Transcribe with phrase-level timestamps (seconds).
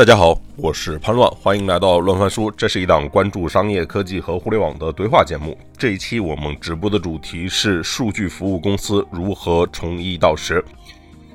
[0.00, 2.50] 大家好，我是潘乱，欢迎来到乱翻书。
[2.52, 5.54] 这是一档关注商业科技和互联网的对话节目。
[5.76, 10.64] 这一期我们直播的主题是数据服务公司如何从一到十。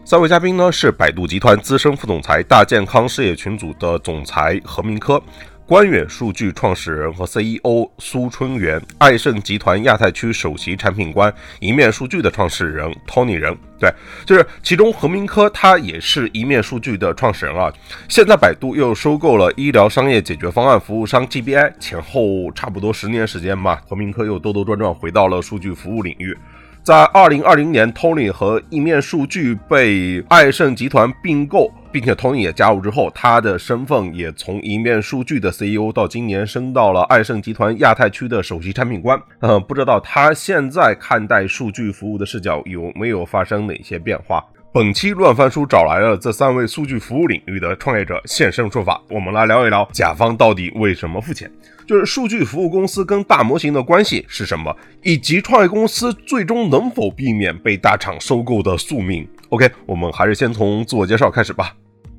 [0.03, 5.21] 三位嘉宾呢是百度集团资深副总裁、大健康事业群组的总裁何明科。
[5.67, 13.91] 官远数据创始人和 CEO 苏春元，爱盛集团亚太区首席产品官，一面数据的创始人 Tony 人，对，
[14.27, 17.73] 就是其中何明科他也是一面数据的创始人啊。
[18.07, 26.37] 现在百度又收购了医疗商业解决方案服务商 GBI，前后差不多十年时间吧，何明科又兜兜转转回到了数据服务领域。
[26.85, 31.71] 在二零二零年，Tony 和一面数据被爱盛集团并购。
[31.91, 39.17] 并且 Tony 也加入之后，他的身份也从一面数据的 CEO 到今年升到了爱盛集团亚太区的首席产品官。
[39.39, 44.43] 嗯， 不知道他现在看待数据服务的视角有没有发生哪些变化？
[44.75, 51.49] 本期乱翻书找来了这三位数据服务领域的创业者现身说法，我们来聊一聊甲方到底为什么付钱，
[51.87, 59.25] 就是数据服务公司跟大模型的关系是什么，以及创业公司最终能否避免被大厂收购的宿命。
[59.47, 61.73] OK，我们还是先从自我介绍开始吧。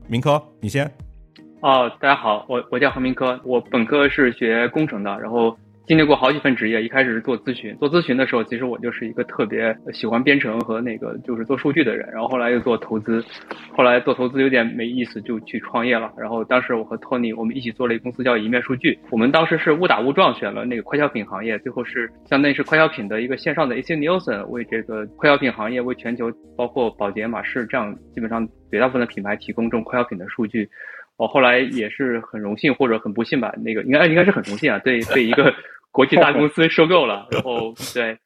[0.09, 0.91] 明科，你先。
[1.61, 5.55] 哦，大家好，我我叫何明科，我本科是学工程的，然后
[5.87, 6.83] 经历过好几份职业。
[6.83, 12.09] 一开始是做咨询，做咨询的时候，其实我就是一个特别喜欢编程和那个就是做数据的人。
[12.13, 13.25] 然后后来又做投资，
[13.77, 16.13] 后来做投资有点没意思，就去创业了。
[16.19, 28.47] 然后当时我和托尼我们一起做了一个公司叫一面数据，我们当时是误打误撞选了那个快消品行业，最后是相当于是快消品的一个线上的 AC Nielsen 为这个快消品行业为全球包括宝洁、马氏这样基本上。
[28.69, 30.69] 绝大部分的品牌提供这种快消品的数据，
[31.17, 35.55] 我后来也是很荣幸或者很不幸吧，那个应该应该是很荣幸啊，对被一个
[35.91, 38.19] 国际大公司收购了，然后对，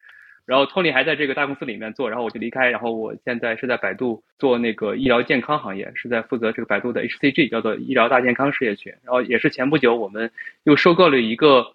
[0.44, 10.30] 然后 Tony 还在这个大公司里面做，然后我就离开，然后我现在是在百度做那个医疗健康行业，是在负责这个百度的 HCG 叫做医疗大健康事业群，然后也是前不久我们
[10.64, 11.66] 又收购了一个。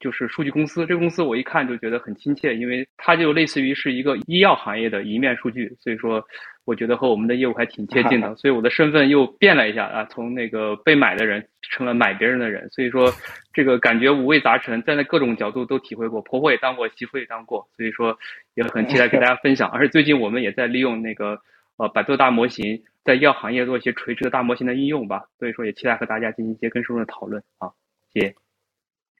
[0.00, 6.20] 就是数据公司，这个公司我一看就觉得很亲切，因为它就类似于是一个医药行业的一面数据，所以说
[6.64, 13.12] 我觉得和我们的业务还挺接近的， 所以我的身份又变了一下啊，从那个被买的人成了买别人的人，所以说
[13.52, 18.16] 这个感觉五味杂陈，站在那各种角度都体会过，婆婆也当过，媳妇也当过，所以说
[18.54, 19.68] 也很期待给大家分享。
[19.70, 21.38] 而且最近我们也在利用那个
[21.78, 27.70] 呃百度大模型，在医药行业做一些垂直的大模型的应用吧，所以说也期待和大家进行一些更深入的讨论啊，
[28.12, 28.34] 谢谢。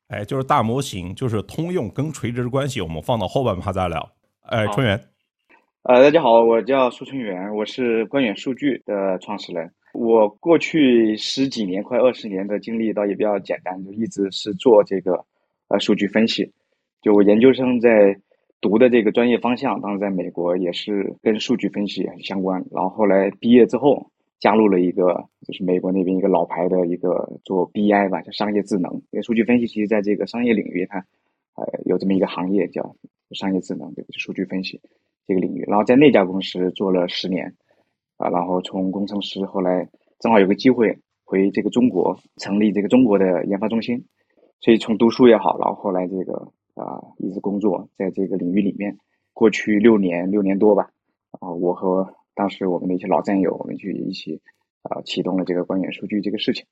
[0.08, 4.10] 哎，就是大模型，就是通用跟垂直关系，我们放到后半趴再聊。
[4.42, 5.00] 哎，春元，
[5.84, 9.68] 呃，大家好，我叫苏春元，我是官远数据的创始人。
[9.92, 15.24] 我过去十几年，快二十年的经历倒也比较简单，就一直是做这个
[15.66, 16.52] 呃数据分析。
[17.00, 18.16] 就我研究生在
[18.60, 22.64] 读的这个专业方向，当时在美国也是跟数据分析很相关。
[22.70, 24.10] 然后后来毕业之后。
[24.40, 28.92] 加入了一个就是美国那边一个老牌的一个做 BI 吧，叫商业智能。
[29.12, 30.98] 因为数据分析其实在这个商业领域，它
[31.54, 32.96] 呃有这么一个行业叫
[33.30, 34.18] 商业智能，对不对？
[34.18, 34.80] 数据分析
[35.26, 35.64] 这个领域。
[35.66, 37.54] 然后在那家公司做了十年，
[38.16, 39.88] 啊，然后从工程师后来
[40.18, 44.04] 正好有个机会回这个中国成立这个中国的研发中心，
[44.60, 48.96] 所以从读书也好，然后后来这个啊一直工作在这个领域里面，
[49.32, 50.90] 过去六年六年多吧，
[51.40, 54.40] 啊，我和当时我们的一些老战友，我们去一起
[54.82, 56.66] 啊启动了这个官远数据这个事情。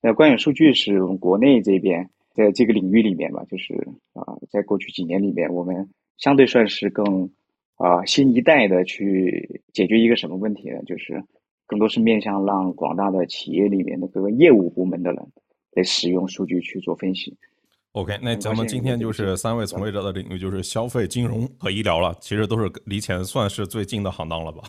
[0.00, 3.74] 那官远数据是我们国内这边在这个领域里面吧，就是
[4.12, 7.30] 啊，在过去几年里面，我们相对算是更
[7.76, 10.80] 啊新一代的去解决一个什么问题呢？
[10.86, 11.22] 就是
[11.66, 15.22] 更多是面向让广大的企业里面的各个业务部门的人
[15.72, 17.36] 来使用数据去做分析。
[17.92, 24.62] OK，那咱们今天就是三位从业者的领域，就是消费、金融和医疗了，其实都是离钱算是最近的行当了吧？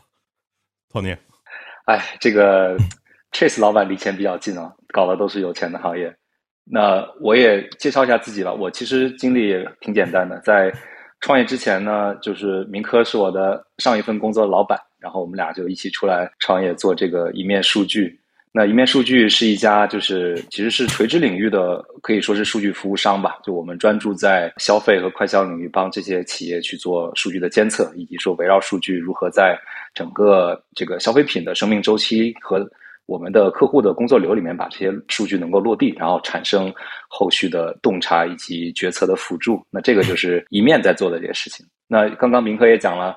[0.90, 1.14] 托尼，
[1.86, 2.78] 哎，这个
[3.34, 6.16] Chase 老板离钱比较近啊，搞的都是有钱的行业。
[6.64, 10.74] 那我也介绍一下自己吧，我其实经历也挺简单的，在
[11.20, 18.20] 创业之前呢，就是明科是我的上一份工作的老板，然后我们俩就一起出来创业做这个一面数据。
[18.52, 23.38] 那一面数据是一家，就是其实是垂直领域的，可以说是数据服务商吧。
[23.44, 29.56] 就我们专注在消费和快消领域，帮这些企业去做数据的监测，以及说围绕数据如何在
[29.94, 32.68] 整个这个消费品的生命周期和
[33.08, 36.72] 我们的客户的工作流里面，把这些数据能够落地，然后产生
[37.08, 39.66] 后续的洞察以及决策的辅助。
[39.72, 41.66] 那这个就是一面在做的这些事情。
[41.88, 43.16] 那刚刚明科也讲了。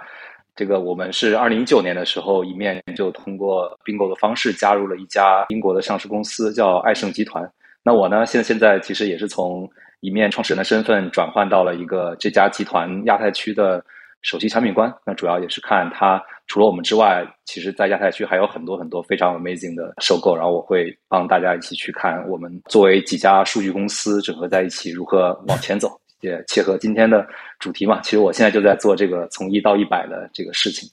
[0.57, 7.51] 这个我们是二零一九年的时候，一面就通过并购的方式加入了一家英国的上市公司，叫爱盛集团。
[7.83, 9.67] 那我呢，现现在其实也是从
[10.01, 13.83] 一面创始人的身份转换到了一个这家集团亚太区的
[14.21, 14.93] 首席产品官。
[15.07, 20.35] 那主要也是看他除了我们之外，其实在亚太区还有很多很多非常 amazing 的收购。
[20.35, 25.89] 然后我会帮大家一起去看我们作为几家数据公司整合在一起如何往前走，
[26.23, 27.25] 也切合今天的
[27.61, 28.01] 主题嘛。
[28.01, 30.89] 其实我现在就在做这个从一到一百的这个事情。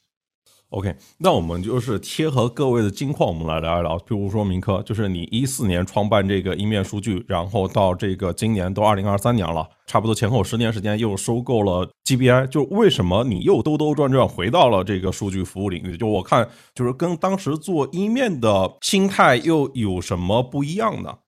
[0.72, 3.98] OK，那我们就是贴合各位的金矿，我们来聊一聊。
[4.00, 15.96] 比如说明科，就是你一四年创办这个一面数据，然后到这个今年都二零二三年了，差不多前后十年时间又收购了 GBI，就为什么你又兜兜转转回到了这个数据服务领域？
[15.96, 21.20] 就我看，就是跟当时做一面的心态又有什么不一样呢？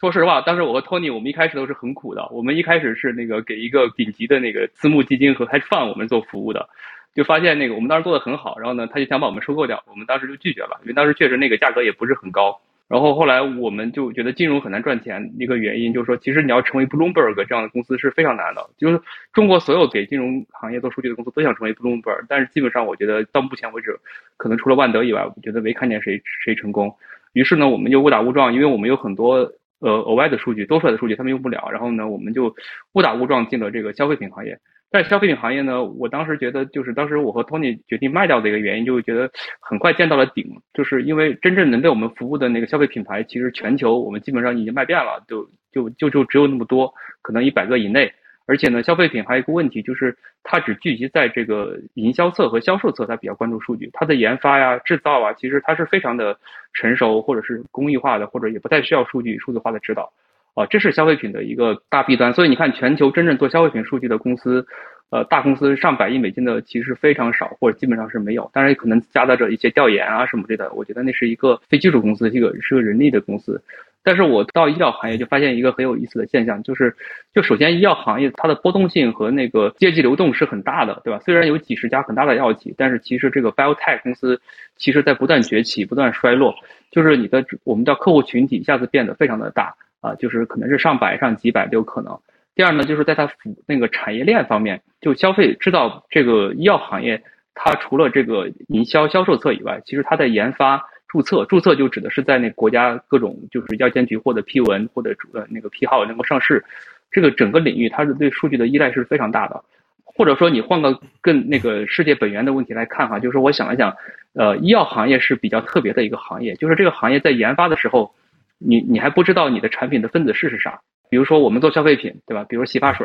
[0.00, 2.28] 说实话，当时我和 Tony，我们一开始都是很苦的。
[2.32, 6.68] 我们一开始是那个给一个顶级的那个私募基金和 hedge fund 我们做服务的。
[7.14, 12.60] 就发现那个我们当时做的很好，然后呢，他就想把我们收购掉，我们当时就拒绝了，因为当时确实那个价格也不是很高。
[12.88, 18.68] 然后后来我们就觉得金融很难赚钱，一个原因就是说，其实你要成为 Bloomberg 这样的公司是非常难的。
[18.76, 19.00] 就是
[19.32, 23.96] 中国所有给金融行业做数据的公司都想成为 Bloomberg，但是基本上我觉得到目前为止，
[24.36, 26.92] 可能除了万德以外，我觉得没看见谁谁成功。
[27.32, 31.68] 于是呢，我们就误打误撞，因为我们有很多呃额外的数据多出来的数据，他们用不了。
[31.70, 32.56] 然后呢，我们就
[32.94, 34.58] 误打误撞进了这个消费品行业。
[34.90, 46.92] 在消费品行业呢，我当时觉得，就是当时我和 Tony 决定卖掉的一个原因，就是觉得很快见到了顶，就是因为真正能被我们服务的那个消费品牌，其实全球我们基本上已经卖遍了，就就就就只有那么多，
[47.22, 48.12] 可能一百个以内。
[48.46, 56.36] 而且呢，消费品还有一个问题，就是它只聚集在这个营销侧和销售侧，它比较关注数据，它的研发呀、制造啊，其实它是非常的
[56.72, 60.12] 成熟，或者是工艺化的，或者也不太需要数据数字化的指导。
[60.54, 64.66] 啊，这是消费品的一个大弊端，所以你看，全球真正做消费品数据的公司，
[65.10, 68.50] 呃，大公司上百亿美金的其实非常少，或者基本上是没有。
[68.52, 70.72] 当然，可能夹杂着一些调研啊什么之类的。
[70.72, 73.62] 我觉得那是一个非技术公司，这个是个人力的公司。
[74.02, 76.96] 但是我到医疗行业就发现一个很有意思的现象，就是，
[77.34, 81.20] 就首先医药行业它的波动性和那个阶级流动是很大的，对吧？
[81.20, 84.40] 虽然有几十家很大的药企，但是其实这个 biotech 公司
[84.78, 86.54] 其实在不断崛起、不断衰落，
[86.90, 89.74] 就是你的我们叫客户群体一下子变得非常的大。
[90.00, 92.18] 啊，就是可能是上百上几百都有可能。
[92.54, 93.34] 第二呢，就是在它辅
[93.66, 97.22] 那个产业链方面，就消费制造这个医药行业，
[97.54, 106.62] 它除了这个营销销售侧以外，其实它在研发、注册，注册就指的是在那国家各种就是药监局获得批文或者呃那个批号能够上市，
[107.10, 109.62] 这个整个领域它是对数据的依赖是非常大的。
[110.04, 113.94] 或者说你换个更那个世界本源的问题来看哈，就是我想了想，
[114.34, 118.12] 呃，医药行业是比较特别的一个行业，就是这个行业在研发的时候。
[118.60, 120.80] 你你还不知道你的产品的分子式是啥？
[121.08, 122.44] 比如说我们做消费品，对吧？
[122.48, 123.04] 比如洗发水，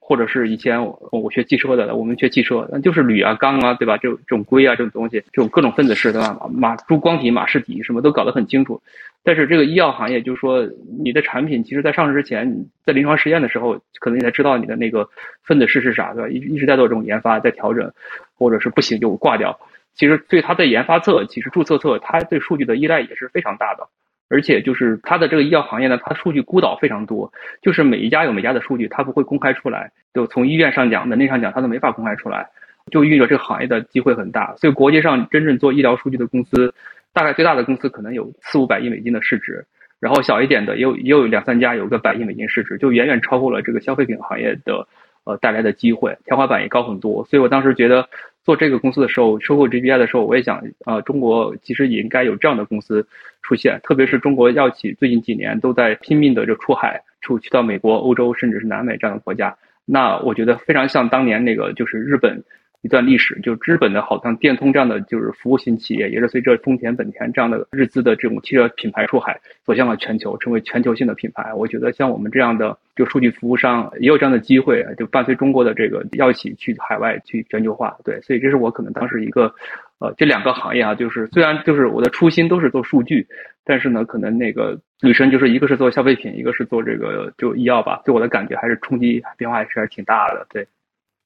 [0.00, 3.96] 或者是以前我我学汽车的，我们学汽车，那就是铝啊、钢啊，对吧？
[3.98, 6.36] 这种这种硅啊，这种东西，这种各种分子式，对吧？
[6.52, 8.82] 马珠光体、马氏体什么都搞得很清楚。
[9.22, 10.68] 但是这个医药行业，就是说
[11.02, 15.08] 你的产品，其实在上市之前，在临床实验的时候，可能你才知道你的那个
[15.42, 16.28] 分子式是啥，对吧？
[16.28, 17.90] 一一直在做这种研发，在调整，
[18.36, 19.58] 或者是不行就挂掉。
[19.94, 23.88] 其实对它的研发侧，其实注册侧，它对数据的依赖也是非常大的。
[24.28, 27.30] 而且就是它的这个医药行业呢，它数据孤岛非常多，
[27.62, 29.92] 就是每一家有每家的数据，它不会公开出来。
[30.14, 32.48] 就从医院上讲、门内上讲，它都没法公开出来，
[32.90, 34.54] 就意味着这个行业的机会很大。
[34.56, 36.74] 所以国际上真正做医疗数据的公司，
[37.12, 39.64] 大概最大的公司可能有四五百亿美金的市值，
[40.00, 44.86] 然后小一点的也有也有两三家有个百亿美金市值，就远远超过了这个消费品行业的
[45.24, 47.24] 呃带来的机会，天花板也高很多。
[47.26, 48.08] 所以我当时觉得。
[48.44, 53.06] 做这个公司的时候，收购 GBI 的时候，我也想，啊，中国其实也应该有这样的公司
[53.42, 62.44] 出现，特别是中国药企最近几年都在拼命的就出海，出去到美国、欧洲，甚至是南美这样的国家，那我觉得非常像当年那个就是日本。
[62.84, 71.54] 一段历史，就日本的好像电通这样的就是服务型企业，也是随着丰田、本田这样的日资的这种汽车品牌出海，走向了全球，成为全球性的品牌。
[71.54, 77.96] 我觉得像我们这样的就数据服务商也有这样的机会，就伴随中国的这个药企去海外去全球化。
[78.04, 79.54] 对，所以这是我可能当时一个，
[79.98, 83.26] 呃，这两个行业啊，就是虽然就是我的初心都是做数据，
[83.64, 90.46] 但是呢，可能那个女生就是一个是做消费品，一个是做这个就医药吧，对我的感觉还是冲击变化还是挺大的。
[90.50, 90.66] 对。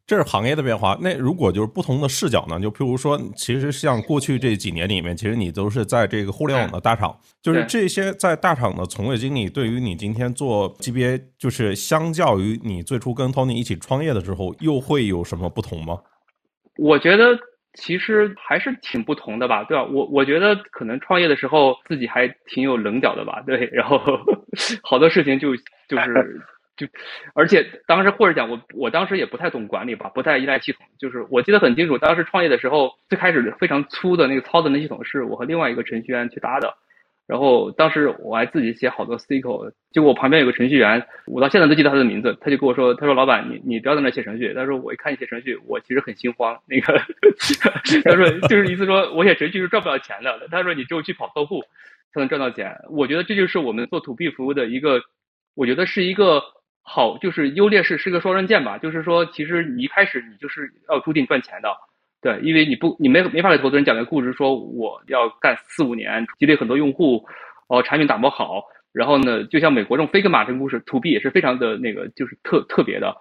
[0.08, 0.96] 这是行业的变化。
[1.02, 2.58] 那如果就是不同的视角呢？
[2.58, 15.98] 就譬如说，其实像过去这几年里面，其实你都是在这个互联网的大厂，就是这些在大厂的从业经历，对于你今天做 GBA，就是相较于你最初跟 Tony 一起创业的时候，又会有什么不同吗？
[16.78, 17.38] 我觉得
[17.74, 19.84] 其实还是挺不同的吧，对吧？
[19.84, 24.00] 我我觉得可能创业的时候自己还挺有棱角的吧，对，然后
[24.82, 26.40] 好多事情就就是。
[26.78, 26.86] 就，
[27.34, 30.86] 而且当时或者讲我，我当时也不太懂管理吧，不太依赖系统。
[30.98, 36.72] 就是我记得很清楚，当时创业的时候，最开始非常粗的那个操作的系统是我和另外一个程序员去搭的。
[37.26, 46.58] 然后当时我还自己写好多 SQL，结果我旁边有个程序员，我到现在都记得他的名字，他就跟我说：“他说老板，你你不要在那写程序。”他说我一看你写程序，我其实很心慌。
[46.66, 46.98] 那个
[48.02, 50.48] 他说就是意思说我写程序是赚不了钱的。
[50.50, 51.62] 他说你只有去跑客户
[52.14, 52.74] 才能赚到钱。
[52.88, 55.02] 我觉得这就是我们做 To B 服务的一个，
[55.54, 56.42] 我觉得是一个
[56.90, 58.78] 好，就是优劣势是个双刃剑吧。
[58.78, 61.68] 就是说，其实你一开始你就是要注定赚钱的。
[62.22, 67.26] 对，因为你不，你没没法给投资人讲个故事，说我要干四五年，积累很多用户，
[67.68, 73.14] 哦，产品打磨好，然后呢，就像美国这种 fake 马这个故事，to B 也是非常的那个，就是特特别的，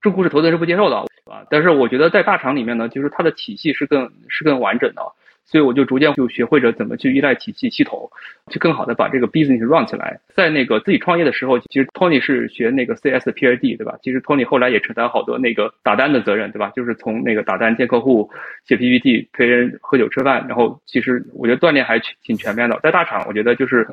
[0.00, 0.96] 这故事投资人是不接受的，
[1.30, 1.44] 啊。
[1.50, 5.02] 但是我觉得在大厂里面呢，就是它的体系是更是更完整的。
[5.50, 8.10] 所以我就逐渐就学会着怎么去依赖体系系统，
[8.50, 10.20] 去更好的把这个 business run 起来。
[10.34, 13.96] 在那个自己创业的时候，其实 Tony 是学那个 CS 的 PhD，对吧？
[14.02, 16.70] 其实 Tony 后来也承担好多那个打单的责任，对吧？
[16.76, 18.30] 就是从那个打单见客户、
[18.66, 22.78] 写 PPT、陪人喝酒吃饭，然后其实我觉得锻炼还挺全面的。
[22.82, 23.88] 在大厂，我觉得就是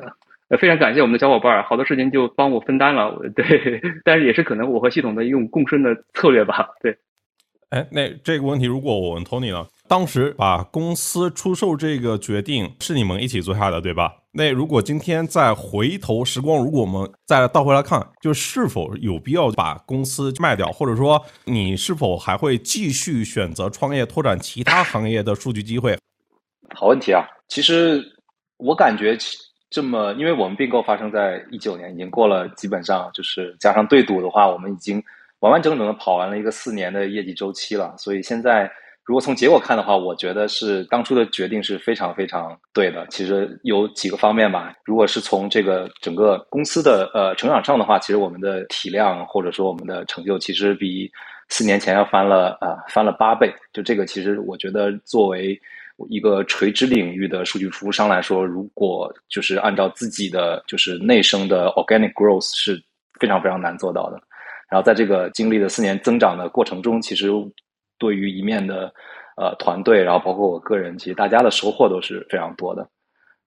[0.60, 3.80] 非常感谢我们的小伙伴，好多事情就帮我分担了， 对。
[4.04, 6.98] 但是也是可能我和系统的一种共生的策略吧，对。
[7.70, 9.66] 哎，那这个问题如果我问 Tony 呢？
[9.88, 14.16] 当时把公司出售这个决定是你们一起做下的，对吧？
[14.32, 25.96] 那如果今天再回头时光，如果我们再倒回来看，就是否有必要把公司卖掉，或者说你是否还会继续选择创业，拓展其他行业的数据机会？
[26.74, 27.24] 好问题啊！
[27.48, 28.04] 其实
[28.58, 29.16] 我感觉
[29.70, 35.02] 这么，因为我们并购发生在一九年，已经过了，基本上就是加上对赌的话，我们已经
[35.38, 38.70] 完完整整的跑完了一个四年的业绩周期了，所以现在。
[39.06, 43.06] 如果从结果看的话，我觉得是当初的决定是非常非常对的。
[43.08, 44.74] 其实有几个方面吧。
[44.84, 51.08] 如果是从这个整个公司的呃成长上的话，其实我们的体量或者说我们的成就，其实比
[51.48, 53.54] 四年前要翻了啊翻了八倍。
[53.72, 55.56] 就这个，其实我觉得作为
[56.08, 62.82] 一个垂直领域的数据服务商来说，如果就是按照自己的就是内生的 organic growth 是
[63.20, 64.20] 非常非常难做到的。
[64.68, 67.30] 然后在这个经历了四年增长的过程中，其实。
[67.98, 68.92] 对于一面的
[69.36, 72.88] 呃团队，然后包括我个人，其实大家的收获都是非常多的。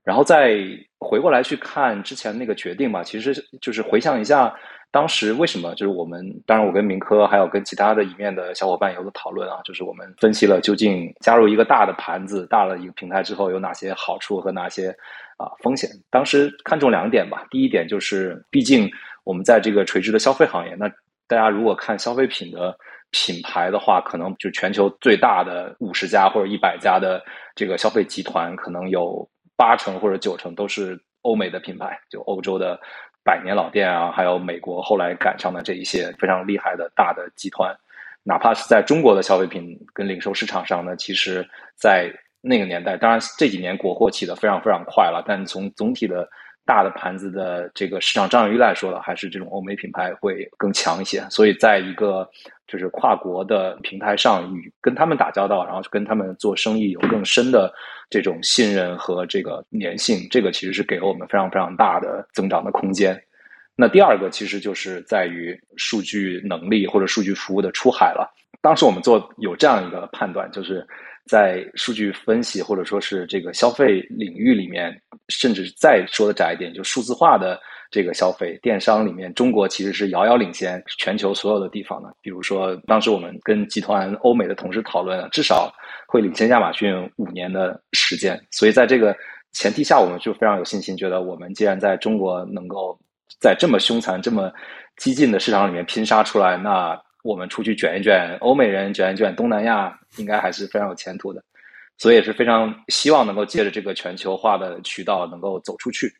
[0.03, 0.57] 然后再
[0.97, 4.51] 回过来去看之前那个决定吧，其实就是回想一下
[4.91, 14.89] 当时为什么，就是我们当然我跟明科还有跟其他的一面的小伙伴有个讨论啊，就是我们分析了究竟加入一个大的盘子、大的一个平台之后有哪些好处和哪些
[15.37, 15.87] 啊风险。
[16.09, 18.89] 当时看重两点吧，第一点就是毕竟
[19.25, 20.89] 我们在这个垂直的消费行业，那
[21.27, 22.75] 大家如果看消费品的。
[23.11, 27.23] 品牌的话，可能就全球最大的五十家或者一百家的
[27.55, 32.79] 这个消费集团，可能有八成或者九成都是欧美的品牌，就欧洲的
[33.23, 37.75] 百年老店啊，还有美国后来赶上的这一些非常厉害的大的集团。
[38.23, 42.11] 哪怕是在中国的消费品跟零售市场上呢，其实，在
[42.41, 46.29] 那个年代，当然这几年国货起的非常非常快了，但从总体的。
[46.65, 51.19] 大的盘子的这个市场占有率来说的，还是这种欧美品牌会更强一些。
[51.31, 52.29] 所以，在一个
[52.71, 57.73] 就是跨国的平台上，与跟他们打交道，然后跟他们做生意，有更深的
[58.09, 63.19] 这种信任和这个粘性，这个其实是给了我们非常非常大的增长的空间。
[63.75, 68.31] 那第二个其实就是在于数据能力或者数据服务的出海了。
[68.61, 70.87] 当时我们做有这样一个判断，就是。
[71.29, 77.59] 在数据分析或者说是这个消费领域里面，甚至再说的窄一点，就数字化的
[77.91, 82.11] 这个消费电商里面，中国其实是遥遥领先全球所有的地方的。
[82.19, 85.71] 比如说，当时我们跟集团欧美的同事讨论，至少
[86.07, 88.43] 会领先亚马逊五年的时间。
[88.49, 89.15] 所以在这个
[89.51, 92.99] 前提下，我们就非常有信心，觉得我们既然在中国能够
[93.39, 94.51] 在这么凶残、这么
[94.97, 96.99] 激进的市场里面拼杀出来，那。
[97.23, 101.43] 我们出去卷一卷，欧美人卷一卷，东南亚应该还是非常有前途的，
[101.97, 106.11] 所以也是非常希望能够借着这个全球化的渠道能够走出去。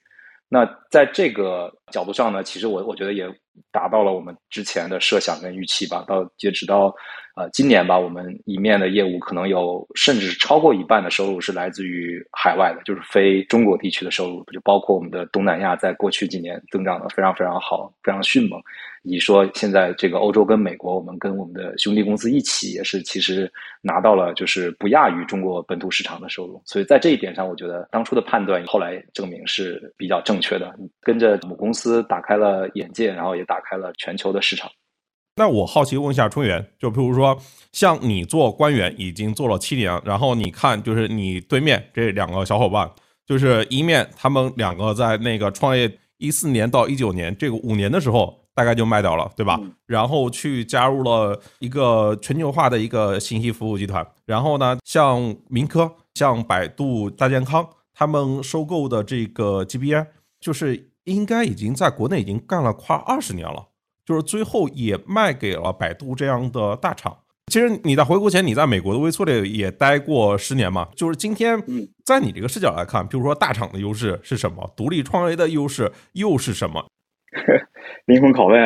[0.49, 3.27] 那在这个角度上呢，其实我我觉得也
[3.71, 6.03] 达到了我们之前的设想跟预期吧。
[6.07, 6.93] 到截止到
[7.35, 18.61] 呃今年吧，我们一面的业务可能有甚至超过一半的收入是来自于海外的，就是非中国地区的收入，就包括我们的东南亚，在过去几年增长的非常非常好，非常迅猛。
[19.01, 23.49] 你说现在这个欧洲跟美国，我们跟我们的兄弟公司一起，也是其实
[23.81, 26.61] 拿到了就是不亚于中国本土市场的收入。
[26.65, 30.77] 所以在这一点上，我觉得当初的判断后来证明是比较正确的。
[30.99, 34.69] 跟着母公司打开了眼界，然后也打开了全球的市场。
[35.35, 37.37] 那我好奇问一下春元，就比如说
[37.71, 42.91] 像你做官员已经做了七年，然后你看就是你对面这两个小伙伴，
[43.25, 48.37] 就是一面他们两个在那个创业一四年到一九年这个五年的时候。
[48.55, 49.57] 大概就卖掉了，对吧？
[49.85, 54.05] 然后去加入了一个全球化的一个信息服务集团。
[54.25, 60.05] 然后呢，像民科、像百度大健康，他们收购的这个 GBI，
[60.41, 63.67] 就是应该已经在国内已经干了快二十年了，
[64.05, 67.17] 就是最后也卖给了百度这样的大厂。
[67.47, 70.87] 其实你在回国前，你在美国的微策略也待过十年嘛。
[70.95, 71.59] 就是今天，
[72.05, 76.85] 在你这个视角来看，比如说大厂的优势是什么，独立创业的优势又是什么？
[78.05, 78.59] 灵魂拷问，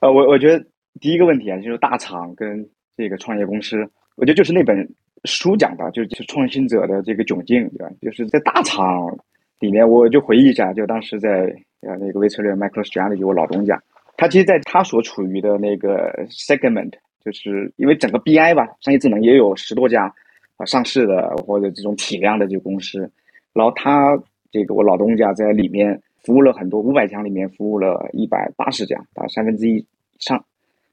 [0.00, 0.64] 呃，我我觉得
[0.98, 3.76] 第一个问题啊，就是大厂跟这个创业公司，
[4.16, 4.88] 我觉得就是那本
[5.24, 7.92] 书讲的，就是创新者的这个窘境，对吧？
[8.00, 9.14] 就是在大厂
[9.60, 13.80] 里面，我就回忆一下，就当时在呃那个微策略 MicroStrategy，我老东家，
[14.16, 16.92] 他其实在他所处于的那个 segment。
[17.24, 20.12] 就是因为整个 BI 吧，商业智能也有十多家
[20.56, 23.08] 啊上市的或者这种体量的这个公司，
[23.52, 24.20] 然后他
[24.50, 29.86] 这个我老东家在里面服务了很多五百强里面服务了一百八十家，啊三分之一以
[30.18, 30.44] 上。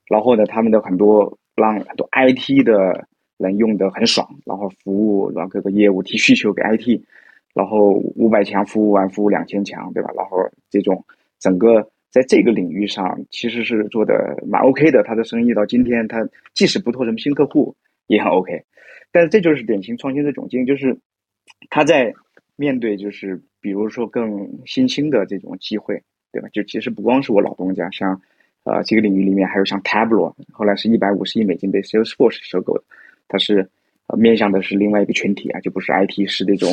[0.05, 7.01] 然后呢，他们的很多让很多 IT 的人用的很爽，然后服务然后各个业务提需求给 IT，
[7.53, 10.09] 然后五百强服务完服务两千强，对吧？
[10.15, 10.37] 然后
[10.69, 11.05] 这种
[11.39, 11.89] 整个。
[12.11, 15.03] 在这个领域上，其实是做的蛮 OK 的。
[15.03, 17.75] 他的生意到今天，他即使不拓什么新客户，
[18.07, 18.63] 也很 OK。
[19.11, 20.97] 但是这就是典型创新的窘境，就是
[21.69, 22.11] 他在
[22.55, 26.01] 面对就是比如说更新兴的这种机会，
[26.31, 26.49] 对吧？
[26.51, 28.19] 就其实不光是我老东家，像
[28.63, 32.83] 呃这个领域里面还有像 Tableau，后来是一百五十亿美金被 Salesforce 收购的，
[33.27, 33.69] 它是
[34.17, 36.67] 面向的是另外一个群体啊，就不是 IT，是那种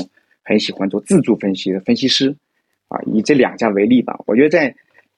[0.46, 2.34] 很喜欢做自助分析的分析师
[2.88, 2.96] 啊。
[3.04, 4.74] 以这两家为例吧，我觉得在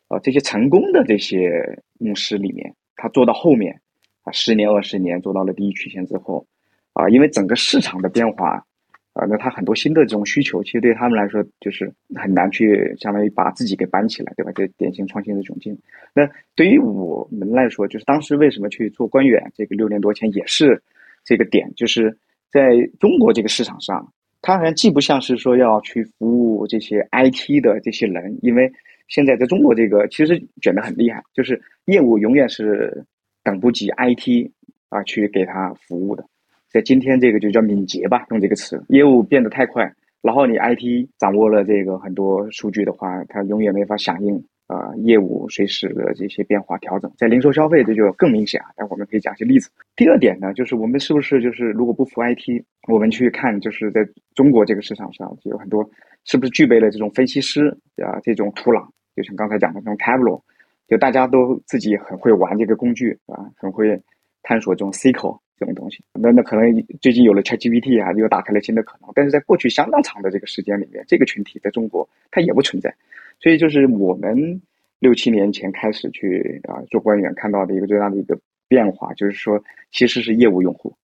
[0.09, 3.79] 啊，这些成功的这些牧师里面，他做到后面，
[4.25, 6.47] 啊，十年二十年做到了第一曲线之后，
[6.95, 8.65] 啊，因为整个市场的变化，
[9.13, 14.51] 啊，那他很多新的这种需求，其实对他们来说就是很难去相当于把自己给搬起来，对吧？
[14.55, 15.79] 这典型创新的窘境。
[16.15, 20.83] 那对于我们来说，就是当时为什么去做官远，这个六年多前也是
[21.23, 22.17] 这个点，就是
[22.51, 28.71] 在中国这个市场上，它好像既不像是说要去服务这些 IT 的这些人，因为
[29.09, 33.05] 现在在中国，这个其实卷得很厉害，就是业务永远是
[33.43, 34.51] 等不及 IT
[34.89, 36.25] 啊去给他服务的。
[36.71, 39.91] 在今天，这个就叫敏捷吧，用这个词，业务变得太快，
[40.21, 47.11] 然后你 IT 掌握了这个很多数据的话，它永远没法响应啊业务随时的这些变化调整。
[47.19, 48.71] 在零售消费，这就更明显啊。
[48.77, 49.69] 但我们可以讲一些例子。
[49.97, 55.91] 第二点呢，就是我们是不是就是如果不服 IT，我们去看就是在中国这个市场上，就有很多
[56.25, 58.87] 是不是具备了这种分析师啊这种土壤？
[59.17, 60.41] 就像刚才讲的这种 Tableau，
[60.87, 64.01] 就大家都自己很会玩这个工具啊，很会
[64.43, 66.05] 探索这种 SQL 这种东西。
[66.13, 69.11] 那那可能最近有了 ChatGPT 啊，又打开了新的可能。
[69.15, 72.95] 但是在过去相当长的这个时间里面，这个群体在中国它也不存在。
[73.41, 74.61] 所以就是我们
[74.99, 80.95] 六七年前开始去啊做官员看到的一个最大的一个变化，就是说其实是业务用户。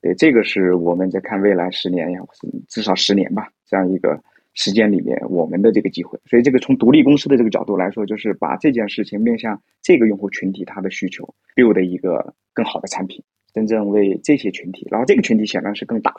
[0.00, 2.20] 对，这个是我们在看未来十年呀，
[2.68, 4.22] 至少十年吧，这样一个。
[4.56, 13.20] 时间里面，我们的这个机会，所以这个从独立公司的这个角度来说，就是把这件事情面向这个用户群体他的需求，build 一个更好的产品，
[13.52, 16.14] 真正为这些群体，然后这个群体显然是更大，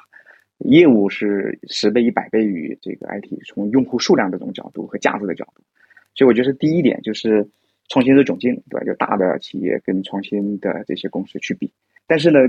[0.59, 5.61] 业务是十倍、一百倍于这个 IT，从用户数量这种角度和价值的角度，
[6.15, 7.47] 所以我觉得第一点就是
[7.89, 8.85] 创新的窘境，对吧？
[8.85, 11.71] 就大的企业跟创新的这些公司去比。
[12.07, 12.39] 但是呢，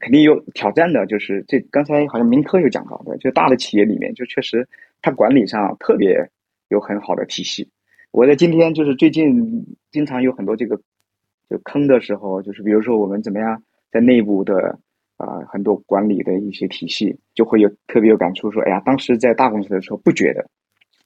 [0.00, 4.66] 肯定有挑战的，就是这刚才好像明科有讲到的，就大的企业里面，就确实
[5.02, 6.30] 它管理上特别
[6.68, 7.68] 有很好的体系。
[8.12, 10.80] 我在今天就是最近经常有很多这个
[11.48, 14.78] 就坑的时候，就是比如说我们怎么样在内部的
[15.20, 20.44] 啊很多管理的一些体系，就会有特别有感触，说哎呀，当时在大公司的时候不觉得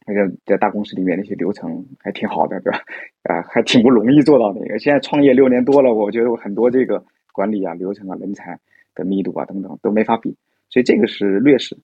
[0.07, 2.79] 那个在大公司里面那些流程还挺好的，对吧？
[3.25, 4.79] 啊，还挺不容易做到那个。
[4.79, 7.05] 现在创业六年多了，我觉得我很多这个。
[7.35, 8.57] 管理啊，流程啊，人才
[8.95, 10.37] 的密度啊，等等都没法比，
[10.71, 11.77] 所以这个是劣势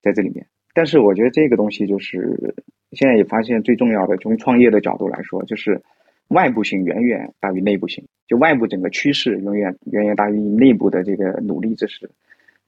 [0.00, 0.46] 在这里面。
[0.72, 2.54] 但是我觉得这个东西就是
[2.92, 5.82] 现在也发现最重要的，从创业的角度来说，就是
[6.28, 12.10] 外部性远远大于内部性，就外部整个趋势永远远远大于内部的这个努力，这是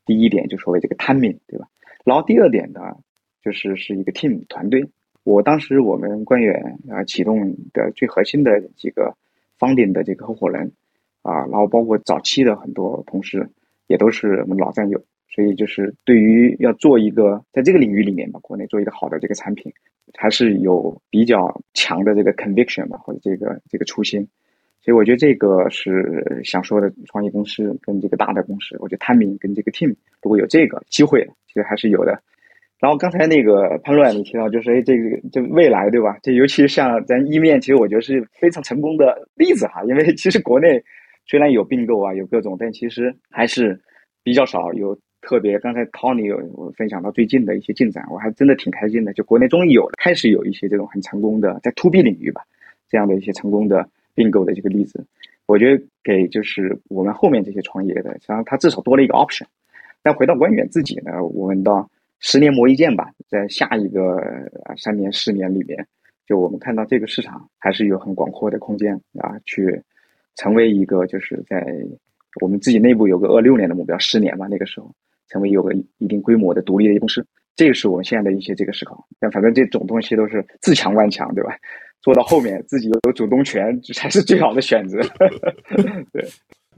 [0.05, 1.69] 第一点，就所谓这个 timing，对吧？
[2.05, 2.81] 然后第二点呢，
[3.43, 4.89] 就是是一个 team 团队。
[5.23, 9.17] 我当时我们官员啊启动的最核心的几个
[9.59, 10.73] founding 的这个合伙人。
[11.23, 13.49] 啊，然后包括早期的很多同事，
[13.87, 19.73] 也都是我们老战友，所以就是对于要做一个在这个领域里面吧，国内做一个好的这个产品，
[20.17, 24.21] 还是有比较强的这个 conviction 吧，或者这个这个初心，
[24.81, 29.89] 所以我觉得这个是想说的，创业公司跟这个大的公司，我觉得 timing 跟这个 team
[30.23, 32.23] 如果有这个机会，其实还是有的。
[32.79, 36.17] 然后刚才那个潘乱你提到，就是哎，这个这未来对吧？
[36.23, 40.83] 这尤其是像咱一面，其实我觉得是非常成功的例子哈，因为其实国内。
[41.27, 43.81] 虽然有并购啊，有各种，但其实还是
[44.23, 49.13] 比较少有特别刚才 Tony 有分享到最近的一些进展，我还真的挺开心的。
[49.15, 52.43] 就国内终于有了，开始有一些这种很成功的在 To B 领域吧，
[52.91, 55.03] 这样的一些成功的并购的这个例子，
[55.47, 59.47] 我觉得给就是我们后面这些创业的，实际上他至少多了一个 option。
[60.03, 61.89] 但回到官远自己呢，我们到
[62.21, 64.23] 十年磨一剑吧，在下一个
[64.77, 65.87] 三年、四年里面，
[66.27, 69.81] 就我们看到这个市场还是有很广阔的空间啊，去
[70.37, 71.67] 成为一个就是在
[72.43, 74.93] 我们自己内部有个二六年的目标，十年吧，那个时候。
[75.29, 79.07] 成为有个一定规模的独立的公司，这个是我们现在的一些这个思考。
[79.19, 81.57] 但反正这种东西都是自强万强，对吧？
[82.03, 85.01] 做到后面自己有主动权这才是最好的选择。
[86.13, 86.29] 对，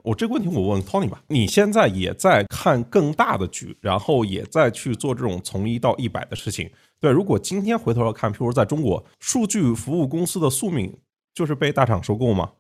[0.05, 6.71] 我这个问题我问 Tony 吧，你现在也在看更大的局，然后也在去做这种从一到一百的事情。
[7.01, 10.97] 对，如果今天回头来看，譬如在中国，数据服务公司的宿命
[11.35, 12.53] 就是被大厂收购吗？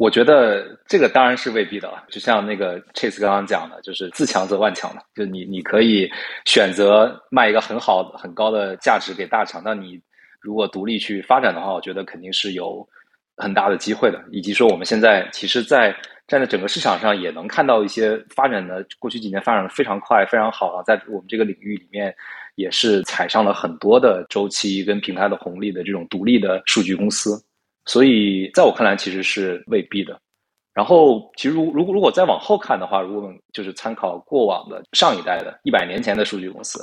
[0.00, 6.10] 我觉得这个当然是未必的了，就像那个 Chase 刚刚讲的，就是自强则万强的，就你你可以
[6.46, 10.00] 选择卖一个很好很高的价值给大厂，那你
[10.40, 12.88] 如果独立去发展的话，我觉得肯定是有
[13.36, 14.18] 很大的机会的。
[14.32, 15.94] 以及说我们现在其实，在
[16.26, 22.14] 站在整个市场上也能看到一些发展的，过去几年发展的非常快、非常好啊，在我们这个领域里面
[22.54, 27.38] 也是踩上了很多的周期跟平台的红利的这种独立的数据公司。
[27.86, 30.20] 所以，在我看来，其实是未必的。
[30.72, 36.82] 然后，其实如如果如果再往后看的话，如果就是参考过往的上一代的一百年前的数据公司，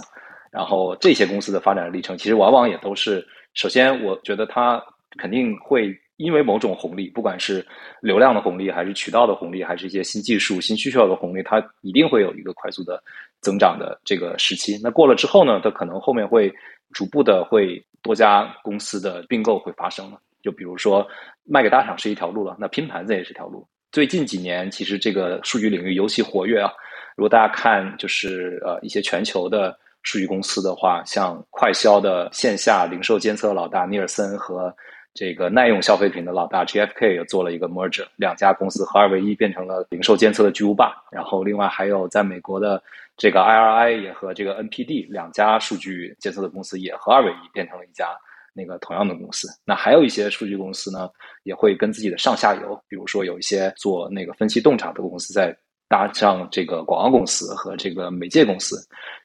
[0.52, 4.84] 然后这些公司的发展历程，其实往往也都是，首先，我觉得它
[5.18, 7.66] 肯定会因为某种红利，不管是
[8.02, 13.02] 流量的红利，还是渠道的红利，还是一些新技术、新需求的红利，它一定会有一个快速的
[13.40, 14.80] 增长的这个时期。
[14.84, 16.54] 那过了之后呢，它可能后面会
[16.92, 20.20] 逐步的会多家公司的并购会发生了。
[20.42, 21.08] 就比如说
[21.44, 23.68] 卖给大厂是一条路了，那拼盘子也是一条路。
[23.92, 26.72] 最近几年，其实这个数据领域尤其活跃啊。
[27.16, 34.76] 如果大家看，就是呃一些全球的数据公司的话，像快销的线下零售监测老大尼尔森和
[35.14, 40.94] 这个耐用消费品的老大 GFK 也做了一个 merge，两家公司合二为一，变成了零售监测的巨无霸。
[41.12, 42.84] 然后另外还有在美国的
[43.16, 48.16] 这个 IRI 也和这个 NPD 两家数据监测的公司也合二为一，变成了一家。
[48.58, 51.08] 那个同样的公司，那还有一些数据公司呢，
[51.44, 55.56] 也会跟自己的上下游，比如说有一些做那个分析洞察的公司，在
[55.88, 58.76] 搭上这个广告公司和这个媒介公司，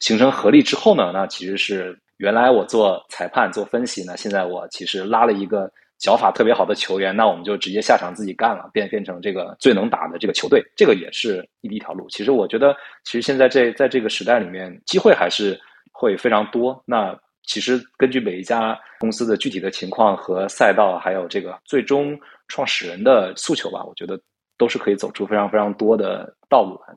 [0.01, 12.09] 形成合力之后呢，那其实是原来我做裁判做分析呢，现在我其实拉了一个脚法特别好的球员，那我们就直接下场自己干了，变变成这个最能打的这个球队，这个也是一条路。
[12.11, 15.59] 其实我觉得，其实现在这在这个时代里面，机会还是
[15.93, 16.81] 会非常多。
[16.87, 24.21] 那其实根据每一家公司的具体的情况和赛道，还有这个最终创始人的诉求吧，我觉得
[24.57, 26.97] 都是可以走出非常非常多的道路来。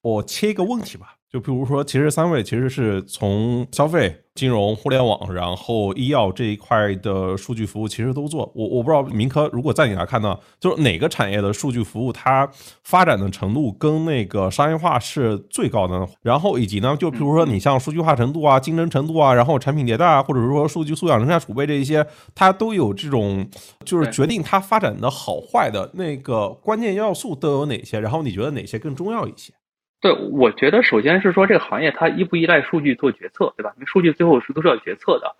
[0.00, 1.16] 我切一个问题吧。
[1.32, 8.52] 就比如说，其实三位其实是从消费、金融、互联网，然后医药这一块的数据服务，其实都做。
[8.54, 12.46] 我我不知道明科，如果在你来看呢，就是哪个产业的数据服务它
[12.84, 16.06] 发展的程度跟那个商业化是最高的？
[16.20, 23.48] 然后以及呢，就比如说你像数据化程度啊、竞争程度啊，然后产品迭代啊，或者是说数据素养、人才储备这一些，它都有这种
[23.86, 27.98] 就是决定它发展的好坏的那个关键要素都有哪些？
[27.98, 29.54] 然后你觉得哪些更重要一些？
[30.02, 33.72] 对，我觉得首先是说这个行业它依不依赖数据做决策，对吧？
[33.76, 35.36] 因为数据最后是都是要决策的。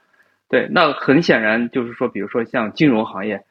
[0.49, 3.43] 对，那很显然就是说，比如说像金融行业，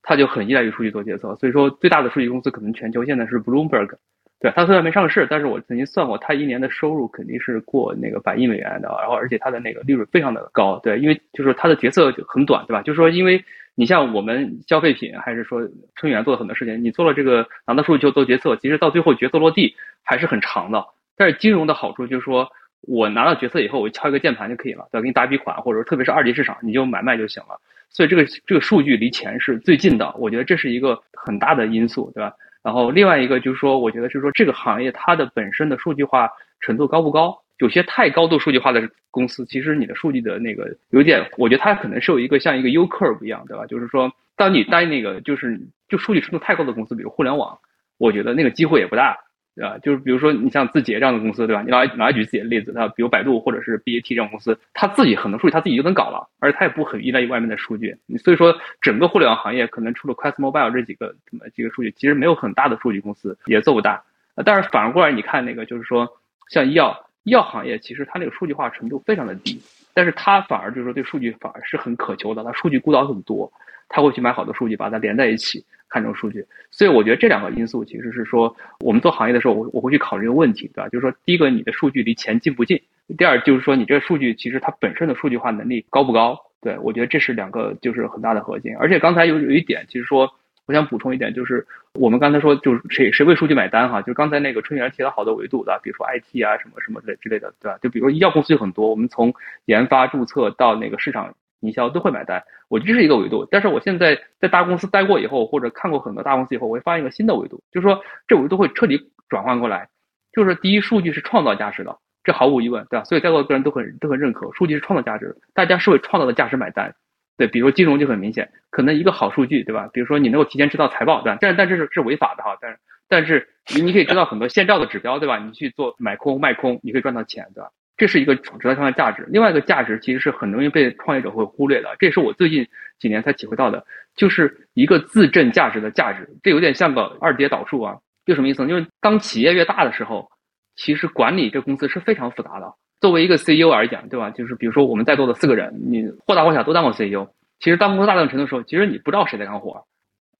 [0.00, 1.34] 它就很依赖于数据做决策。
[1.34, 3.96] 所以说，最大的数据公司可能全球现在是 Bloomberg。
[4.38, 10.78] 对，它虽然没上市，但是我曾经算过，它一年的收入肯定是过那个百亿美元的，然后而且它的那个利润非常的高。
[10.84, 12.80] 对，因为就是它的决策很短，对吧？
[12.82, 13.44] 就是说因为。
[13.74, 15.60] 你像我们消费品，还是说
[15.94, 20.84] 春远做了很多事情，你做了这个拿到数据就做决策，其实到最后决策落地还是很长的。
[21.16, 22.50] 但是金融的好处就是说，
[22.82, 25.00] 我拿到决策以后，我敲一个键盘就可以了，对？
[25.00, 27.60] 给你打笔款，或者说特别是二级市场，你就买卖就行了。
[27.88, 32.32] 所以这个这个数据离钱是最近的，我觉得这是一个很大的因素，对吧？
[32.62, 36.30] 然后另外一个就是说，我觉得就是说这个行业它的本身的数据化
[36.60, 37.40] 程度高不高？
[37.60, 43.66] 有些太高度数据化的公司，其实你的数据的那个有点，我觉得它可能是有一个像一个 U curve 一样，对吧？
[43.66, 47.58] 就是说，当你待那个就是就数据程度太高的公司，比如互联网，
[47.98, 49.18] 我觉得那个机会也不大，
[49.54, 49.76] 对吧？
[49.78, 51.60] 就是比如说你像字节这样的公司，对吧？
[51.60, 57.94] 你拿拿来举自己的例子，那比如百度或者是 BAT 这种公司，它自己很多数据它自己就能搞了，而且它也不很依赖于外面的数据。
[58.24, 64.02] 所以说，整个互联网行业可能除了 Quest Mobile 这几个这么几个数据，其实没有很大的数据公司也做不大。
[64.46, 66.08] 但是反过来你看那个，就是说
[66.48, 67.06] 像医药。
[67.24, 69.60] 医药行业其实它那个数据化程度非常的低，
[69.92, 73.52] 但是它反而就是说对数据反而是很渴求的，它数据孤岛很多，
[73.88, 76.44] 他会去买好多数据把它连在一起，看成数据。
[76.70, 80.88] 所以我觉得这两个因素其实是说，我们做行业的时候，我我会去考虑一个问题，对吧？
[80.88, 82.78] 就是说，第一个，你的数据离钱近不近；
[83.18, 86.38] 第二，就是说，你这个数据其实它本身的数据化能力高不高？
[86.62, 88.74] 对我觉得这是两个就是很大的核心。
[88.78, 90.32] 而且刚才有有一点，其实说。
[90.70, 94.00] 我想补充一点，就是我们刚才说，就是谁谁为数据买单哈？
[94.02, 97.76] 就刚才那个春元提了好多维度的，比如说 IT 啊什么什么类之类的，对吧？
[97.82, 103.48] 就比如说医药公司有很多，我们从研发、注册到那个市场营销都会买单，我觉得这是一个维度。
[103.50, 109.88] 但是我现在在大公司待过以后，或者看过很多大公司以后，我会发现一个新的维度，就是说这维度会彻底转换过来，
[110.32, 113.04] 就是第一，数据是创造价值的，这毫无疑问，对吧？
[113.04, 116.94] 所以在座的个人都很都很认可，数据是创造价值，大家是为创造的价值买单。
[117.40, 119.88] 对，比如金融就很明显，可能一个好数据，对吧？
[119.94, 125.38] 比如说你能够提前知道财报，但但但这是是违法的哈，但是但是你你可以知道很多现兆的指标，对吧？
[125.38, 127.70] 你去做买空卖空，你可以赚到钱，对吧？
[127.96, 129.26] 这是一个值得上的价值。
[129.30, 136.28] 另外一个价值其实是很容易被创业者会忽略的，这也是我最近几年才体会到的，就是一个自证价值的价值。
[136.42, 138.68] 这有点像个二阶导数啊，就什么意思呢？
[138.68, 140.28] 就是当企业越大的时候，
[140.76, 142.74] 其实管理这公司是非常复杂的。
[143.00, 144.30] 作为一个 CEO 而讲，对吧？
[144.30, 147.28] 就是比如说我们在座的四个人，你或大或小都当过 CEO。
[147.58, 149.84] 其实当公司大量程度的时候，其实你不知道谁在干活，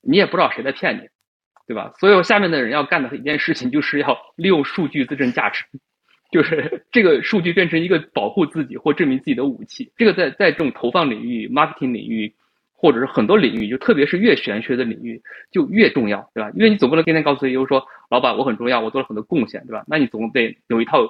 [0.02, 1.08] 你也不知道谁在骗你，
[1.66, 1.92] 对吧？
[1.98, 5.64] 所有下面的人要干的一件事情，就是要利用数据自证价值，
[6.32, 9.92] 就是这个数据变成一个保护自己或证明自己的武器。
[9.96, 12.34] 这个在在这种投放领域、marketing 领域，
[12.74, 15.20] 或者是很多领域，就特别是越玄学的领域，
[15.50, 16.50] 就越重要，对吧？
[16.54, 19.84] 因为你总不能天天告诉 CEO 说，老板我很重要，我做了很多贡献，对吧？
[19.86, 21.00] 那你总得有一套。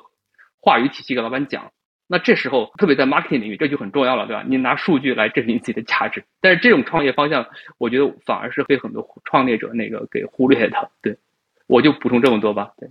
[0.60, 1.72] 话语体系给老板讲，
[2.06, 4.44] 那这时候特别在 marketing 领域，这就很重要了，对吧？
[4.46, 7.46] 你拿数据来证明自己的价值，但是这种创业方向，
[7.78, 10.90] 我觉得反而是被很多创业者那个给忽略的。
[11.02, 11.16] 对，
[11.66, 12.72] 我就补充这么多吧。
[12.78, 12.90] 对。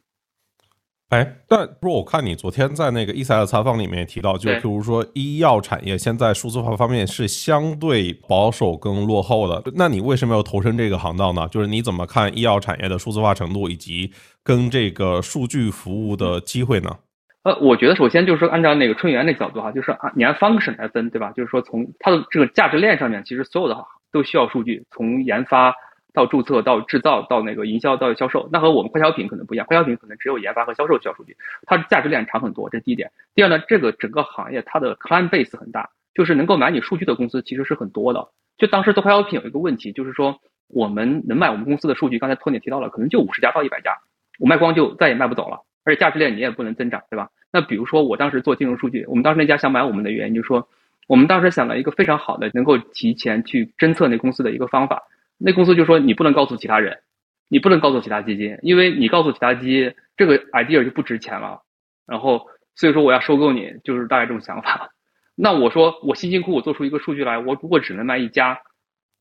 [1.09, 11.47] 哎，但不是我看你昨天在那个一赛的采访里面也提到，就譬如说医药产业现在数字化方面是相对保守跟落后的，那你为什么要投身这个行当呢？
[11.47, 16.95] 就是你怎么看医药产业的数字化程度以及跟这个数据服务的机会呢？
[17.43, 21.31] 呃，我觉得首先就是说，按照那个春源那个角度哈，就是按你按 function 来分，对吧？
[21.31, 23.77] 就是说从它的这个价值链上面，其实所有的
[24.11, 25.73] 都需要数据，从研发
[26.13, 33.09] 到注册到制造到那个营销到销售，那和我们快消品可能不一样，快消品可能只有研发和销售需要数据，它的价值链长很多，这是第一点。
[33.33, 38.27] 第二呢，这个整个行业它的 client base 很大，就是能够买你数据的公司其实是很多的。
[38.57, 43.95] 就当时做快消品有一个问题，就是说我们能买我们公司的数据，刚才托尼提到了，可能就五十家到一百家，
[44.39, 45.61] 我卖光就再也卖不走了。
[45.83, 47.29] 而且价值链你也不能增长，对吧？
[47.51, 50.69] 那比如说我当时做金融数据，我们当时那家想买我们的原因就是说，
[51.07, 55.03] 我们当时想了一个非常好的能够提前去侦测那公司的一个方法。
[55.39, 56.99] 那公司就说你不能告诉其他人，
[57.47, 61.61] 你不能告诉其他基金，因为你告诉其他基金，这个 idea 就不值钱了。
[62.05, 64.91] 然后所以说我要收购你，就是大概这种想法。
[65.35, 68.59] 那我说我辛辛苦苦做出一个数据来，我如果只能卖一家，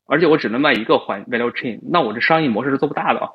[0.05, 3.31] 而且我只能卖一个环 value chain，那我这商业模式是做不大的，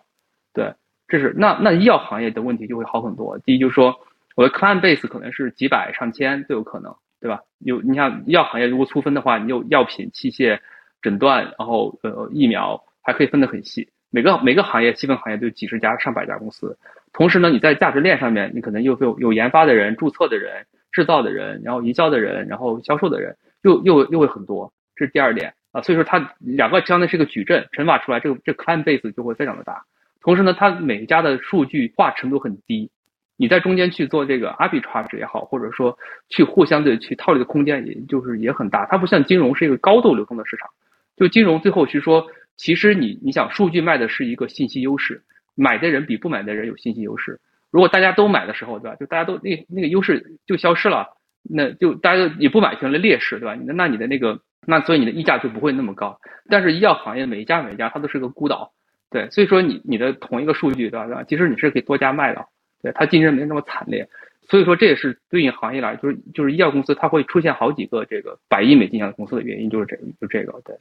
[0.52, 0.74] 对。
[1.14, 3.38] 这是那那医药行业的问题就会好很多。
[3.38, 3.94] 第一就是说，
[4.35, 7.42] 我的 client base 可能是几百上千都有可能，对吧？
[7.61, 10.59] 有你像医药行业如果粗分的话，你有药品、器械、
[11.00, 13.88] 诊断，然后呃疫苗，还可以分得很细。
[14.11, 16.77] 每个每个行业细分行业都有几十家、上百家公司。
[17.12, 24.72] 同时呢，你在价值链上面，你可能又有有研发的人、注册的人、制造的人，然后营销的人，然后销售的人，又又又会很多。
[24.96, 25.81] 这是第二点啊。
[25.81, 29.85] 所以说它两个相当于是个矩阵，乘法出来，这个这 client base 就会非常的大。
[30.24, 32.90] 同时呢，它每一家的数据化程度很低，
[33.37, 35.98] 你在中间去做这个 arbitrage 也好，或者说
[36.30, 38.87] 去互相的去套利的空间，也就是也很大。
[38.87, 40.70] 它不像金融是一个高度流通的市场，
[41.14, 45.22] 就金融最后去说，其实你你想数据卖的是一个信息优势，
[45.54, 47.38] 买的人比不买的人有信息优势。
[47.70, 48.96] 如果大家都买的时候，对吧？
[48.96, 51.08] 就大家都那那个优势就消失了，
[51.42, 53.54] 那就大家都你不买成了劣势，对吧？
[53.66, 56.18] 那那你的那个那所以你的溢价就不会那么高。
[56.48, 58.72] 但是医药行业每一家每一家它都是个孤岛。
[59.14, 61.07] 对，所以说你你的同一个数据，对吧？
[61.07, 61.22] 对吧？
[61.22, 62.44] 其实你是可以多家卖的，
[62.83, 64.09] 对它竞争没那么惨烈，
[64.48, 70.74] 所以说这也是对应行业来，就是就是医药公司它会出现好几个这个百亿美金以上的公司的原因，就是这就这个对。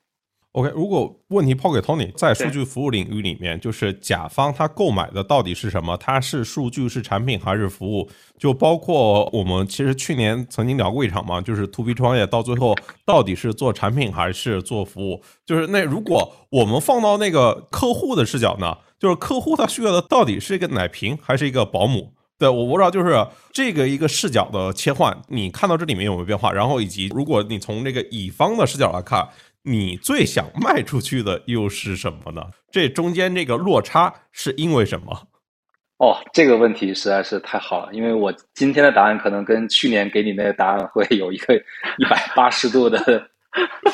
[0.54, 5.98] OK，如果问题抛给 Tony，在数据服务领域里面，就是甲方他购买的到底是什么？
[5.98, 8.08] 它是数据、是产品还是服务？
[8.38, 15.24] 就包括我们其实去年曾经聊过一场嘛，就是 To B 创业到最后到底是做产品还是做服务？
[15.44, 22.13] 就是那如果我们放到那个客户的视角呢，就是客户他需要的到底是一个奶瓶还是一个保姆？
[22.38, 26.52] 对我不知道，就是这个一个视角的切换，你看到这里面有没有变化？
[26.52, 29.28] 然后以及如果你从这个乙方的视角来看。
[29.63, 32.41] 你最想卖出去的又是什么呢？
[32.71, 35.28] 这中间这个落差是因为什么？
[35.97, 43.26] 哦，这个问题实在是太好了，因为我今天的答案可能跟去年给你那个答案会有一个一百八十度的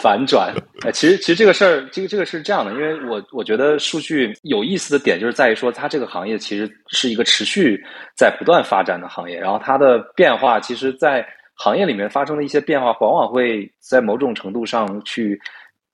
[0.02, 0.52] 反转。
[0.82, 7.80] 哎，其实其实这个事儿，这个这个是这样的，因为我我觉得数据有意思的点就是在于说，它这个行业其实是一个持续
[8.18, 15.40] 在不断发展的行业，然后它的变化，其实，在行业里面发生的一些变化，往往会在某种程度上去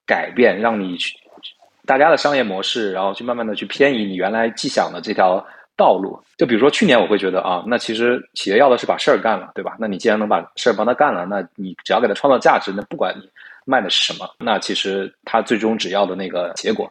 [0.06, 1.16] 改变，让你去
[1.86, 5.46] 大家的商业模式，然后去慢慢的去偏移你原来既想的这条。
[5.78, 9.76] 道路，就比如说去年，我会觉得啊，那其实企业要的是把事儿干了，对吧？
[9.78, 13.30] 那你既然能把事儿帮他干了，那你只要给他创造价值，那不管你
[13.66, 16.90] 卖的是什么，那其实他最终只要的那个结果，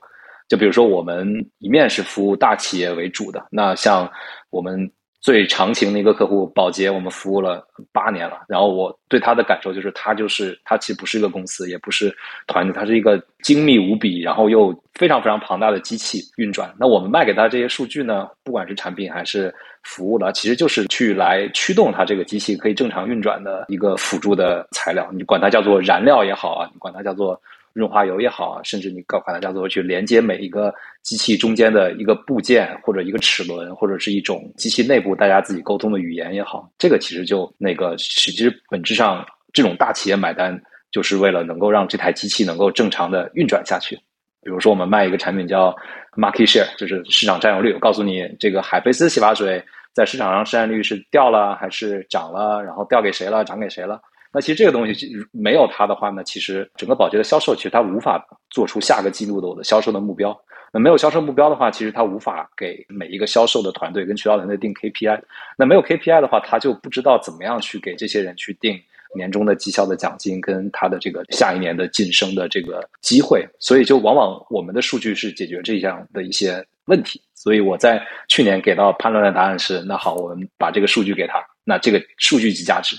[0.50, 1.26] 就比如说我们
[1.60, 4.06] 一面是服务大企业为主的，那像
[4.50, 4.92] 我们。
[5.24, 8.42] 最长情的一个客户保洁，我们服务了八年了。
[8.46, 12.14] 然后我对他的感受就是，他就是他其实不是一个公司，也不是
[12.46, 16.70] 团队，他是一个精密无比，然后又非常非常庞大的机器运转。
[16.78, 25.08] 那我们卖给他这些数据呢，不管是产品还是服务呢，其实就是去来驱动它这个机器可以正常运转的一个辅助的材料。
[25.10, 27.40] 你管它叫做燃料也好啊，你管它叫做。
[27.74, 40.58] 润滑油也好，甚至你搞把它叫做去连接每一个机器中间的一个部件，或者一个齿轮，或者是一种机器内部大家自己沟通的语言也好，这个其实就那个其实本质上这种大企业买单
[40.92, 43.96] 就是为了能够让这台机器能够正常的运转下去。
[44.40, 45.74] 比如说我们卖一个产品叫
[46.16, 49.60] Market Share，就是市场占有率，告诉你这个海飞丝洗发水
[49.92, 54.00] 在市场上市占率是掉了还是涨了，然后掉给谁了，涨给谁了。
[54.34, 58.20] 那其实这个东西没有它的话呢，其实整个保洁的销售其实它无法
[58.50, 60.36] 做出下个季度的我的销售的目标。
[60.72, 65.20] 那没有销售目标的话，其实它无法给每一个销售的团队跟渠道团队定 KPI。
[65.56, 68.76] 那没有 KPI 的话，他就不知道怎么样去给这些人去定
[69.14, 73.46] 年终的绩效的奖金跟他的这个下一年的晋升的这个机会。
[73.60, 77.22] 所以就往往我们的数据是解决这样的一些问题。
[77.36, 82.96] 所以我在去年给到判断的答案是：那好，我们把这个数据给他，那这个数据即价值。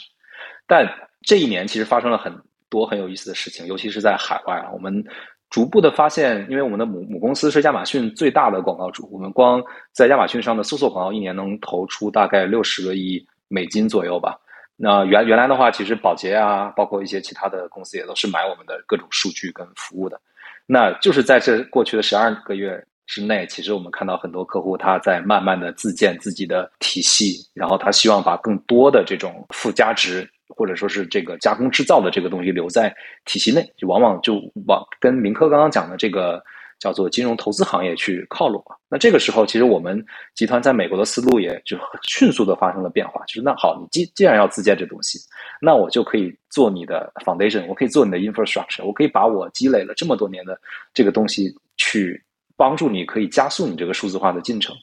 [0.66, 0.88] 但
[1.26, 2.32] 这一年其实发生了很
[2.70, 4.70] 多很有意思的事情，尤其是在海外啊。
[4.72, 5.04] 我们
[5.50, 14.38] 逐步的发现，因为我们的母母公司是亚马逊最大的广告主，我们光在亚马逊上的搜索广告一年能投出大概六十个亿美金左右吧。
[14.76, 20.20] 那原原来的话，其实宝洁啊，包括一些其他的公司也都是买我们的各种数据跟服务的。
[20.68, 30.30] 那就是在这过去的十二个月之内，其实我们看到很多客户他在慢慢的自建自己的体系，然后他希望把更多的这种附加值。
[30.50, 36.44] 或者说是这个加工制造的这个东西留在体系内，就往往就往跟明科刚刚讲的这个
[36.80, 38.64] 叫做金融投资行业去靠拢。
[38.90, 41.78] 那这个时候，其实我们集团在美国的思路也就
[42.08, 43.24] 迅速的发生了变化。
[43.26, 45.20] 就是那好，你既既然要自建这东西，
[45.60, 50.60] 那我就可以做你的 foundation，我可以做你的 infrastructure，我可以把我积累了这么多年的
[50.94, 52.22] 这个东西去
[52.56, 54.76] 帮助你，可以加速你这个数字化的进程。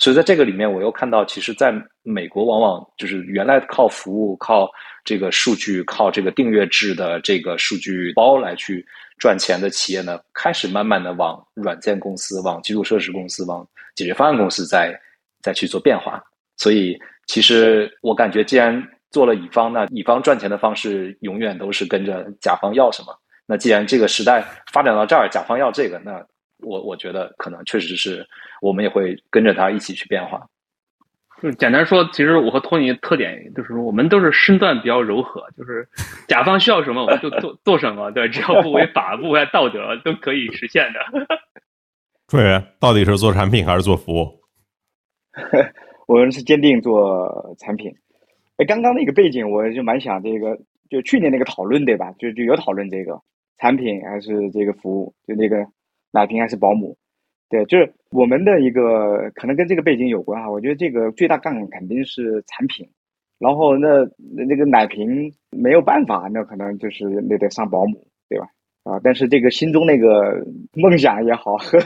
[0.00, 4.70] 所以在这个里面，我又看到，其实在美国，往往就是原来靠服务、靠
[5.04, 8.86] 这个数据、靠这个订阅制的这个数据包来去
[9.18, 14.96] 赚钱的企业呢，开始慢慢的往软件公司、往基础设施公司、往解决方案公司在
[15.42, 16.22] 在去做变化。
[16.56, 18.80] 所以，其实我感觉，既然
[19.10, 23.12] 做了乙方，那乙方赚钱的方式永远都是跟着甲方要什么。
[23.46, 26.24] 那既然这个时代发展到这儿，甲方要这个，那。
[26.60, 28.26] 我我觉得可能确实是
[28.60, 30.46] 我们也会跟着他一起去变化。
[31.40, 35.88] 就简单说，其实我和托尼特点就是说，我们都是身段比较柔和，就是
[36.26, 40.98] 甲方需要什么我们就做 做什么，对，只要不违法、不违道德，都可以实现的。
[42.26, 44.40] 卓源到底是做产品还是做服务？
[46.08, 47.94] 我们是坚定做产品。
[48.56, 50.58] 哎，刚刚那个背景，我就蛮想这个，
[50.90, 52.10] 就去年那个讨论对吧？
[52.18, 53.16] 就就有讨论这个
[53.58, 55.64] 产品还是这个服务，就那个。
[56.10, 56.96] 奶瓶还是保姆，
[57.48, 60.50] 对，就是我们的一个可能跟这个背景有关哈。
[60.50, 62.88] 我觉得这个最大杠杆肯定是产品，
[63.38, 68.46] 然后那那个奶瓶没有办法，那可能就是那得上保姆，对吧？
[68.84, 70.42] 啊，但是这个心中那个
[70.72, 71.78] 梦想也好，和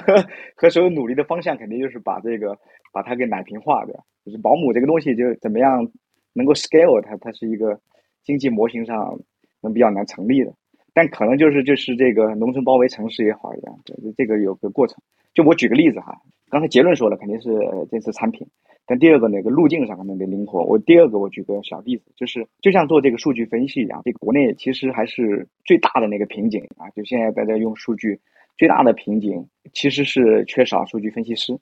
[0.55, 2.57] 和所有努力的方向，肯定就是把这个
[2.93, 4.01] 把它给奶瓶化，对吧？
[4.25, 5.91] 就是保姆这个东西，就怎么样
[6.33, 7.81] 能够 scale 它，它是一个
[8.23, 9.19] 经济模型上
[9.61, 10.53] 能比较难成立的。
[10.95, 14.99] 但可能就是就是这个农村包围城市也好一样，这这个有个过程。
[15.35, 17.51] 就我举个例子哈，刚才结论说了肯定是
[17.91, 18.47] 这次产品，
[18.85, 20.63] 但第二个那个路径上可能得灵活。
[20.63, 28.21] 我第二个我举个小例子，就是就像做这个数据分析一样，这个国内其实还是最大的那个瓶颈啊，就现在大家用数据
[28.59, 31.59] 最大的瓶颈其实是缺少数据分析师，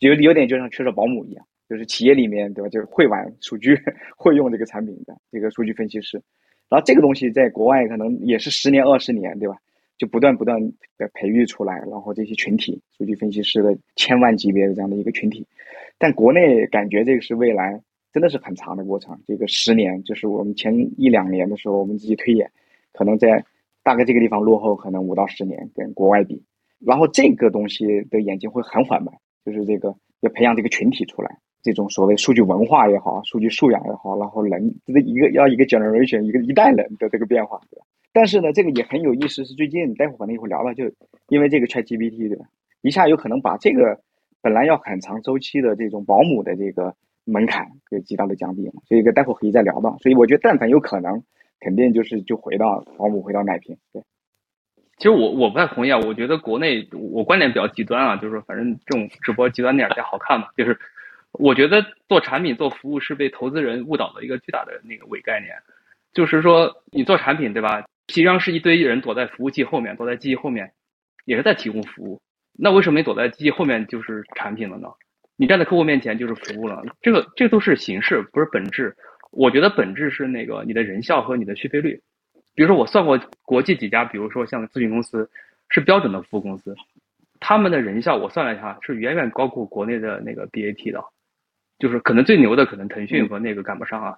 [0.00, 3.78] 有有点就像缺少保姆一样，就是企业里面对吧，就是会玩数据、
[4.18, 6.20] 会用这个产品的这个数据分析师。
[6.68, 9.56] 然后这个东西在国外可能也是十年二十年，对吧？
[9.96, 10.60] 就不断不断
[10.96, 15.46] 的培育出来，然后这些群体，数据分析师的千万级别的这样的一个群体。
[15.98, 17.80] 但国内感觉这个是未来
[18.12, 22.50] 真的是很长的过程，这个十年就是我们前一两年的时候，我们自己推演，
[22.92, 23.44] 可能在。
[23.84, 26.42] 大概这个地方落后可能五到十年跟国外比，
[26.78, 29.14] 然后这个东西的演进会很缓慢，
[29.46, 37.84] 就是这个要培养这个群体出来，这种所谓数据文化也好，数据素养也好，然后人这一个要一个 generation 一个一代人的这个变化，对吧？
[38.12, 40.84] 但是呢，这个也很有意思，是最近待会可能一会聊了，就
[41.28, 42.46] 因为这个 ChatGPT 对吧？
[42.80, 44.00] 一下有可能把这个
[44.40, 46.94] 本来要很长周期的这种保姆的这个
[47.24, 49.98] 门槛给极大的降低了，所以个待会可以再聊到。
[49.98, 51.22] 所以我觉得，但凡有可能，
[51.60, 53.76] 肯定就是就回到保姆，回到奶瓶。
[53.92, 54.02] 对，
[54.96, 60.46] 其实我我不太同意啊，我觉得国内我观点比较极端啊，就是反正这种直播极端点才好看嘛。
[60.56, 60.78] 就是
[61.38, 65.54] 我觉得做产品做服务是被投资人误导的一个巨大的那个伪概念，
[66.12, 67.86] 就是说你做产品对吧？
[68.08, 70.72] 实际上是一堆人躲在服务器后面，躲在机器后面，
[71.24, 72.20] 也是在提供服务。
[72.58, 74.88] 那为什么你躲在机器后面就是产品了呢？
[75.36, 76.82] 你站在客户面前就是服务了。
[77.00, 78.96] 这个这都是形式，不是本质。
[79.30, 82.00] 我觉得本质是那个你的人效和你的续费率。
[82.54, 85.30] 比如说我算过国际几家，比如说像咨询公司，
[85.68, 86.74] 是标准的服务公司，
[87.38, 91.04] 他们的人效我算了一下，是远远高过国内的那个 BAT 的。
[91.78, 94.16] 就是可能最牛的可能腾讯和那个赶不上啊。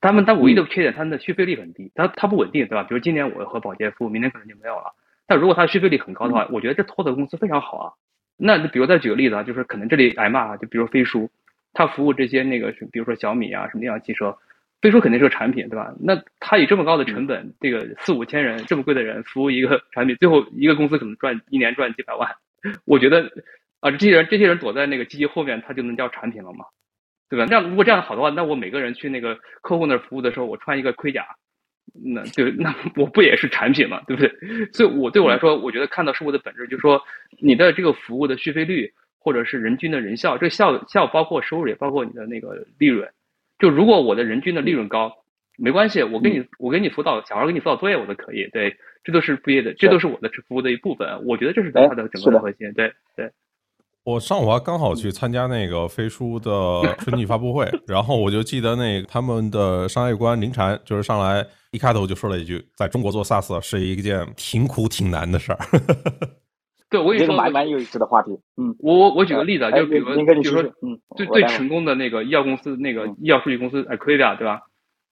[0.00, 2.82] 他们但唯一的缺点，他们的续费率很低，它它不稳定，对吧？
[2.84, 4.94] 比如今年我和保洁服务，明年可能就没有了。
[5.26, 7.92] 但如果它续费率很高的话，我觉得这托的公司非常好啊。
[8.38, 11.30] 那比如再举个例子啊，就是可能这里挨骂啊，就比如飞书，
[11.74, 14.36] 它服务这些那个，比如说小米啊，什么样汽车，
[14.80, 15.94] 飞书肯定是个产品，对吧？
[16.00, 22.30] 那它以这么高的成本，这个四五千人这么贵的人服务一个产品，最后一个公司可能赚一年赚几百万，
[22.86, 23.30] 我觉得
[23.80, 26.64] 啊，这些人这些人躲在那个机器后面，他就能叫产品了吗？
[27.32, 27.46] 对吧？
[27.48, 31.24] 那如果这样好的话，那我每个人去那个客户那儿服务的时候，我穿一个盔甲，
[32.04, 34.02] 那就那我不也是产品嘛？
[34.06, 34.30] 对不对？
[34.74, 37.00] 所以，我对我来说，我觉得看到事物的本质，就是说
[37.40, 43.08] 你的这个服务的续费率，或者是人均的人效，这效效包括收入，也包括你的那个利润。
[43.58, 45.10] 就如果我的人均的利润高，
[45.56, 48.46] 没关系，我给你我给你辅导，小孩给你辅导作业，我都可以。
[48.52, 51.24] 对，这都是毕业的，这都是我的服务的一部分。
[51.24, 52.70] 我觉得这是它的整个的核心。
[52.74, 53.30] 对对。
[54.04, 56.50] 我上午还刚好去参加那个飞书的
[56.98, 65.58] 春季发布会，然后我就记得那他们的商业官林禅就是上来一开头就说了一句，在中国做 SaaS 是一件挺苦挺难的事儿。
[66.90, 68.32] 对，我跟你说，蛮蛮有意思的话题。
[68.60, 74.62] 嗯，我我我举个例子，就比如比如说，嗯，最最成功的那个医药公司，那个医药数据公司 Acquia，对吧？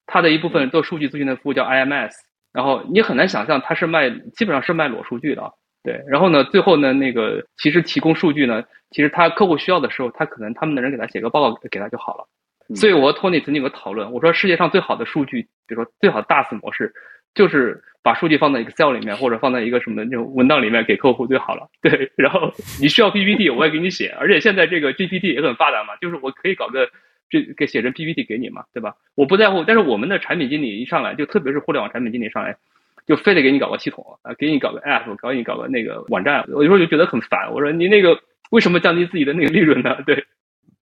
[0.07, 2.11] 它的一部分做数据咨询的服务叫 IMS，
[2.53, 5.53] 然后你很难想象它是卖，基本上是卖裸数据的。
[5.83, 12.27] 对，然后呢，最后呢，那个其实提供数据呢，其实他客户需要的时候，他可能他们的人给他写个报告给他就好了。
[12.77, 16.93] 所以，我和托尼曾经有个讨论，我说世界上最好的数据，比如说最好的大 s 模式，
[17.35, 21.69] 就是把数据放在 Excel 里面，或者放在一个什么那种文档里面给客户最好了。
[21.83, 26.89] 对，然后你需要 PPT，我也给你写，而且现在这个 GPT 也很发达嘛，就是我可以搞个
[27.29, 28.95] 这给写成 PPT 给你嘛，对吧？
[29.17, 32.57] 我不在乎，但是我们的产品经理一上来就特别是互联网产品经理上来。
[33.11, 37.53] 就非得给你搞个系统啊，给你搞个 app，搞你搞个那个网站，我有时候就觉得很烦。
[37.53, 38.17] 我说你那个
[38.53, 39.97] 为什么降低自己的那个利润呢？
[40.07, 40.25] 对，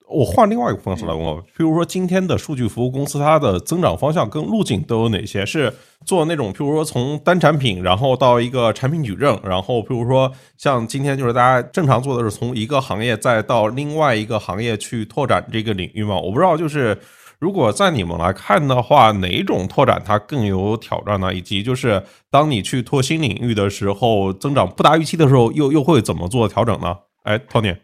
[0.09, 5.45] 我换另外一个方式来问，比如说今天的数据服务公司，它的增长方向跟路径都有哪些？
[5.45, 5.73] 是
[6.05, 16.19] 做那种，譬如说从单产品，然后到一个产品矩阵，然后譬如说像今天就是大家正常做的是从一个行业再到另外一个行业去拓展这个领域嘛？
[16.19, 16.97] 我不知道就是。
[17.39, 21.31] 如果在你们来看的话，哪种拓展它更有挑战呢？
[21.33, 26.97] 以及就是当你去拓新领域的时候，增长不达预期的时候，又又会怎么做调整呢？
[27.23, 27.77] 哎，Tony，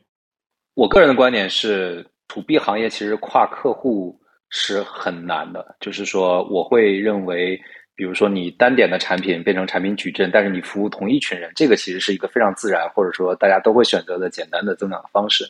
[0.74, 5.76] 我个人的观点是，to B 行业其实跨客户是很难的。
[5.80, 7.60] 就是说，我会认为，
[7.96, 15.46] 比如说你单点的产品变成产品矩阵，但是你服务同一群人，这个其实是一个非常自然，或者说大家都会选择的简单的增长方式。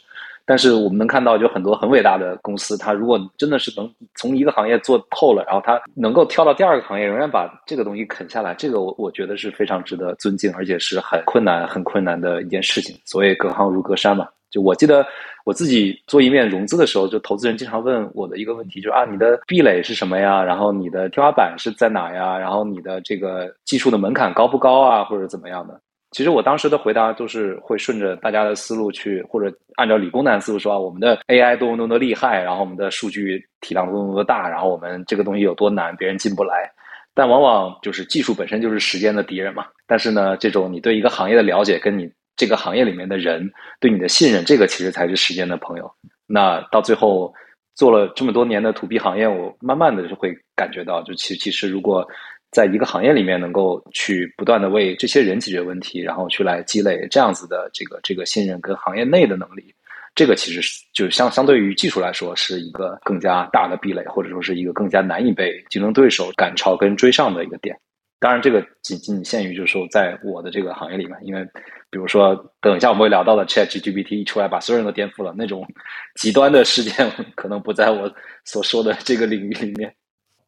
[0.46, 12.96] 但是我们能看到，就很多很伟大的公司，它如果真的是能从一个行业做透了，然后它能够跳到第二个行业，仍然把这个东西啃下来，这个我我觉得是非常值得尊敬，而且是很困难、很困难的一件事情。
[13.06, 14.28] 所谓隔行如隔山嘛。
[14.52, 15.04] 就我记得
[15.46, 20.44] 我自己做一面融资的时候，就投资人经常问我的一个问题，就是啊，你的壁垒是什么呀？
[20.44, 22.38] 然后你的天花板是在哪呀？
[22.38, 25.04] 然后你的这个技术的门槛高不高啊？
[25.06, 25.80] 或者怎么样的？
[26.14, 36.72] 其实我当时的回答都是会顺着大家的思路去，或者按照理工男思路说啊，我们的 AI 多么多么厉害，然后我们的数据体量多么多么大，然后我们这个东西有多难，别人进不来。
[37.16, 39.66] 但往往就是技术本身就是时间的敌人嘛。
[39.88, 42.08] 但是呢，这种你对一个行业的了解，跟你
[42.38, 45.92] 这个行业里面的人对你的信任，这个其实才是时间的朋友。
[46.28, 47.34] 那到最后
[47.74, 52.08] 做了这么多年的土 B 行业，我慢慢的就会感觉到，就其其实如果。
[52.54, 59.74] 在一个行业里面，能够去不断的为这些人解决问题，然后去来积累这样子的这个这个信任跟行业内的能力，
[60.14, 67.76] 这个其实是就相相对于技术来说，是一个更加大的壁垒，或者说是一个更加难以被竞争对手赶超跟追上的一个点。
[68.20, 71.44] 当然，这个仅仅限于就是说，在我的这个行业里面，因为
[71.90, 75.68] 比如说，等一下我们会聊到的 Chat GPT 一出来，把所有人都颠覆了，那种
[76.16, 78.10] 极端的事件可能不在我
[78.46, 79.94] 所说的这个领域里面。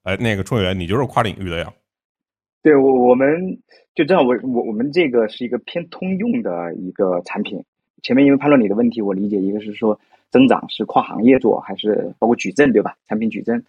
[0.03, 1.73] 哎，那个春元，你就是跨领域的呀？
[2.66, 3.59] 对，我我们
[3.93, 7.63] 就这样，我我我们这个是一个偏通用的一个产品。
[8.01, 9.99] 前面因为判断你的问题，我理解一个是说
[10.32, 12.97] 增长是跨行业做，还是包括矩阵，对吧？
[13.07, 13.63] 产品矩阵，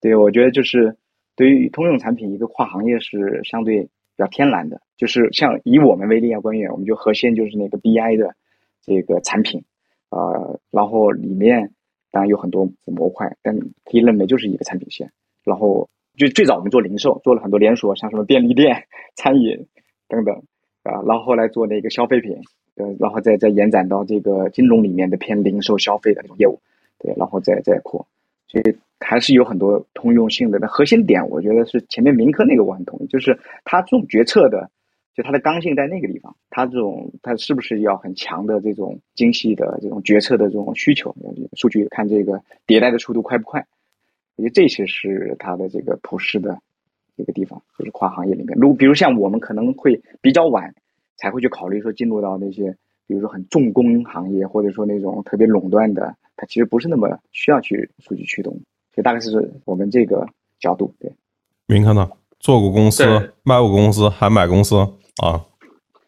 [0.00, 0.96] 对我觉得就是。
[1.36, 8.34] 对于通用产品，一个跨行业是相对比较天然的，就是像以我们为例啊，官员，我们就核心就是那个 BI 的
[8.82, 9.62] 这个产品，
[10.08, 11.70] 呃，然后里面
[12.10, 15.12] 当然有很多模块，但可以认为就是一个产品线。
[15.44, 15.88] 然后
[16.18, 18.84] 就最早我们做零售，做了很多连锁，像什么便利店、
[19.16, 19.66] 餐饮
[20.08, 20.34] 等等
[20.82, 22.36] 啊，然后后来做那个消费品，
[22.76, 26.60] 呃，然后再再延展到这个金融里面的偏零售消费的这种业务，
[26.98, 28.06] 对，然后再再扩，
[28.48, 28.76] 所以。
[29.00, 30.58] 还是有很多通用性的。
[30.58, 34.68] 那核心点，我觉得是前面明科那个，我很同意，就是他这种决策的，
[35.14, 36.34] 就他的刚性在那个地方。
[36.50, 41.14] 他这种，他是不是要很强的这种精细的这种决策的这种需求？
[41.54, 43.64] 数据看这个迭代的速度快不快？
[44.38, 46.56] 我觉得这些是它的这个普适的
[47.16, 48.56] 一个地方，就是跨行业里面。
[48.56, 50.72] 如比如像我们可能会比较晚
[51.16, 52.70] 才会去考虑说进入到那些，
[53.08, 58.52] 比如说很重工行业，或者说那种特别垄断的，它其实不是那么需要去数据驱动。
[58.94, 60.24] 所以大概是我们这个
[60.60, 60.94] 角度。
[61.00, 61.12] 对，
[61.66, 62.08] 明科呢？
[62.38, 63.04] 做过公司，
[63.42, 64.76] 卖过公司，还买公司
[65.20, 65.44] 啊？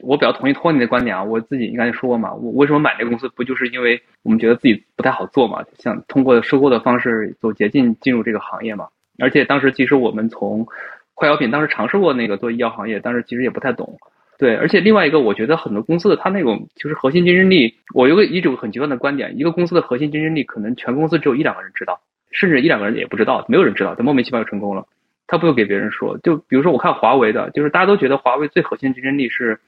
[0.03, 1.23] 我比较同意托尼的观点啊。
[1.23, 3.29] 我自己你刚才说过嘛，我为什么买这个公司？
[3.29, 5.65] 不就是因为我们觉得自己不太好做嘛？
[5.79, 8.89] 想通过收购的方式走捷径进入这个行业嘛？
[9.19, 10.67] 而且当时其实我们从
[11.15, 13.99] 快消品当时尝试过那个做医药行业，当时其实也不太懂。
[14.39, 22.01] 对，而且另外一个，我觉得很多公司的它那种就是核心竞争力，我有个一种很极端的观点，一个公司的核心竞争力可能全公司只有一两个人知道。
[22.33, 24.87] 甚至一两个人也不知道，没有人知道，他莫名其妙就成功了。
[25.27, 29.59] 他不用给别人说，就比如说我看华为的，就是大家都觉得华为最核心竞争力是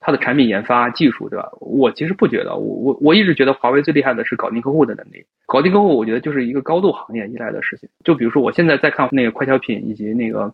[0.00, 1.48] 它的产品研发技术，对吧？
[1.60, 5.24] 我其实不觉得，我我我一直觉得华为最厉害的是搞定客户的能力。
[5.46, 7.88] 搞定客户，我觉得就是一个高度行业依赖的事情。
[8.02, 10.52] 就比如说我现在在看那个快消品以及那个。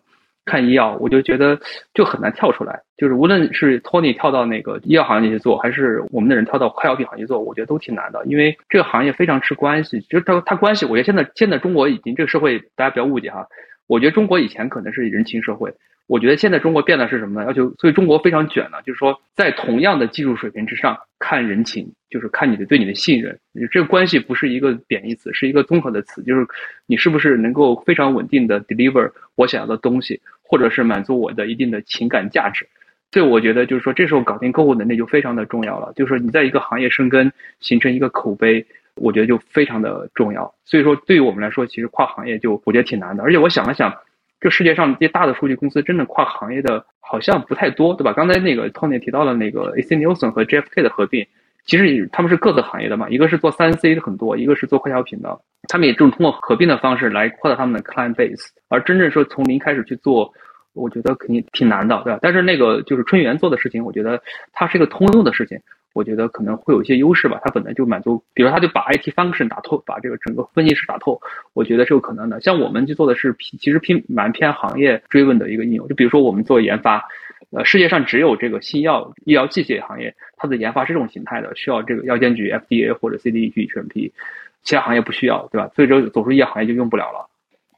[0.49, 1.59] 看医药，我就觉得
[1.93, 2.81] 就很难跳出来。
[2.95, 8.25] 就是无论是托尼跳到那个医药行业去做，还是我们的人跳到快消品行业做，我觉得都挺难的。
[8.25, 10.85] 因为这个行业非常吃关系，就是它它关系。
[10.85, 13.45] 我觉得现在现在中国已经这个社会，大家不要误解哈。
[13.87, 15.73] 我觉得中国以前可能是人情社会。
[16.07, 17.45] 我觉得现在中国变的是什么呢？
[17.47, 23.37] 要求，所以中国非常卷了，就是说，在同样的技术水平之上看人情，就是看你的对你的信任。
[23.69, 26.47] 这个关系不是一个贬义词，是一个综合的词，就是
[26.85, 32.65] 你是不是能够非常稳定的 deliver 我想要的东西，或者是满足我的一定的情感价值。
[33.11, 35.91] 所以我觉得就是说，这时候搞定客户能力就非常的重要了。
[35.93, 37.29] 就是说你在一个行业生根，
[37.59, 40.55] 形成一个口碑，我觉得就非常的重要。
[40.63, 43.23] 所以说，对于我们来说，其实跨行业就我觉得挺难的。
[43.23, 43.93] 而且我想了想。
[44.39, 48.13] 这世界上这些大的数据公司，真的跨行业的好像不太多，对吧？
[48.13, 51.25] 刚才那个 Tony 提到了那个 AC Nielsen 和 GFK 的合并，
[51.65, 58.49] 其实他们是各自行业的嘛，一个是做三 C 的很多，一个是做快消品的，他们也正通过合并的方式来扩大他们的 client base。
[58.69, 60.31] 而真正说从零开始去做，
[60.73, 62.19] 我觉得肯定挺难的，对吧？
[62.21, 64.21] 但是那个就是春源做的事情，我觉得
[64.53, 65.59] 它是一个通用的事情。
[65.97, 71.19] 我觉得可能会有一些优势吧，它本来就满足，比如它就把 IT function 打透，把这个整个分析师打透，
[71.53, 72.39] 我觉得是有可能的。
[72.39, 77.03] 像我们去做的是，其实偏蛮偏行业追问的一个应用，就比如说我们做研发，
[77.49, 84.13] 呃，世界上只有这个新药、医疗器械行业，它的研发是这种形态的，需要这个药监局 FDA 或者 CDE 去审批，
[84.61, 85.71] 其他行业不需要，对吧？
[85.75, 87.27] 所以说走出医药行业就用不了了。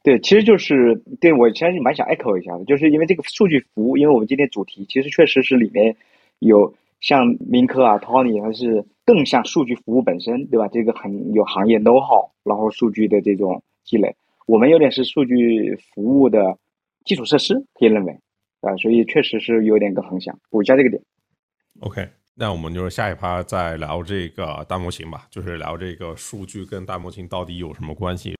[0.02, 5.96] 对，其实就是对我其实蛮想 echo 一下的，就是因为这个数据服务，因为我们今天主题其实确实是里面
[6.38, 6.74] 有。
[7.00, 10.68] 像明科啊，Tony 还是更像数据服务本身，对吧？
[10.68, 14.14] 这个很有行业 know how，然后数据的这种积累，
[14.46, 16.58] 我们有点是数据服务的
[17.04, 18.12] 基础设施，可以认为
[18.60, 21.02] 啊，所以确实是有点个横向补一下这个点。
[21.80, 28.34] OK，那我们就是下一趴再聊这个大模型吧，就是聊这个数据跟大模型到底有什么关系。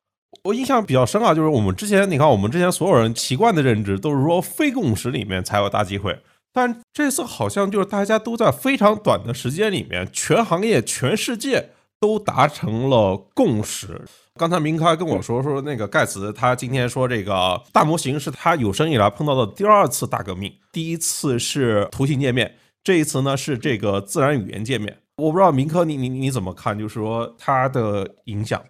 [0.45, 6.19] 我印象比较深啊，就是我们之前你看，我们之前所有人习惯的认知都是说非共识里面才有大机会。
[6.53, 11.70] 但这次好像就是大家都在非常短的时间里面，全行业、全世界
[12.01, 14.03] 都达成了共识。
[14.34, 24.96] 刚才明开跟我说说，那个盖茨他今天说这个大模型是他有生以来碰到的第二次大革命，第一次是图形界面，这一次呢是这个自然语言界面。
[25.18, 26.76] 我不知道明科你你你怎么看？
[26.76, 28.61] 就是说它的影响。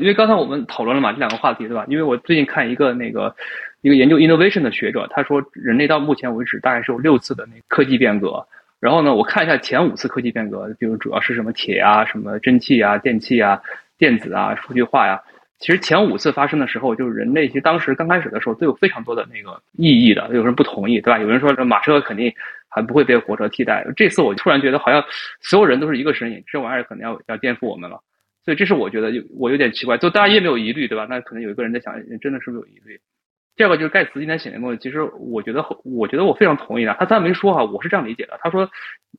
[0.00, 1.84] 因为刚才我们讨论了嘛这两个话题，对吧？
[1.88, 3.34] 因为我最近看一个那个。
[3.84, 8.42] 一个研究 innovation 的学者，他说，人类到目前为止大概是有六次的那科技变革。
[8.80, 13.60] 然后呢，我看一下前五次科技变革，比如主要是什么铁啊、什么蒸汽啊、电器啊、
[13.98, 15.20] 电子啊、数据化呀。
[15.58, 21.18] 其实前五次发生的时候，就是人类其实当时刚开始的时候都有非常多的那个异议的，有人不同意，对吧？
[21.18, 22.32] 有人说这马车肯定
[22.70, 23.86] 还不会被火车替代。
[23.94, 25.04] 这次我突然觉得好像
[25.42, 28.00] 所有人都是一个声音，这玩意儿可能要要颠覆我们了。
[28.46, 31.06] 所以这是我觉得有我有点奇怪，就大家也没有疑虑，对吧？
[31.10, 32.98] 那可能有一个人在想，真的是不是有疑虑？
[33.56, 36.94] 第二个就是盖茨今天写的东西，其实我觉得我觉得我非常同意的。
[36.98, 38.38] 他他没说哈，我是这样理解的。
[38.42, 38.68] 他说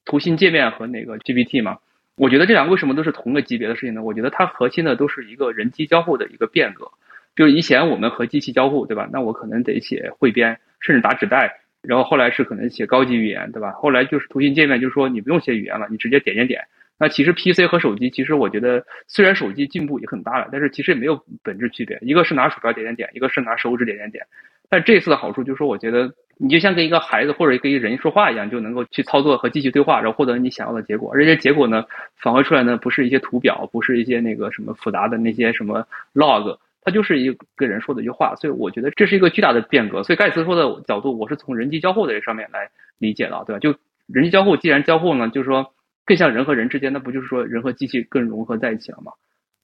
[0.04, 1.78] 图形界面和那个 GPT 嘛。
[2.18, 4.02] 我觉得这两个为什么都是同个级别的事情呢？
[4.02, 6.90] 我觉得它核心的都是一个人机交互的一个变革。
[7.36, 9.10] 就是以前我们和机器交互，对吧？
[9.12, 13.72] 那我可能得写汇编，甚至打纸带，然后后来是可能写高级语言，对吧？
[13.72, 16.62] 后来就是图形界面，就是说你不用写语言了，你直接点点点。
[16.98, 21.98] 那其实 PC 和手机，其实我觉得虽然手机进步也很大了，但是其实也没有本质区别。
[22.02, 24.26] 一个是拿鼠标点点点，一个是拿手指点点点。
[24.70, 31.12] 但这次的好处就是说，我觉得你就像跟一个孩子或者跟一个人说话一样，就能够去操作和继续对话，然后获得你想要的结果。
[31.14, 31.86] 而且结果呢，
[32.18, 38.34] 返回出来呢，不是一些图表，不是一些那个什么复杂的那些什么 log，它就是一个人说的一句话。
[38.38, 40.02] 所以我觉得这是一个巨大的变革。
[40.02, 43.60] 所以盖茨说的角度，我是从人机交互的这上面来理解的，对吧？
[43.60, 43.76] 就
[44.08, 45.74] 人机交互，既然交互呢，就是说
[46.06, 49.12] 更像人和人之间，那不就是说人和机器更融合在一起了吗？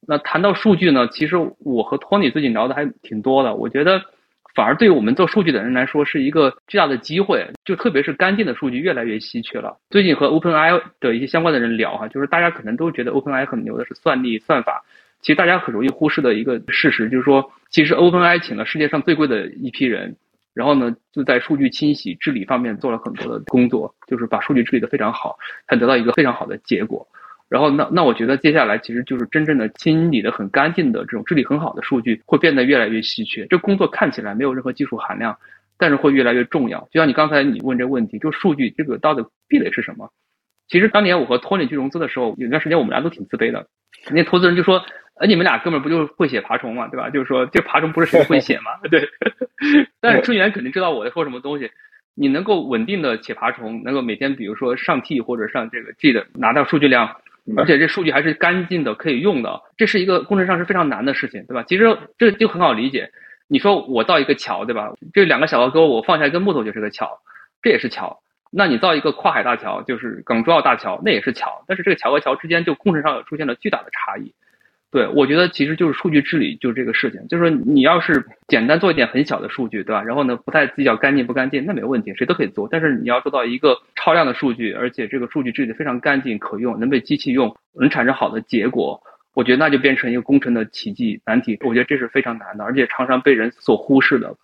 [0.08, 4.02] 那谈到数据呢，其实我和托尼最近聊的还挺多的，我觉得。
[4.54, 9.78] 反而对于我们做数据的人来说是一个巨大的机会，就特别是干净的数据越来越稀缺了。
[9.90, 14.84] 最近和 OpenAI 的一些相关的人聊哈，就是大家可能都觉得 OpenAI 很牛的是算力算法，
[15.22, 20.18] 其实大家很容易忽视的一个事实就是说，其实 OpenAI 请了世界上最贵的一批人，
[20.54, 25.38] 然后呢就在数据清洗治理方面做了很多的工作，就是把数据治理的非常好，
[25.68, 27.08] 才得到一个非常好的结果。
[27.50, 33.46] 然后，那那我觉得接下来其实就是真正的清理的很干净的这种治理很好的数据会变得越来越稀缺。
[33.48, 35.38] 这工作看起来没有任何技术含量，
[35.78, 36.88] 但是会越来越重要。
[36.92, 40.10] 就像你刚才你问这个问题，就数据这个到底壁垒是什么？
[40.70, 43.68] 其实当年我和托尼去融资的时候，有段时间我们俩都挺自卑的。
[44.10, 44.82] 那投资人就说
[45.22, 47.10] ：“呃，你们俩哥们不就是会写爬虫嘛，对吧？
[47.12, 49.08] 就是说这爬虫不是谁都会写嘛， 对。
[50.02, 51.70] 但是春元肯定知道我在说什么东西。
[52.16, 57.16] 你能够稳定的写爬虫，能够每天比如说上 T 或者上这个 G 的拿到数据量。”
[57.58, 61.64] 而且这数据还是干净的，可以用的，这是一个工程上是非常难的事情，对吧？
[61.68, 63.12] 其实这就很好理解。
[63.48, 64.94] 你说我造一个桥，对吧？
[65.14, 67.20] 这两个小河沟，我放下一根木头就是个桥，
[67.64, 68.22] 这也是桥。
[68.52, 71.64] 那你造一个跨海大桥，就是港珠澳大桥，那也是桥。
[71.68, 74.34] 但是这个桥和桥之间就工程上出现了巨大的差异。
[74.92, 77.26] 对，我觉得其实就是数据治理，就是这个事情。
[77.30, 80.04] 就是说，你要是简单做一点很小的数据，对吧？
[80.04, 82.68] 然后呢，不太计较干净不干净，那没问题，谁都可以做。
[82.70, 89.02] 但是你要做到一个超量的数据，而且这个数据治理非常干净可用，能被机器用，能产生好的结果，
[89.34, 91.58] 我觉得那就变成一个工程的奇迹难题。
[91.62, 94.36] 我觉得这是非常难的，而且常常被人所忽视的。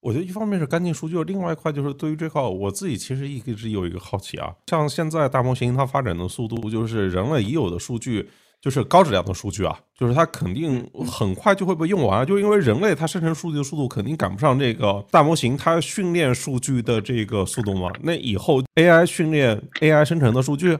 [0.00, 8.28] 我觉得一方面是干净数据，另外一块就是对于这块，我自己其实一直有一个好奇啊，像现在大模型它发展的速度，就是人类已有的数据。
[8.60, 17.88] 就是高质量的数据啊，就是它肯定很快就会被用完，就是因为人类它生成数据的速度肯定赶不上这个大模型它训练数据的这个速度嘛。
[18.02, 20.76] 那以后 AI 训练 AI 生成的数据，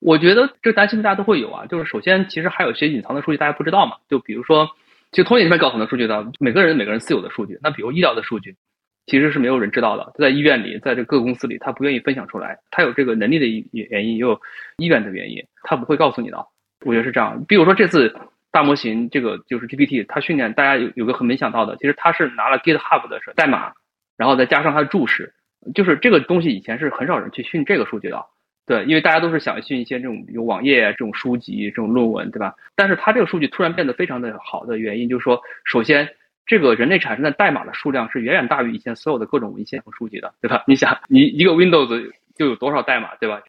[0.00, 1.64] 我觉得这担心大家都会有啊。
[1.66, 3.98] 就是首先，其实还有一些隐藏的数据大家不知道嘛。
[4.08, 4.66] 就比如说，
[5.12, 7.56] 其实通信这边搞很多数据的，每个人每个人私有的数据。
[7.62, 8.56] 那比如医疗的数据，
[9.06, 12.58] 其实是没有人知道的，在医院里，在这各个公司里，他不愿意分享出来。
[12.72, 14.40] 他有这个能力的原因，也有
[14.78, 16.44] 医院的原因，他不会告诉你的。
[16.84, 18.14] 我觉得是这样，比如说这次
[18.50, 23.72] 大模型这个就是 GPT，它训练大家有有个很没想到的，其实它是拿了 GitHub 的代码，
[24.16, 25.32] 然后再加上它的注释，
[25.74, 28.24] 就是这个东西以前是很少人去训这个数据的，
[28.66, 32.54] 对，因为大家都是想训一些这种有网页、这种书籍、这种论文，对吧？
[32.76, 36.08] 但是它这个数据突然变得非常的好的原因，就是说，首先
[36.44, 40.64] 这个人类产生的代码的数量是远远大于以前所有的各种文献和数据的，对吧？
[40.66, 43.40] 你想，你一个 Windows 就有多少代码，对吧？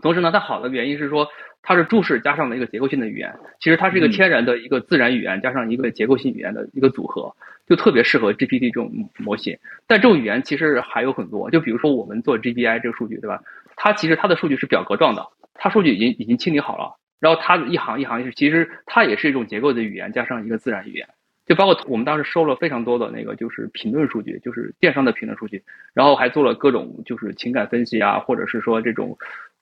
[0.00, 1.28] 同时呢，它好的原因是说。
[1.62, 3.30] 它是注释加上了一个结构性的语言，
[3.60, 7.30] 其实它是一个天然的一个自然语言加上一个结构性语言的一个组合，
[7.66, 9.54] 就特别适合 GPT 这种模型。
[9.86, 13.42] 但这种语言其实还有很多，就比如说我们做 GBI 这个数据，对吧？
[13.76, 21.06] 它其实它的数据是表格状的，它数据已经已经清理好了，然后它一行一行是其实它也是一种结构的语言加上一个自然语言，
[21.44, 29.18] 就包括我们当时收了非常多的那个就是评论数据，就是电商的评论数据，然后还做了各种就是情感分析啊，或者是说这种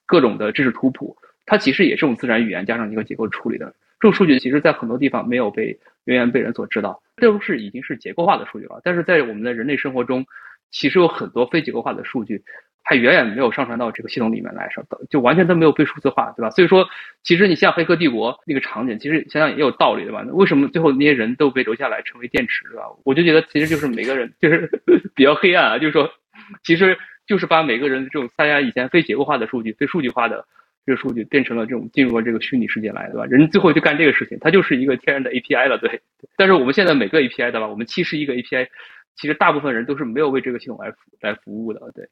[0.08, 1.16] 各种的知识图谱。
[1.46, 8.80] 它其实也是用自然语言加上一个结构处理的，这种数据其实在很多地方没有被远远被人所知道，这都是已经是结构化的数据了。
[8.84, 10.26] 但是在我们的人类生活中，
[10.70, 12.42] 其实有很多非结构化的数据，
[12.84, 16.50] 还远远没有上传到这个系统里面来，上就完全都没有被数字化，对吧？
[16.50, 16.86] 所以说，
[17.22, 20.22] 其实你像《黑客帝国》那个场景，其实想想也有道理，对吧？
[20.32, 22.82] 为什么最后那些人都被留下来成为电池，对吧？
[23.04, 24.70] 我就觉得其实就是每个人就是
[25.16, 26.10] 比较黑暗啊，就是说，
[26.62, 26.98] 其实
[27.28, 30.44] 就是把每个人这种大家以前非结构化的数据、非数据化的。
[30.86, 33.26] 这个数据变成了这种进入了这个虚拟世界来，对吧？
[33.26, 36.00] 人最后就干这个事情，它就是一个天然的 API 了，对。
[36.34, 37.68] 但是我们现在每个 API 对吧？
[37.68, 38.66] 我们七十一个 API，
[39.14, 42.08] 其实大部分人都是没有为这个系统来来服务的，对。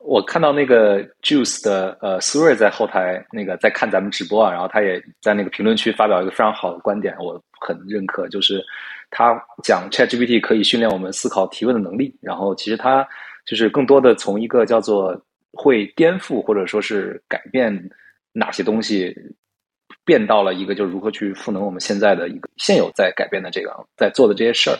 [0.00, 8.62] 我看到那个 Juice 的呃苏瑞在后台那个在看咱们直播啊，然后他也在那个评论区发表一个非常好的观点，我很认可，就是
[9.10, 13.08] 他讲 ChatGPT 可以训练我们思考提问的能力，然后其实他
[13.46, 15.18] 就是更多的从一个叫做
[15.52, 17.72] 会颠覆或者说是改变
[18.32, 19.14] 哪些东西，
[20.04, 24.76] 变到了一个就是如何去赋能我们现在的一个现有在改变的这个在做的这些事儿。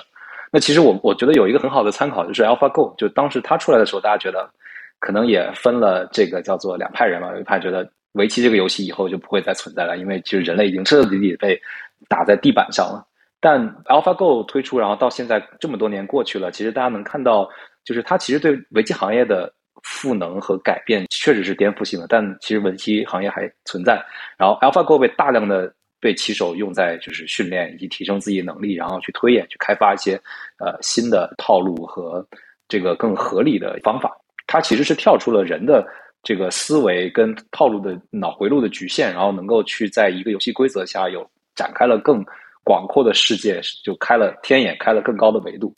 [0.53, 4.51] 那其实我我觉得有一个很好的参考就是 AlphaGo，就当时它出来的时候，大家觉得。
[4.99, 11.61] 可能也分了这个叫做两派人嘛，有一派觉得围棋这个游戏以后就不会再存在了，因为其实人类已经彻彻底底被
[12.09, 13.07] 打在地板上了。
[13.39, 17.47] 但 AlphaGo 推出，然后到现在这么多年过去了，其实大家能看到，
[17.87, 19.51] 就是它其实对围棋行业的
[19.83, 22.07] 赋能和改变确实是颠覆性的。
[22.07, 24.05] 但其实围棋行业还存在，
[24.37, 30.21] 然后 AlphaGo 被大量的被棋手用在就是训练以及提升自己能力，然后去推演、去开发一些
[30.59, 32.27] 呃新的套路和
[32.69, 34.11] 这个更合理的方法。
[34.47, 35.87] 它其实是跳出了人的
[36.23, 42.25] 这个思维跟套路的脑回路的局限，然后能够去在一个游戏规则下有展开了更
[42.65, 45.73] 广阔的世界，就开了天眼，开了更高的维度。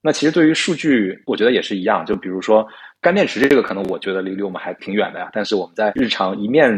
[0.00, 2.04] 那其实对于数据，我觉得也是一样。
[2.06, 2.66] 就比如说
[3.00, 5.28] 干电池这个，可能我觉得离离我们还挺远的呀。
[5.32, 6.70] 但是我们在日常一面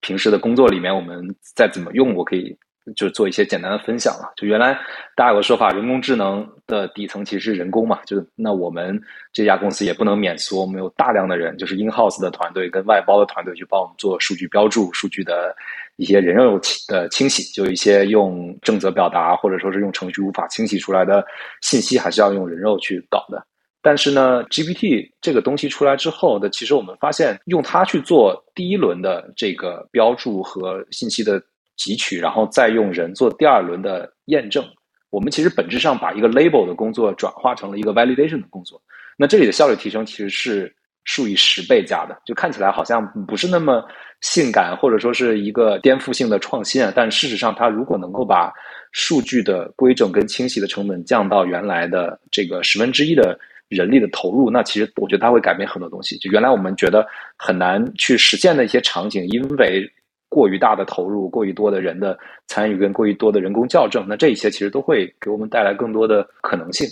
[0.00, 1.22] 平时的工作里面，我们
[1.54, 2.56] 再怎么用，我可以。
[2.94, 4.32] 就做一些简单的分享了。
[4.36, 4.72] 就原来
[5.14, 8.00] 大家有个说法，人工智能的底层其实是人工嘛。
[8.06, 9.00] 就是那我们
[9.32, 15.54] 这家公司也不能免俗，我们有大量的人，就是 in house 的团队跟外包的团队去帮我们做数据标注、数据的
[15.96, 17.42] 一些人肉的清洗。
[17.52, 21.24] 就一些用正则表达或者说是用程序无法清洗出来的
[21.60, 23.44] 信息，还是要用人肉去搞的。
[23.82, 31.42] 但是呢，GPT 这个东西出来之后的，其实我们发现用它去做第一轮的这个标注和信息的。
[31.80, 34.62] 汲取，然后再用人做第二轮的验证。
[35.08, 38.80] 我们其实本质上把一个 label 的工作转化成了一个 validation 的工作。
[39.16, 40.72] 那这里的效率提升其实是
[41.04, 43.82] 数以十倍加的，就看起来好像不是那么
[44.20, 46.92] 性感，或者说是一个颠覆性的创新啊。
[46.94, 48.52] 但事实上，它如果能够把
[48.92, 53.36] 数据的规整跟清晰的成本降到原来的这个十分之一的
[53.68, 56.16] 人力的投入，那其实我觉得它会改变很多东西。
[56.18, 57.04] 就原来我们觉得
[57.36, 59.90] 很难去实现的一些场景，因为
[60.30, 66.88] 过于大的投入，过于多的人的参与，跟过于多的人工校正，那这一些其实都会给我们带来更多的可能性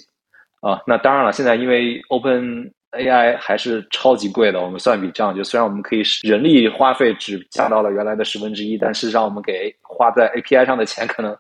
[0.61, 0.83] 啊。
[0.87, 11.31] 那当然了，现在因为 Open AI 还是超级贵的，我们算笔账，就虽然我们可以人力花费只降到了原来的十分之一，但事实上我们给花在 API 上的钱可能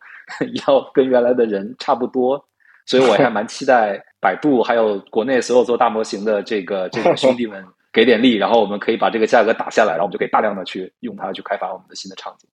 [0.67, 2.43] 要跟原来的人差不多。
[2.87, 7.63] 所以我还蛮期待百度还有国内所有做大模型的这个这个兄弟们。
[7.93, 12.49] 给点力，然后我们可以把这个价格打下来，然后我们就可以大量的去用它去开发我们的新的场景。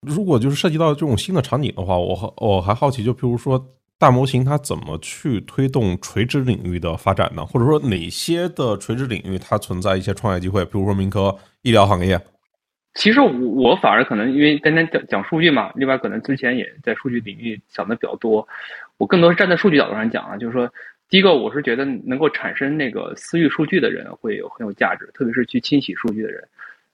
[0.00, 3.62] 如果就是涉及到这种新的场景的话，我我还好奇，就比如说
[3.98, 7.44] 大模型它怎么去推动垂直领域的发展呢？
[7.44, 10.64] 或者说哪些的垂直领域它存在一些创业机会？
[10.64, 12.18] 比如说民科、医疗行业。
[12.94, 18.48] 其实我我反而可能因为单单讲讲数据嘛，另外可能之前也在数据领域想的比较多，
[18.96, 20.68] 我更多是站在数据角度上讲啊，就是说。
[21.10, 26.40] 第一个，我是觉得能够产生那个私域数据的人会有很有价值，特别是去清洗数据的人，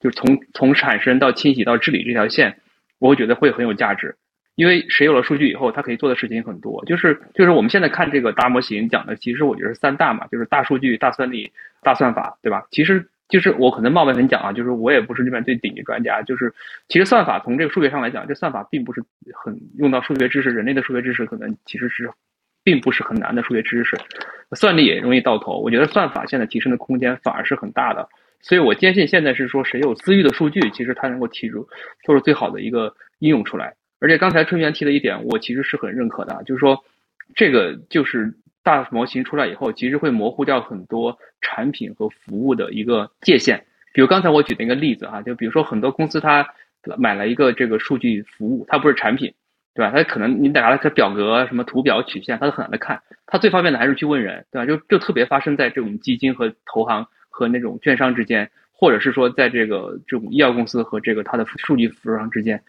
[0.01, 2.59] 就是从从产生到清洗到治理这条线，
[2.99, 4.17] 我会觉得会很有价值。
[4.55, 6.83] 因为谁有了数据以后，他可以做的事情很多。
[6.87, 11.53] 就是就是我们现在看这个大模型讲的，其实我觉得是三大嘛，就是大数据、大算力、
[11.83, 12.65] 大算法，对吧？
[12.71, 16.55] 其实就是我可能冒昧很讲啊，就是我也不是这边最顶级专家，就是
[16.89, 19.05] 其实算法从这个数学上来讲，这算法并不是
[19.35, 22.11] 很用到数学知识，人类的数学知识可能其实是。
[22.67, 23.97] 并不是很难的数学知识，
[24.57, 25.61] 算力也容易到头。
[25.61, 28.09] 我觉得算法现在提升的空间反而是很大的，
[28.41, 31.65] 所以我坚信现在是说谁有私域的数据，其实它能够提出
[32.03, 33.73] 做出最好的一个应用出来。
[34.01, 36.83] 而且刚才春源提的一点，我其实是很认可的，就是说
[37.37, 43.65] 这个就是大模型出来以后，其实会模糊掉很多产品和服务的一个界限。
[43.93, 46.45] 比如刚才我举的一个例子哈，就比如说很多公司它
[46.99, 49.33] 买了一个这个数据服务，它不是产品。
[49.77, 49.93] 对吧？
[49.95, 53.03] 他可能你打开个表格，什么图表曲线，他都很难的看。
[53.27, 54.65] 他最方便的还是去问人，对吧？
[54.65, 62.63] 就就特别发生在这种基金和投行和那种券商之间，或者是说在这个这种医药公司和这个它的数据服务商之间。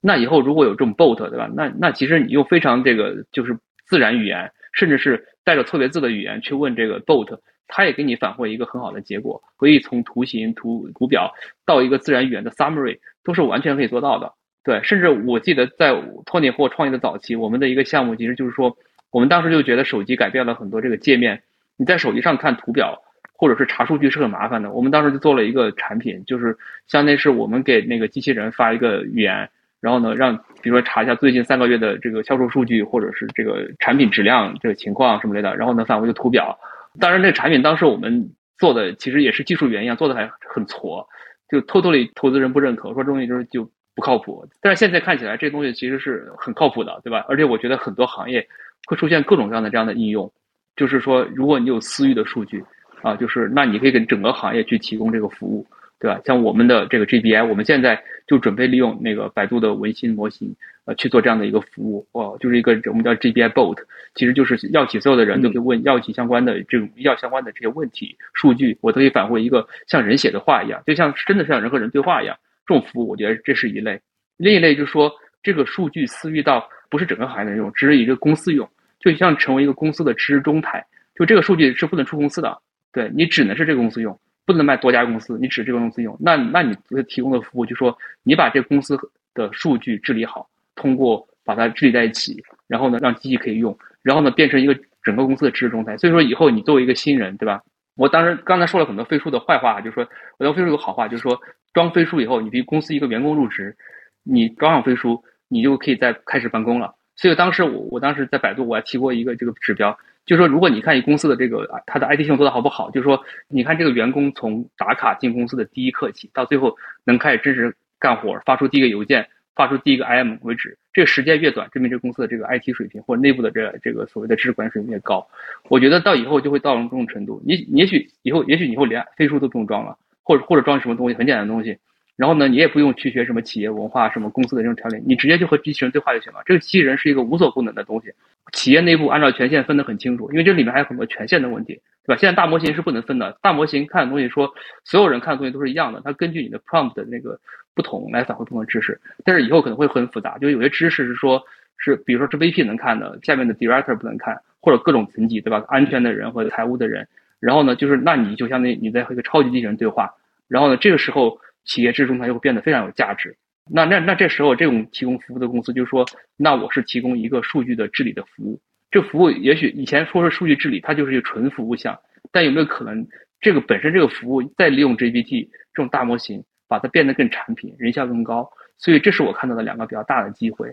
[0.00, 1.50] 那以后如果有这种 bot，对吧？
[1.54, 3.54] 那那其实你用非常这个就是
[3.84, 7.38] 自然语言，甚至是带着错别字的语言去问这个 bot，
[7.68, 9.42] 它也给你返回一个很好的结果。
[9.58, 11.34] 可以从图形、图图表
[11.66, 14.32] 到一个自然语言的 summary，都是完全可以做到的。
[14.64, 15.94] 对，甚至我记得在
[16.24, 18.76] 托尼或创业的早期，我们的一个项目其实就是说，
[19.10, 21.42] 我们当时就觉得手机改变了很多这个界面。
[21.76, 23.02] 你在手机上看图表，
[23.36, 24.70] 或者是查数据是很麻烦的。
[24.70, 26.56] 我们当时就做了一个产品，就是
[26.86, 29.50] 相当于是我们给那个机器人发一个语言，
[29.80, 36.58] 然后呢，让比如说查一下最近三个月的这个销售数据，或者是这个产品质量这个情况什么类的，然后呢返回一个图表。
[36.98, 41.06] 当然，这个产品当时我们做的其实也是技术原因啊，做的还很挫，
[41.50, 44.46] 就偷偷里投资人不认可，说这东西就是就不靠谱。
[44.60, 47.24] 但是现在看起来，这东西其实是很靠谱的，对吧？
[47.28, 48.46] 而且我觉得很多行业
[48.86, 50.32] 会出现各种各样的这样的应用，
[50.76, 52.64] 就是说，如果你有私域的数据。
[53.02, 55.66] 啊，就是那你可以给整个行业去提供这个服务，
[56.00, 56.18] 对吧？
[56.24, 62.06] 像我们的这个 GBI，我们现在就准备利用那个百度的文心模型，呃，去做这样的一个服务。
[62.12, 63.76] 哦，就是一个我们叫 GBI Bot，
[64.14, 72.38] 其实就是药企所有的人都可以问药企相关的这种医药相关的这些问题，数据我都可以返回一个像人写的话一样，就像真的像人和人对话一样。
[72.66, 74.00] 这种服务，我觉得这是一类。
[74.36, 75.12] 另一类就是说，
[75.42, 80.84] 这个数据私域到不是整个行业能用，只是一个公司用，就像成为一个公司的知识中台，
[81.14, 82.58] 就这个数据是不能出公司的。
[82.92, 85.36] 对你只能是这个公司用，不能卖多家公司。
[85.40, 86.76] 你只这个公司用，那那你
[87.08, 88.96] 提供的服务就说你把这公司
[89.34, 95.96] 的数据治理好，通过把它治理在一起，然后呢让机器可以用，然后呢变成一个整个公司的知识中台。
[95.96, 97.60] 所以说以后你作为一个新人，对吧？
[97.96, 100.08] 我当时刚才说了很多飞书的坏话，就是说
[100.38, 101.40] 我要飞书有好话，就是说
[101.74, 103.76] 装飞书以后，你比公司一个员工入职，
[104.22, 106.94] 你装上飞书，你就可以在开始办公了。
[107.16, 109.98] 所以当时我我当时在百度我还提过一个这个指标。
[110.26, 125.28] 就是说，如果你看一公司的这个它的 IT 系统做的好不好，就是说，你看这个员工从打卡进公司的第一刻起，到最后能开始真实干活，发出第一个邮件，发出第一个 IM 为止，这个时间越短，证明这个公司的这个 IT 水平或者内部的这这个所谓的知识管理水平越高。
[125.68, 131.78] 我觉得到以后就会到这种程度，你你也许以后也许以后连飞书都不用装了，或者或者装什么东西很简单的东西。
[132.16, 136.40] 然后呢，你也不用去学什么企业文化、什么公司的这种条例，你直接就和机器人对话就行了。
[136.46, 138.12] 这个机器人是一个无所不能的东西。
[138.52, 142.16] 企业内部按照权限分得很清楚，因为这里面还有很多权限的问题，对吧？
[142.16, 144.48] 现在大模型是不能分的，大模型看的东西说
[144.84, 147.36] 所有人看的东西都是一样的，它根据你的 prompt 的那个
[147.74, 149.00] 不同来返回不同的知识。
[149.24, 151.42] 但是以后可能会很复杂，就有些知识是说
[151.78, 155.64] 是，比如说是 VP 能看的，下面的 director 不能看，或者各种层级，对吧？
[155.66, 157.08] 安全的人或者财务的人。
[157.44, 160.10] 然后呢，就是那你就相当于你在和一个超级机器人对话。
[160.48, 161.38] 然后呢，这个时候。
[161.66, 163.38] 企业知识中台就会变得非常有价值。
[163.70, 166.04] 那那那这时候，这种提供服务的公司就是说
[166.36, 168.60] ：“那我是提供一个数据的治理的服务。
[168.90, 171.98] 这服务也许以前说是数据治理，它就是一个纯服务项。
[172.30, 173.06] 但有没有可能，
[173.40, 178.50] 这个本身这个服务再利用 GPT 这种大模型，把它变得更产品，人效更高？
[178.76, 180.70] 所以这是我看到的两个比较大的机会。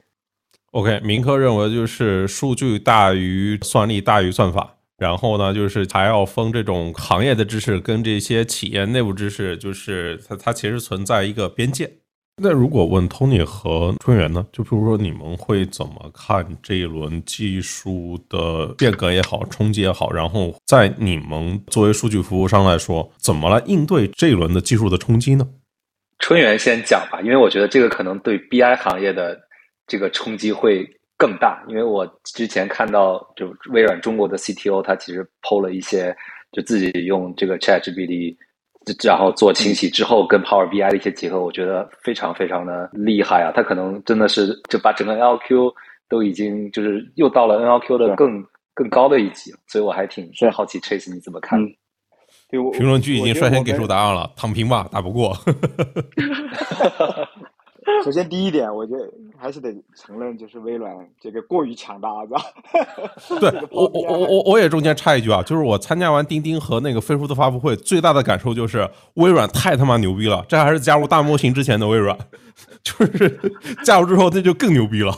[0.71, 4.75] OK，明科认为就是数据大于算力大于算法。
[5.01, 11.91] 然后呢，就是还要分这种行业的知识跟这些企业内部知识，就是它它其实存在一个边界。
[12.39, 20.11] 那如果问 Tony 和春源呢，就比如说你们会怎么看这一轮技术的变革也好，冲击也好？
[20.11, 25.47] 然后在你们作为数据服务商来说，怎么来应对这一轮的技术的冲击呢？
[26.19, 29.39] 春源先讲吧，因为我觉得这个可能对 BI 行业的
[29.87, 30.87] 这个冲击会。
[31.21, 36.17] 更大，因为我之前看到，就微软中国的 CTO 他其实剖了一些，
[36.51, 38.35] 就自己用这个 ChatGPT，
[39.05, 43.51] 然后做清洗之后跟 Power BI 的一些结合，我觉得非常非常的厉害啊！
[43.55, 45.71] 他可能真的是就把整个 NLQ
[46.09, 48.43] 都已经就是又到了 NLQ 的更
[48.73, 51.63] 更高的一级，所以我还挺好奇 Chase 你怎么看？
[52.49, 55.37] 对，评论区已经率先给出答案了，躺平吧，打不过。
[58.03, 62.41] 首先，第一点，我觉得还是得承认，就是微软这个过于强大，是吧？
[63.39, 72.15] 对我，我，我，我，我也中间插一句啊，就是我参加完钉钉和那个飞书的发布会，最大的感受就是微软太他妈牛逼了，这还是加入大模型之前的微软，
[72.83, 73.39] 就是
[73.83, 75.11] 加入之后那就更牛逼了。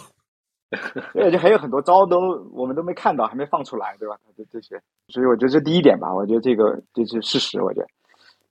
[1.16, 2.18] 而且还有很多招都
[2.54, 4.16] 我们都没看到，还没放出来，对吧？
[4.38, 7.88] 这这些，所以我觉得这第一点吧，我觉得这个这是事实，我觉得。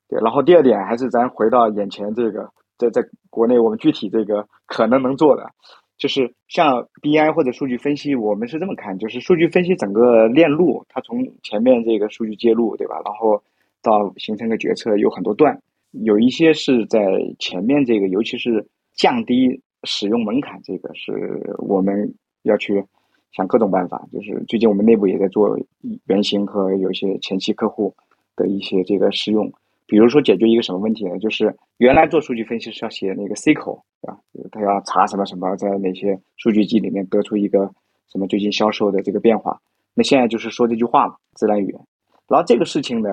[0.08, 2.46] 对，然后第二点还是咱回到眼前这个。
[2.78, 5.50] 在在国内，我们具体这个可能能做的，
[5.98, 13.00] 就是像 BI 或者数据分析，我们是这么看，就是数据分析整个链路，它从前面这个数据接入，对吧？
[13.04, 13.42] 然后
[13.82, 15.60] 到形成个决策，有很多段，
[15.90, 17.00] 有一些是在
[17.38, 22.84] 前面这个，尤其是降低使用门槛，这个是我们要去
[23.32, 24.06] 想各种办法。
[24.12, 25.58] 就是最近我们内部也在做
[26.06, 27.94] 原型和有些前期客户
[28.34, 29.52] 的一些这个试用。
[29.92, 31.18] 比如说解决一个什么问题呢？
[31.18, 34.18] 就是原来做数据分析是要写那个 SQL，对吧？
[34.50, 37.70] 他要查什么什么，在哪些数据集里面得出一个
[38.10, 39.60] 什么最近销售的这个变化。
[39.92, 41.80] 那现在就是说这句话嘛，自然语言。
[42.26, 43.10] 然后这个事情呢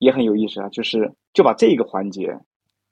[0.00, 2.38] 也很有意思啊，就是就把这个环节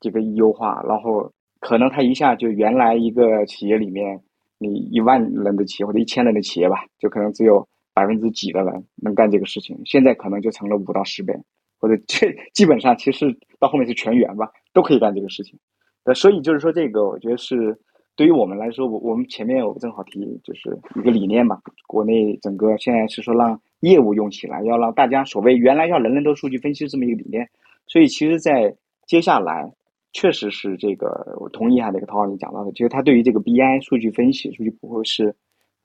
[0.00, 1.30] 这个优化，然后
[1.60, 4.18] 可能他一下就原来一个企业里面
[4.56, 11.34] 你一万人的企业或者一千人的企业吧，就可能只有百分之几的人能干这个事情，现在可能就成了五到十倍。
[11.78, 15.58] 或者这基本上其实到后面是全员吧，都可以干这个事情。
[16.04, 17.78] 呃，所以就是说这个，我觉得是
[18.14, 27.48] 对于我们来说，我我们前面我正好提就是一个理念嘛，国内整个现在是说让业务用起来，要让大家所谓原来要人人都数据分析这么一个理念，
[27.86, 28.74] 所以其实，在
[29.06, 29.72] 接下来
[30.12, 35.34] 确实是这个我同意哈，那个陶老师讲到的，其实他对于这个 BI 数据分析、数据不会是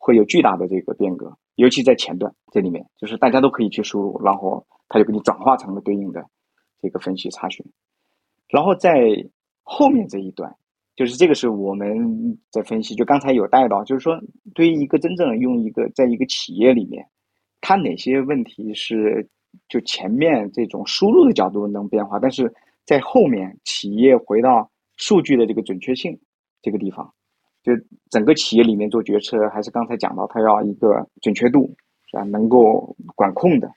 [0.04, 6.26] 会有巨大的这个变革，尤其在前端这里面，就是大家都可以去输入，然后它就给你转化成了对应的
[6.82, 7.64] 这个分析查询，
[8.49, 9.24] 然后在
[9.62, 10.56] 后面这一段，
[10.95, 14.20] 就是这个是我们在分析，就刚才有带到，就是说
[14.56, 17.06] 对于一个真正用一个在一个企业里面，
[17.62, 19.30] 它哪些问题是
[19.70, 22.52] 就前面这种输入的角度能变化，但是
[22.86, 26.20] 在后面企业回到数据的这个准确性
[26.64, 27.14] 这个地方，
[27.64, 27.74] 就
[28.09, 31.74] 整个企业里面做决策，还是刚才讲到，它要一个准确度
[32.09, 33.70] 是吧，能够管控的，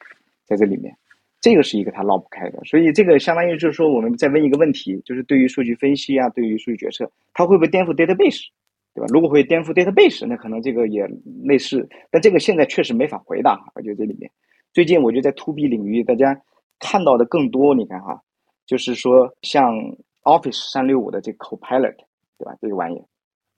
[0.45, 0.97] 在这里面。
[1.41, 8.47] 这个是一个他绕不开的，所以这个相当于就是说，我们再问一个问题，就是对于数据分析啊，对于数据决策，它会不会颠覆 database，
[8.95, 9.07] 对吧？
[9.13, 11.07] 如果会颠覆 database，那可能这个也
[11.43, 13.63] 类似，但这个现在确实没法回答。
[13.75, 14.31] 我觉得这里面，
[14.73, 16.35] 最近我觉得在 to B 领域，大家
[16.79, 18.19] 看到的更多，你看哈，
[18.65, 19.75] 就是说像
[20.23, 21.97] Office 三六五的这 Copilot，
[22.39, 22.57] 对吧？
[22.59, 23.05] 这个玩意，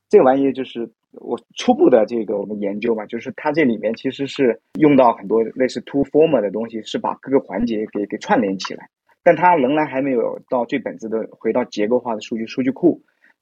[0.09, 0.91] 这个玩意就是。
[1.19, 8.87] 我初步的这个我们研究嘛，就是它这里面其实是用到很多类似 to former 的东西，是把各个环节给给串联起来，
[9.23, 13.01] 但它仍然还没有到最本质的回到结构化的数据数据库，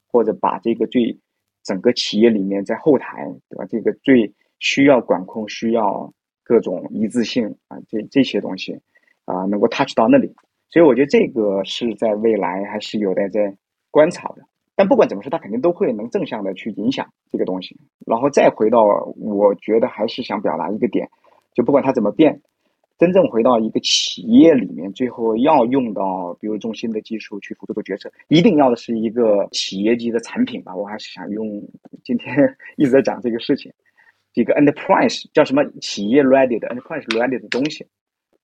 [0.09, 1.19] 或者把这个最
[1.65, 3.65] 整个企业里面在后台对吧？
[3.65, 6.13] 这个最需要管控、需要
[6.45, 8.79] 各种一致性啊，这这些东西
[9.25, 10.33] 啊，能够 touch 到那里，
[10.69, 13.53] 所以我觉得这个是在未来还是有待在
[13.91, 14.41] 观察的。
[14.75, 17.77] 但不管怎么说，它肯定都会能正向的去影响这个东西。
[18.05, 18.83] 然后再回到，
[19.15, 21.09] 我觉得还是想表达一个点，
[21.53, 22.41] 就不管它怎么变，
[22.97, 30.75] 真正回到一个企业里面，最后要用到，比如中心的技术去辅助做决策，一定要的是一个企业级的产品吧。
[30.75, 31.47] 我还是想用
[32.03, 32.35] 今天
[32.75, 33.71] 一直在讲这个事情，
[34.33, 37.87] 一个 enterprise 叫什么企业 ready 的 enterprise ready 的东西，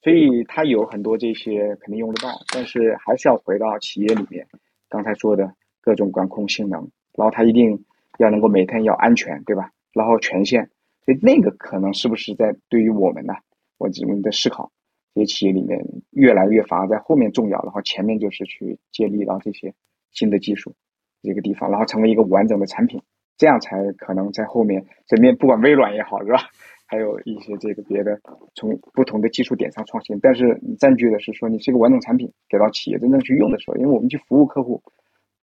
[0.01, 4.47] 所以它有很多这些肯定用得到，但是还是要回到企业里面，
[4.87, 5.53] 刚才说的。
[5.81, 7.83] 各种管控性能，然后它一定
[8.17, 9.71] 要能够每天要安全，对吧？
[9.93, 10.69] 然后权限，
[11.03, 13.33] 所以那个可能是不是在对于我们呢？
[13.77, 14.71] 我我们在思考，
[15.13, 19.73] 这些企业里面越来越反而在后面重要，然后前面就是去接力到这些
[20.11, 20.75] 新的技术
[21.23, 23.01] 这个地方，然后成为一个完整的产品，
[23.37, 26.39] 这样才可能在后面这边不管微软也好，是吧？
[26.85, 28.19] 还有一些这个别的
[28.53, 34.81] 从不同的技术点上创新，但是占据的是说你是一个完整产品给到企业真正去用的时候，因为我们去服务客户。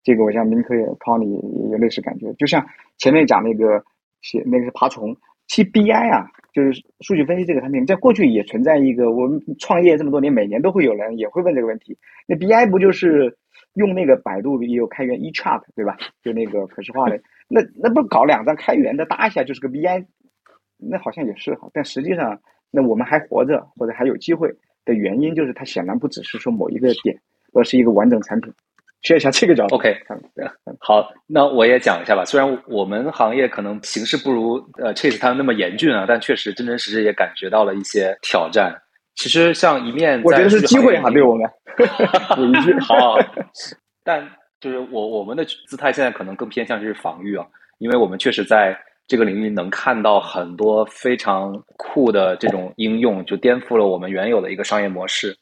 [0.06, 2.64] 这个我像明科也 Tony 也有类似感觉，就像
[3.00, 3.84] 前面讲那个
[4.22, 11.98] 写那个是爬虫，其实 BI 啊，就是数据分析这个产品，在过去也存在一个，我们创业这么多年，每年都会有人也会问这个问题。
[12.28, 13.36] 那 BI 不就是
[13.74, 15.98] 用那个百度也有开源 eChart 对吧？
[16.22, 20.06] 就那个可视化的，那那不搞两张开源的搭一下就是个 BI，
[20.78, 21.68] 那好像也是哈。
[21.74, 22.40] 但实际上，
[22.70, 24.54] 那我们还活着或者还有机会
[24.86, 27.20] 的原因，就是它显然不只是说某一个点，
[27.54, 28.54] 而是一个完整产品。
[29.06, 29.76] 学一下这个角度。
[29.76, 29.96] OK，
[30.80, 32.26] 好，那我也讲一下吧。
[32.26, 38.76] 虽然我们行业可能形势不如呃 Chase 他们那么严峻啊，但确实真真实实也感觉到了一些挑战。
[39.16, 41.50] 其实像一面，我觉得是机会哈，对我们。
[42.36, 43.18] 补一句，好。
[44.04, 44.28] 但
[44.60, 47.46] 就是我我们的姿态现在可能更偏向是防御啊，
[47.78, 48.78] 因为我们确实在
[49.08, 55.36] 这个领域能看到很多非常酷的这种应用，就颠覆了我们原有的一个商业模式。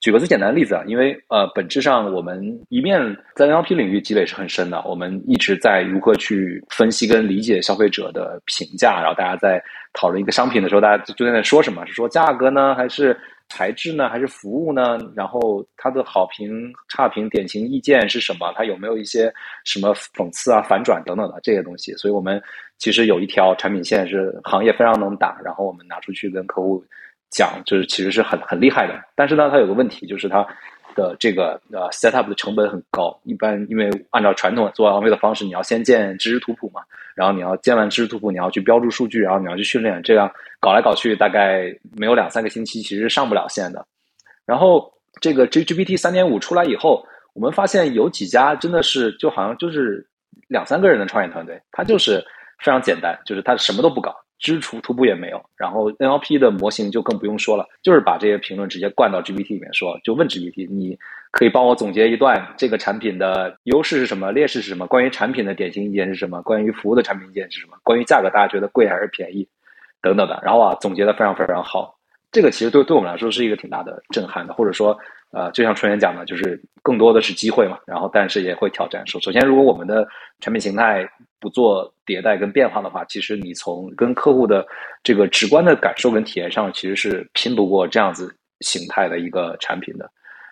[0.00, 2.98] 举个最简单的例子啊，因为呃，本质上我们一面
[3.34, 11.84] 在 NLP 领域积累是很深的，我们一直在如何去分析跟理解消费者的评价，然后大家在讨论一个商品的时候，大家就在那说什么？
[11.86, 13.14] 是说价格呢，还是
[13.50, 14.98] 材质呢，还是服务呢？
[15.14, 18.50] 然后它的好评、差评、典型意见是什么？
[18.56, 19.30] 它有没有一些
[19.66, 21.92] 什么讽刺啊、反转等等的这些东西？
[21.96, 22.42] 所以我们
[22.78, 26.82] 其实有一条产品线是行业非常能打，然后我们拿出去跟客户。
[27.30, 30.46] 讲就是其实是很很厉害的，但是呢，它有个问题，就是它
[30.94, 33.16] 的这个呃 set up 的成本很高。
[33.24, 36.82] 一般因为按照传统做安 p 的方式，你要先建知识图谱嘛，
[37.14, 43.86] 然后你要建完知识图谱，你要去标注数据，然后你要去训练，这样搞来搞去，大概没有两三个星期，其实上不了线的。
[44.44, 50.04] 然后这个 G GPT 三点五出来以后，我们发现有几家真的是就好像就是
[50.48, 52.18] 两三个人的创业团队，他就是
[52.58, 54.12] 非常简单，就是他什么都不搞。
[54.40, 60.98] 知图图谱也没有，然后 NLP 的模型就更不用说了，就是把这些评论直接灌到 GPT 里面说，就问 GPT，你
[61.30, 64.86] 可以帮我总结一段这个产品的优势是什么，劣势是什么？
[64.86, 66.40] 关于产品的典型意见是什么？
[66.42, 67.76] 关于服务的产品意见是什么？
[67.84, 69.46] 关于价格大家觉得贵还是便宜？
[70.00, 71.94] 等等的，然后啊总结的非常非常好。
[72.32, 74.98] 这个其实对对我们来说是一个挺大的震撼的，或者说
[75.32, 79.06] 呃，就像春元讲的，就是更多的是机会嘛，然后但是也会挑战。
[79.06, 80.04] 首首先，如果我们的
[80.40, 81.08] 产品形态
[81.38, 84.66] 不做迭代跟变化的话，其实你从跟客户的
[85.04, 90.10] 这个直观的感受跟体验上，其实是拼不过这样子形态的一个产品的。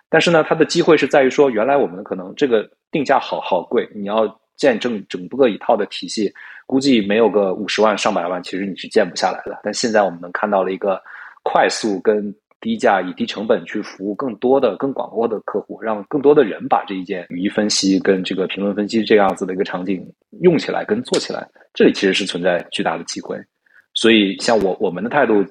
[0.09, 6.33] 但是呢，它的机会是在于说，原来我们可能这个定价好好贵，你要建整整个一套的体系，
[6.67, 9.59] 估计没有个五十万上百万，其实你是建不下来的。
[9.65, 11.03] 但现在我们能看到了一个
[11.43, 12.33] 快速跟。
[12.61, 20.05] 低价以低成本去服务更多的、更广阔的客户，让更多的人把这一件语义分析跟这个评论分析这样子的一个场景
[20.41, 23.39] 用起来跟做起来，这里其实是存在巨大的机会。
[23.95, 25.45] 所以，像我我们的态度，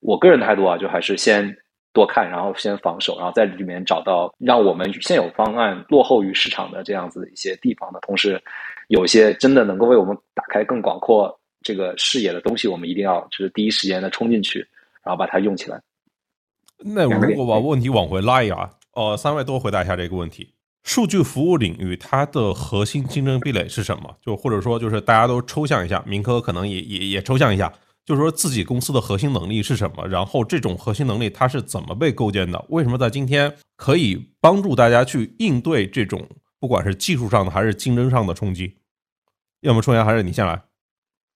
[0.00, 1.56] 我个人态度啊，就还是先
[1.92, 8.40] 多看，然后先防守，然后在里面找到让我们现有方案落后于市场的这样子一些地方的同时，
[8.88, 14.58] 有些真的能够为我们打开更广阔这个视野的东西，我们一定要就是第一时间的冲进去，
[15.02, 15.80] 然后把它用起来。
[16.86, 24.16] 那如果把问题往回拉一拉，呃，三位多回答一下这个问题：数据服务领域它的核心竞争壁垒是什么？
[24.20, 27.72] 就或者说，就是大家都抽象一下，明科可能也也也抽象一下，
[28.04, 30.06] 就是说自己公司的核心能力是什么？
[30.06, 32.62] 然后这种核心能力它是怎么被构建的？
[32.68, 36.28] 为什么在今天可以帮助大家去应对这种
[36.60, 38.76] 不管是技术上的还是竞争上的冲击？
[39.60, 40.62] 要么春阳还是你先来？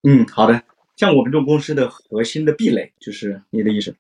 [0.03, 0.63] 嗯，好的。
[0.97, 3.97] 像我们这种公司的核心的壁垒，就是你的意思。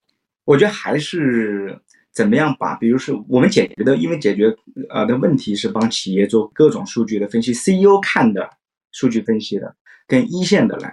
[0.49, 1.79] 我觉得还是
[2.11, 4.57] 怎么样把，比如说我们解决的，因为解决
[4.89, 8.49] 呃的问题是帮企业做各种数据的分析，CEO 看的
[8.91, 9.77] 数据分析的，
[10.07, 10.91] 跟一线的人、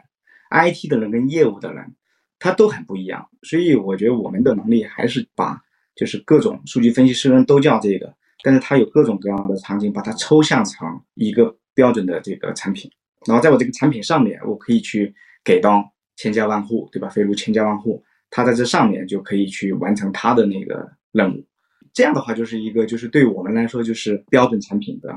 [0.52, 1.96] IT 的人跟业务的人，
[2.38, 3.30] 他都很不一样。
[3.44, 5.58] 所以我觉得我们的能力还是把
[5.96, 12.92] 就是各种数据分析师人都叫这个，但是他有各种各样的场景，把它抽象成一个标准的这个产品，
[13.26, 17.08] 然后在我这个产品上面，我可以去给到千家万户，对吧？
[17.08, 18.04] 飞入千家万户。
[18.30, 21.46] 他在这上面就可以去完成他的那个任务，
[21.94, 25.14] 这样的话就是一个就是对我们来说就是标准产品的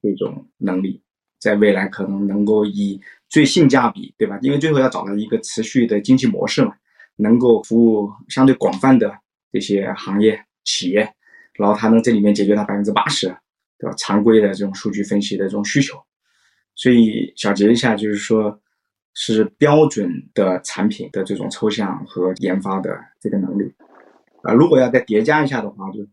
[0.00, 1.02] 这种能力，
[1.38, 2.98] 在未来可能能够以
[3.28, 4.38] 最性价比，对吧？
[4.40, 6.72] 因为最后要找到一个持续的经济模式嘛，
[7.16, 9.12] 能够服务相对广泛的
[9.52, 11.12] 这些行业企业，
[11.54, 13.26] 然后它能这里面解决它百分之八十，
[13.78, 13.94] 对吧？
[13.98, 15.98] 常规的这种数据分析的这种需求，
[16.74, 18.58] 所以小结一下就是说。
[19.14, 23.74] 是标准的产品的这种抽象和研发的这个能力，
[24.42, 26.08] 啊，如果要再叠加一下的话，就是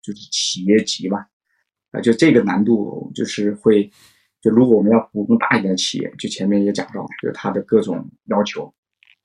[0.00, 1.26] 就是企业级吧，
[1.90, 3.90] 啊，就这个难度就是会，
[4.40, 8.72] 就如果我们要服务更大一点的企业，就前面也讲到，就它的各种要求，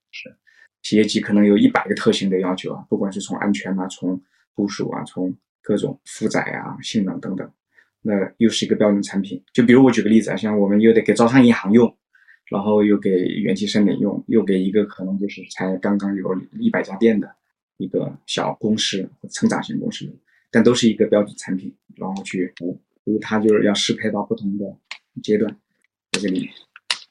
[0.09, 0.35] 是
[0.81, 4.19] 企业级可能有一百个特性的要求啊，不管是从安全啊，从
[4.55, 7.47] 部署啊，从各种负载啊、性能等等，
[8.01, 9.43] 那又是一个标准产品。
[9.53, 11.95] 就比如我举个例子啊，像我们又得给招商银行用。
[12.51, 17.33] 然后又给元气森林用，又给一个可能就是才刚刚有一百家店的
[17.77, 20.05] 一个小公司成长型公司，
[20.51, 24.65] 但都是一个标准产品，然后去服务，所以它就是要适配到不同的
[25.23, 25.49] 阶段
[26.11, 26.49] 在这里面，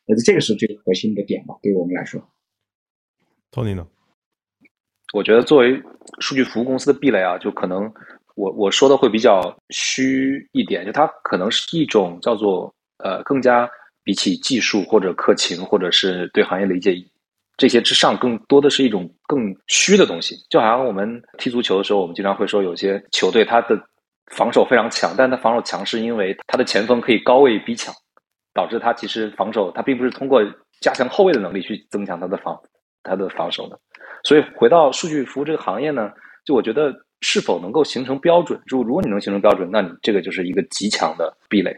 [0.04, 2.22] 我觉得这个是最核心的点吧，对我们来说。
[3.50, 3.88] Tony 呢？
[5.14, 5.82] 我觉得作为
[6.20, 7.90] 数据服务公司的壁垒啊，就可能
[8.34, 13.66] 我我说的会比较虚一点，就它可能是一种叫做呃更加。
[14.02, 16.94] 比起技术或者客情，或者是对行业理解
[17.56, 20.36] 这些之上，更多的是一种更虚的东西。
[20.48, 23.78] 就好像我们踢足球的时候，我们经常会说，有些球队他的
[24.34, 27.94] 防守非常强，但他防守强是因为他的前锋可以高位逼抢，
[28.54, 30.42] 导致他其实防守他并不是通过
[30.80, 32.58] 加强后卫的能力去增强他的防
[33.02, 33.78] 他的防守的。
[34.24, 36.10] 所以回到数据服务这个行业呢，
[36.46, 41.76] 就我觉得是否能够形成标准，就如果你能形成标准，那你这个就是一个极强的壁垒。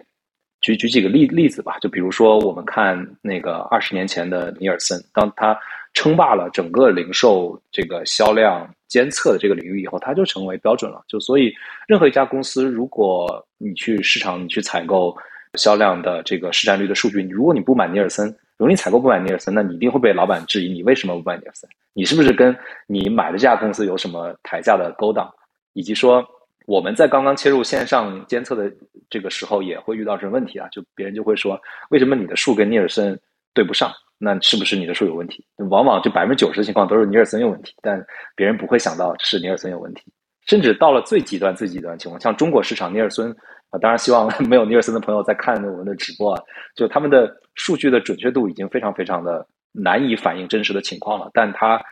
[0.63, 5.59] 举举几个例例子吧，就比如说我们看那个二十年前的尼尔森，当他
[5.93, 11.03] 称霸了整个零售这个销量监测的这个领域以后，他就成为标准了。
[11.09, 11.53] 就所以，
[11.89, 15.15] 任何一家公司，如果你去市场，你去采购
[15.59, 21.69] 销量的这个市占率的数据，如果你不买尼尔森，如果你采购不买尼尔森，那你一定会被老板质疑，你为什么不买尼尔森？
[21.93, 22.57] 你是不是跟
[22.87, 25.29] 你买的这家公司有什么抬价的勾当？
[25.73, 26.25] 以及说。
[26.67, 28.73] 我们在刚刚切入线上监测的
[29.11, 31.61] 这个时候，也会遇到这种问题啊，就别人就会说，
[31.91, 33.19] 为什么你的数跟尼尔森
[33.53, 33.91] 对不上？
[34.19, 35.45] 那是不是你的数有问题？
[35.71, 38.05] 往往就百分之九十的情况都是尼尔森有问题，但
[38.37, 40.05] 别人不会想到是尼尔森有问题。
[40.47, 43.31] 甚至到了最极端、最极端的情况，像中国市场尼尔森
[43.71, 46.43] 啊，当然希望 没有尼尔森的朋友在看我们的直播啊，
[46.77, 51.83] 就他们的数据的准确度已经非常非常的难以反映真实的情况了，但他。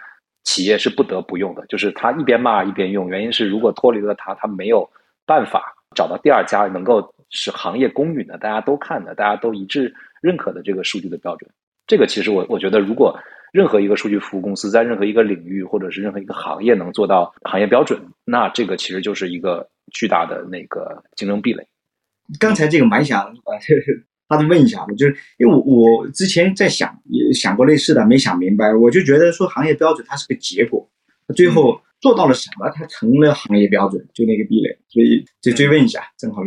[0.44, 3.08] 企业是不得不用的，就是他一边骂一边用。
[3.08, 4.88] 原因是，如果脱离了他，他没有
[5.26, 11.50] 办法找到第二家能够是行业公允的、大家都看的、大家都一致认可的这个数据的标准。
[11.86, 13.18] 这个其实我我觉得，如果
[13.52, 21.66] 任何一个数据服务公司在任何一个领域或者是任何一个行业能做到行业标准，那这个其实就是一个巨大的那个竞争壁垒。
[22.38, 23.58] 刚才这个蛮想啊，
[24.30, 28.72] 他的问一下，就是因为我我之前在想，也想过类似的，没想明白。
[28.72, 30.88] 我就觉得说行业标准它是个结果，
[31.34, 34.70] 最后做到了什么，它成了行业标准，就那个壁垒。
[34.88, 36.44] 所以就追问一下，正好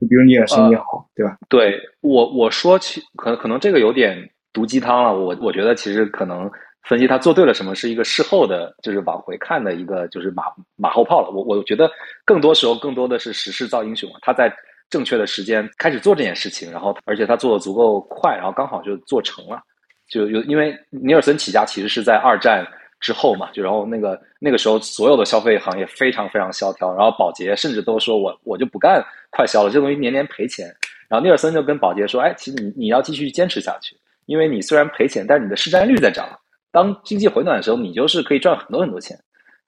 [0.00, 1.36] 就比如尼尔森也好，对吧？
[1.50, 5.12] 对我我说其可可能这个有点毒鸡汤了。
[5.12, 6.50] 我我觉得其实可能
[6.88, 10.44] 分析他做对了什么，是一个事后的，就是往回看的一个就是马
[10.76, 11.28] 马后炮了。
[11.30, 11.90] 我我觉得
[12.24, 14.50] 更多时候更多的是时势造英雄，他在。
[14.90, 19.60] 正确的时间开始做这件事情，然后而且他做的足够快，然后刚好就做成了。
[20.08, 22.66] 就有因为尼尔森起家其实是在二战
[23.00, 30.66] 之后嘛，就然后那个那个时候所有的消费行业非常非常萧条，然后保洁甚至都说我我就不干快销了，这东西年年赔钱。
[31.08, 33.96] 然后尼尔森就跟保洁说：“哎，其实你你要继续坚持下去，
[34.26, 36.28] 因为你虽然赔钱，但是你的市占率在涨。
[36.70, 39.18] 当经济回暖的时候，你就是可以赚很多很多钱。”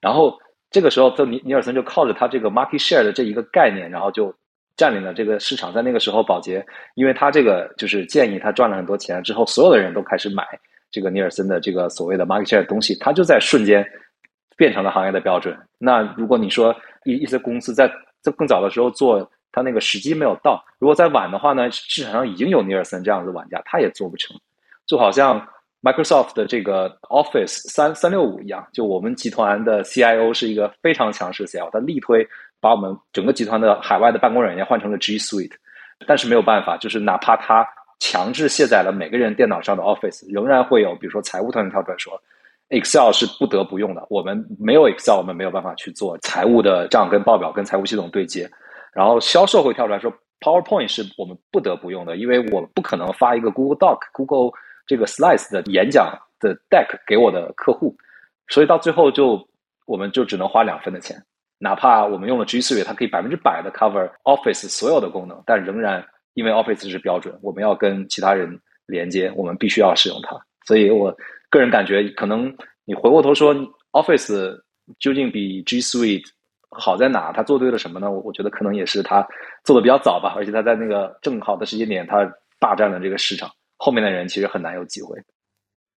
[0.01, 0.39] 然后
[0.71, 4.35] 这个时候，就尼尼尔森就靠着他这个 market share 的这一个概念，然后就。
[4.77, 10.47] 占领了这个市场，在那个时候，宝洁，因为他这个就是建议他赚了很多钱之后，所有的人都开始买
[10.90, 13.85] 这个尼尔森的这个所谓的 market share 的东西，他就在瞬间
[14.57, 15.57] 变成了行业的标准。
[15.78, 16.74] 那如果你说
[17.05, 17.90] 一一些公司在
[18.20, 24.36] 在更早的时候做，他那个时机没有到；如果再晚的话呢，市场上已经有尼尔森这样的玩家，他也做不成。
[24.86, 25.40] 就好像
[25.82, 32.27] Microsoft 的这个 Office 三三六五一样，就我们集团的 CIO 是一个非常强势的 CIO，他力推。
[32.67, 35.53] 把我们整个集团的海外的办公软件换成了 G Suite，
[36.05, 37.65] 但是没有办法，就是哪怕他
[38.01, 42.21] 强制卸载了每个人电脑上的 Office，仍然会有，比如说财务团队跳出来说
[42.71, 44.05] ，Excel 是不得不用的。
[44.11, 48.51] 我们没有 Excel，我们没有办法去做财务的账跟报表跟财务系统对接。
[48.93, 54.51] 然后销售会跳出来说，PowerPoint 是我们不得不用的，因为我不可能发一个 Google Doc、Google
[54.89, 57.97] 这个 Slides 的演讲的 Deck 给我的客户，
[58.49, 59.47] 所以到最后就
[59.87, 61.17] 我们就只能花两分的钱。
[61.59, 66.05] 哪怕我们用了 G Suite，它可以百分之百的 cover Office 所有的功能，但仍然
[66.35, 70.37] 因为 Office 是标准，我们要跟其他人连接，我们必须要使用它。
[70.66, 71.16] 所以我
[71.49, 72.55] 个人感觉，可能
[72.85, 73.55] 你回过头说
[73.93, 74.61] Office
[74.99, 76.24] 究竟比 G Suite
[76.70, 77.33] 好在哪？
[77.33, 78.11] 它做对了什么呢？
[78.11, 79.27] 我我觉得可能也是它
[79.65, 82.31] 做的比较早吧，而且它在那个正好的时间点，它
[82.61, 85.16] 霸占了这个市场，后面的人其实很难有机会。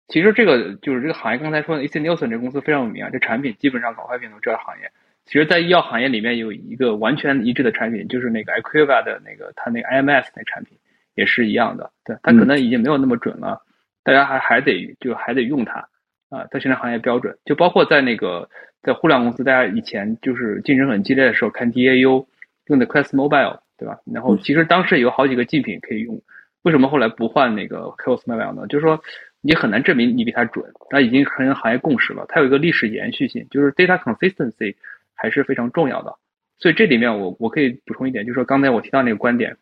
[0.06, 4.90] 其实这个就是这个行业，刚才说的 AC Nielsen 这公司非常有名啊，这产品基本上搞坏品都这个行业。
[5.28, 10.78] 其实，在医药行业里面有一个完全一致的产品，就是那个 Aquiva 的那个它那个 IMS 那产品
[11.14, 11.90] 也是一样的。
[12.02, 13.60] 对，它可能已经没有那么准了，
[14.02, 15.86] 大家还还得就还得用它
[16.30, 16.46] 啊。
[16.50, 18.48] 它现在行业标准，就包括在那个
[18.82, 22.26] 在互联网公司，大家以前就是竞争很激烈的时候，看 DAU
[22.68, 23.98] 用的 Quest Mobile，对吧？
[24.10, 26.22] 然后其实当时有好几个竞品可以用，
[26.62, 28.66] 为什么后来不换那个 Quest Mobile 呢？
[28.66, 28.98] 就是说
[29.42, 32.24] 你很难证明你比它准，它已经成为行业共识了。
[32.30, 34.74] 它有一个历史延续性，就是 data consistency。
[35.18, 36.14] 还是非常重要的，
[36.58, 39.56] 所以这里面我我可以补充一点，就是说刚才我提到那个观点，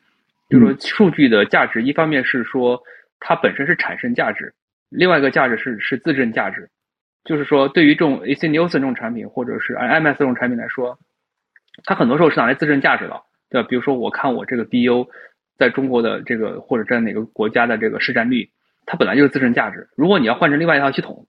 [0.50, 2.80] 就是说数据的价值，一方面是说
[3.18, 4.54] 它本身是产生价值，
[4.90, 6.68] 另外一个价值是是自证价值，
[7.24, 10.98] 就是说对于这种 AC Nielsen 这种产品或者是 IMS 这种产品来说，
[11.84, 13.66] 它很多时候是拿来自证价值的，对吧？
[13.68, 15.08] 比如说我看我这个 BU
[15.58, 18.50] 在中国的这个或者在哪个国家的这个市占率，
[18.84, 19.88] 它本来就是自证价值。
[19.96, 21.26] 如果你要换成另外一套系统，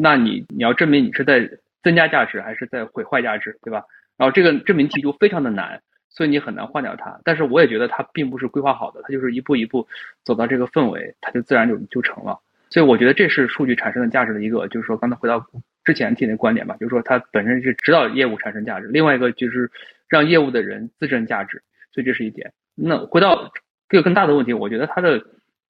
[0.00, 1.50] 那你你要证明你是在
[1.84, 3.84] 增加价值还是在毁坏价值，对吧？
[4.16, 7.20] 然后这个证明题就非常的难，所以你很难换掉它。
[7.24, 9.86] 但是我也觉得它并不是规划好的，它就是一步一步
[10.24, 12.40] 走到这个氛围，它就自然就就成了。
[12.70, 15.44] 所以我觉得这是数据产生的价值的一个，就是说刚才回到
[15.84, 19.70] 之前提那观点吧，就是说它本身是指导业务产生价值，另外一个就是
[20.08, 21.62] 让业务的人自证价值，
[21.92, 22.52] 所以这是一点。
[22.74, 23.52] 那回到
[23.88, 25.22] 这个更大的问题，我觉得它的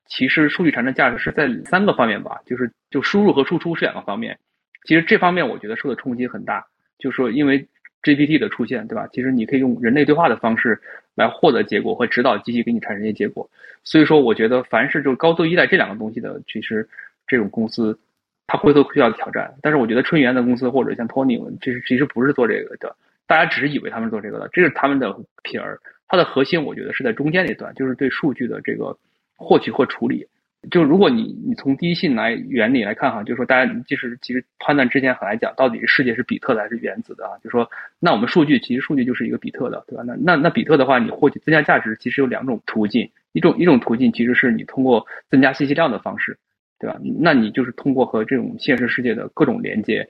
[0.07, 4.39] 其实数据产生价值是在三个方面吧，就是就输入和输出是两个方面。
[4.85, 6.65] 其实这方面我觉得受的冲击很大，
[6.99, 7.67] 就是说因为
[8.03, 9.09] GPT 的出现，对吧？
[9.13, 10.79] 其实你可以用人类对话的方式
[11.15, 13.49] 来获得结果，和指导机器给你产生一些结果。
[13.83, 16.87] 所以说，我觉得凡是就高度依赖这两个东西的，其实
[17.27, 17.99] 这种公司，
[18.47, 19.55] 它回头需要挑战。
[19.63, 22.95] 但是我觉得春源的公司或者像 Tony，其实其实不是做这个的，
[23.27, 25.81] 大家只是以为他们做这个的，这是他们的皮儿。
[26.07, 28.95] 它的核心我觉得是在中间那段，就是对数据的这个
[29.37, 30.27] 获取或处理。
[30.71, 37.33] 就如果你你从第一性来原理来看哈，就是说大家其实其实判断之前很来讲，到底是世界是比特的还是原子的啊？
[37.43, 40.03] 就说那我们数据其实数据就是一个比特的，对吧？
[40.07, 46.39] 那那那比特的话，你获取增加价值其实有两种途径，一种一种途径其实是你通过增加信息量的方式，
[46.79, 46.99] 对吧？
[47.21, 50.09] 那你就是通过和这种现实世界的各种连接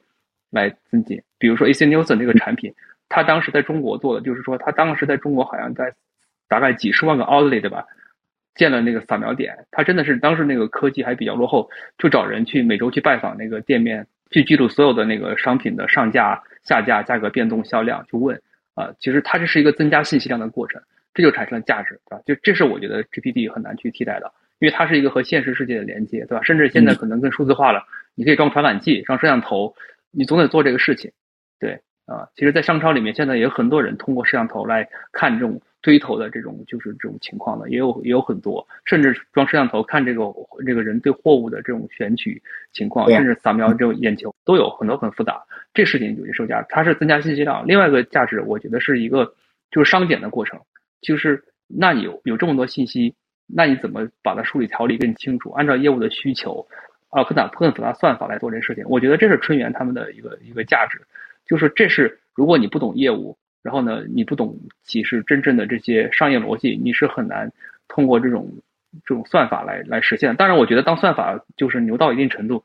[0.50, 1.20] 来增进。
[1.38, 2.72] 比如说 AC Nielsen 这个产品，
[3.08, 5.92] 它当时在中国做的就是说，它当时在中国好像在
[6.48, 7.84] 大概几十万个 outlet 对吧？
[8.54, 11.68] 建了那个扫描点，他真的是当时那个科技还比较落后，
[11.98, 18.40] 就找人去每周去拜访那个店面，去记录所有的那个商品的上架、下架、价格变动、销量，去问
[18.74, 20.80] 啊，其实它这是一个增加信息量的过程，
[21.14, 22.22] 这就产生了价值，对吧？
[22.24, 26.42] 就这是我觉得 GPT 很难去替代的，因为它是一个和现实世界的连接，对吧？
[26.42, 29.74] 甚至现在可能更数字化了，你可以装传感器、装摄像头，
[30.12, 31.10] 你总得做这个事情，
[31.58, 31.80] 对。
[32.06, 40.22] 啊，其实，在商超里面，现在也有很多人通过摄像头来看这种堆头的这种就是这种情况的，也有也有很多，甚至装摄像头看这个
[40.66, 45.42] 这个人对货物的这种选取情况，甚至扫描这种眼球，都有很多很复杂。
[45.72, 47.66] 这事情有些售价，它是增加信息量。
[47.66, 49.34] 另外一个价值，我觉得是一个
[49.70, 50.60] 就是商检的过程，
[51.00, 53.14] 就是那你有有这么多信息，
[53.46, 56.66] 那你怎么把它梳理条理更清楚，按照业务的需求，
[57.08, 58.84] 啊，更大更复杂算法来做这事情？
[58.88, 61.00] 我觉得这是春源他们的一个一个价值。
[61.46, 67.50] 就是这是，如果你不懂业务，然后呢，你不懂其实真正的这些商业逻辑，你是很难
[67.88, 68.50] 通过这种
[69.06, 70.36] 这种算法来来实现。
[70.36, 72.62] 当然，我觉得当算法就是牛到一定程度，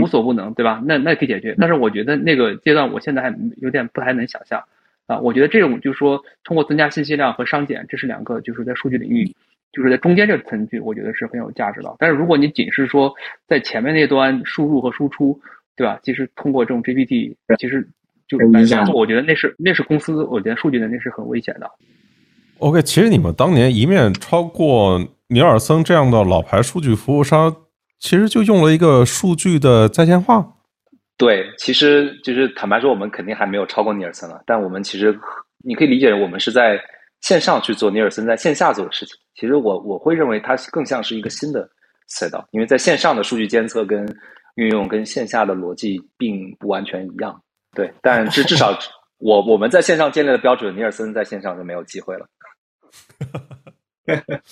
[0.00, 0.82] 无所不能，对吧？
[0.84, 1.54] 那那可以解决。
[1.58, 4.62] 但是我觉得那个阶段，我现在还有点不太能想象
[5.06, 5.18] 啊。
[5.18, 9.24] 我觉得这种就是说，通过增加信息量和商检，这是两个就是在数据领域，
[9.72, 11.96] 就是在中间这个层距，我觉得是很有价值的。
[11.98, 13.14] 但是如果你仅是说
[13.46, 15.40] 在前面那端输入和输出，
[15.74, 15.98] 对吧？
[16.02, 17.88] 其实通过这种 GPT，其实。
[18.26, 21.70] 就影响，我觉得那是那是公司，我觉得数据的那是很危险的。
[22.58, 27.54] OK，其实你们当年一面超过尼尔森这样的老牌数据服务商，
[27.98, 30.46] 其实就用了一个数据的在线化。
[31.16, 34.42] 对，其实就是坦白说，我们肯定还没有超过尼尔森了。
[34.46, 35.16] 但我们其实
[35.64, 36.80] 你可以理解，我们是在
[37.20, 39.16] 线上去做尼尔森在线下做的事情。
[39.34, 41.68] 其实我我会认为它更像是一个新的
[42.08, 44.06] 赛道，因为在线上的数据监测跟
[44.56, 47.40] 运用跟线下的逻辑并不完全一样。
[47.74, 48.78] 对，但至至少
[49.18, 52.26] 我我们在线上建立的标准，尼尔森在线上就没有机会了。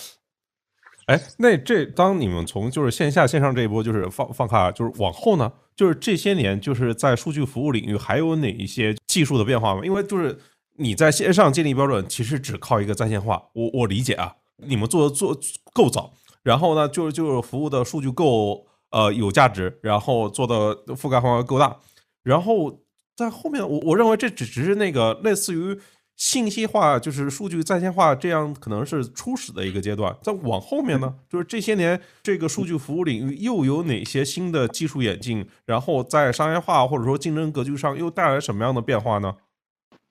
[1.06, 9.82] 哎，那这当你们从就是线下线上这一波就是放放卡，就是往后呢，就是这些年就是在数据服务领域还有哪一些技术的变化吗？
[9.84, 10.38] 因为就是
[10.76, 13.42] 你在线上建立标准，其实只靠一个在线化。
[13.52, 15.36] 我我理解啊，你们做的做
[15.72, 16.12] 够早，
[16.42, 21.76] 然后呢，就是就是服务的数据够呃有价值，然后做的覆盖范围够大，
[22.22, 22.80] 然后。
[23.14, 25.78] 在后面，我我认为这只只是那个类似于
[26.16, 30.14] 信息化，就是数据在线化这样，可能是初始的一个阶段。
[30.22, 39.34] 再往后面呢，就是这些年这个数据服务领域又有哪些新的技术演进，然后在商业化或者说竞争格局上又带来什么样的变化呢？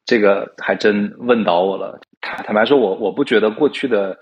[0.05, 1.99] 这个还真问倒我了。
[2.21, 4.17] 坦白说，我我不觉得过去的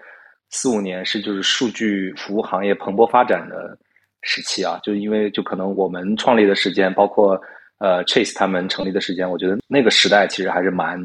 [0.51, 3.77] 四五年是就是数据服务行业蓬勃发展的
[4.21, 7.39] 时期啊，就因为就可能我们创立的时间，包括。
[7.79, 11.01] 呃，Chase 他们成立的时间，我觉得那个时代其实还是蛮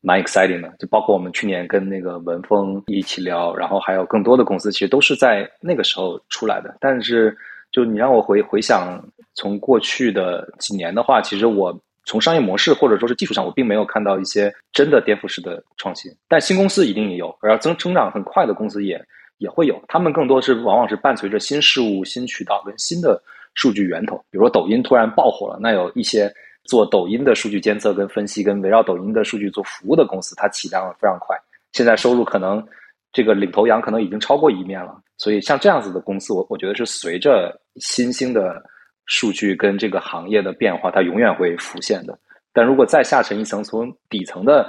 [0.00, 0.74] 蛮 exciting 的。
[0.78, 6.76] 就包括我们去年跟那个文峰一起聊，然后还有更多的公司，其实都是在那个时候出来的。
[6.80, 7.36] 但是，
[7.70, 9.00] 就你让我回回想，
[9.34, 11.72] 从过去的几年的话，其实我
[12.04, 16.10] 从商业模式或者说是技术上，我并没有看到一些真的颠覆式的创新。
[16.28, 19.00] 但新公司一定也有，而增增长很快的公司也
[19.38, 19.80] 也会有。
[19.86, 23.22] 他们更多是往往是伴随着新事物、新渠道跟新的。
[23.56, 26.32] 数据源头，比如说抖音突然爆火了，那有一些
[26.64, 31.36] 做抖音的数据监测跟分析，跟围绕抖音的数据做服务的公司，它起量非常快，
[31.72, 32.64] 现在收入可能
[33.12, 34.96] 这个领头羊可能已经超过一面了。
[35.16, 38.62] 所以像这样子的公司，我我觉得是随着新兴的
[39.06, 42.18] 数据跟这个行业的变化，它永远会浮现的。
[42.52, 44.68] 但如果再下沉一层，从底层的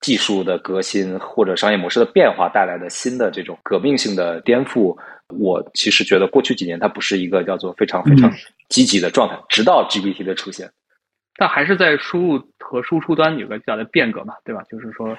[0.00, 4.96] 技术的革新或者商业模式的变化带来的新的这种革命性的颠覆。
[5.28, 8.30] 我其实觉得过去几年它不是一个叫做非常非常
[8.68, 10.70] 积极的状态，直到 GPT 的出现，
[11.36, 14.62] 但还是在输入和输出端有个大的变革嘛，对吧？
[14.70, 15.16] 就是说，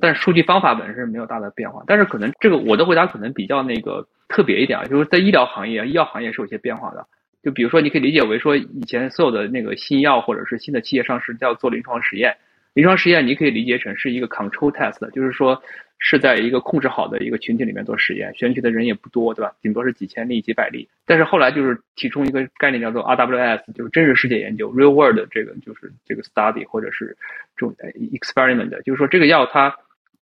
[0.00, 7.06] 但数据方法本身没有大的变化，但是可能这个我的回答可能比较那个特别一点啊，就是在医疗行业，医药行业是有些变化的。
[7.42, 12.36] 就比如说，你可以理解为说，以前所有的那个新药或者是新的企业上市叫做临床实验，
[12.76, 15.60] 临床实验你可以理解成是一个 control test，就是说。
[15.98, 19.50] 是在一个控制好的一个群体里面做实验，选取的人也不多，对吧？
[19.62, 20.86] 顶多是几千例、几百例。
[21.06, 27.16] 但是后来就是提出一个概念叫做 RWS，就是真实世界研究 （Real World） 这个就是这个 study 或者是
[27.56, 27.74] 这种
[28.12, 29.74] experiment，就是说这个药它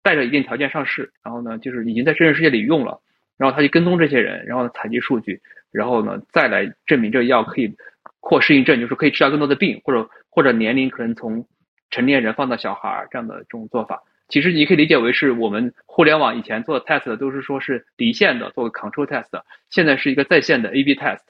[0.02, 3.00] 带着一定条件上市，然后呢就是已经在真实世界里用了，
[3.38, 5.40] 然后他去跟踪这些人，然后采集数据，
[5.70, 7.72] 然后呢再来证明这个药可以
[8.18, 11.46] 扩适应症，就是可以治疗更多的病，或者或者年龄可能从
[11.90, 14.02] 成年人放到小孩这样的这种做法。
[14.28, 21.20] 其实你可以理解为是我们互联网以前做的 test 都是说是离线的做个 control test，现在是一个在线的 A/B test。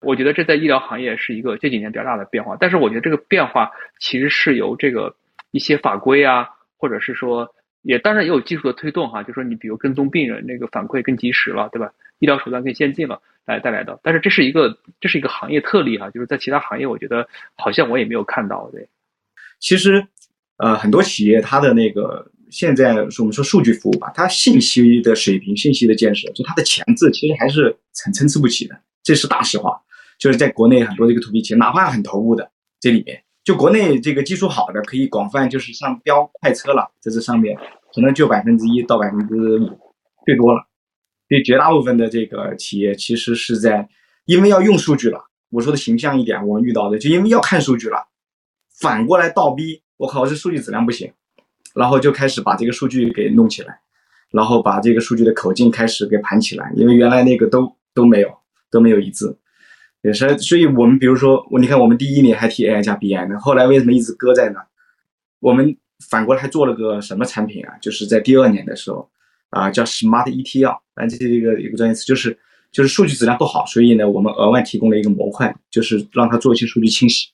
[0.00, 2.56] 我觉得这在医疗行业是一个这几年比较大的变化。
[2.58, 5.14] 但是我觉得这个变化其实是由这个
[5.50, 7.48] 一些法规啊，或者是说
[7.82, 11.92] 也当然也有技术的推动哈，就说你比如跟踪病人那个反馈更及时了，对吧？
[12.18, 13.98] 医疗手段更先进了，来带来的。
[14.02, 18.68] 但是这是一个这是一个行业特例哈，就是在其他行业，我觉得好像我也没有看到。
[18.72, 18.88] 对，
[19.60, 20.06] 其实
[20.58, 29.80] 呃很多企业它的那个现在是我们说数据服务吧，它信息的水平、信息的建设，就它的前置其实还是很参差不齐的，这是大实话。
[30.18, 33.22] 就是在国内很多这个 to B 企业，哪怕很头部的这里面。
[33.44, 37.56] 就国内这个技术好的，可以广泛就是上标快车了，在这上面
[37.94, 39.78] 可能就百分之一到百分之五，
[40.26, 40.66] 最多了。
[41.28, 43.88] 所以绝大部分的这个企业其实是在，
[44.24, 45.20] 因为要用数据了。
[45.50, 48.08] 我说的形象一点，我们遇到的就因为要看数据了，
[48.80, 51.12] 反过来倒逼，我靠，这数据质量不行，
[51.74, 53.80] 然后就开始把这个数据给弄起来，
[54.30, 58.28] 然后把这个数据的口径开始给盘起来，因为原来那个都都没有
[58.70, 59.36] 都没有一致。
[60.02, 64.64] 也是，所以我们比如说，你看，我们第一年还提 AI 加 BI 呢，后来为什么一直搁在那？
[65.40, 65.76] 我们
[66.08, 67.74] 反过来还做了个什么产品啊？
[67.82, 69.10] 就是在第二年的时候，
[69.50, 72.38] 啊，叫 Smart ETL，反正这是一个一个专业词，就是
[72.70, 77.30] 就是数据质量不好，所以呢，我们额外提供了一个模块，就是让它做一些数据清洗，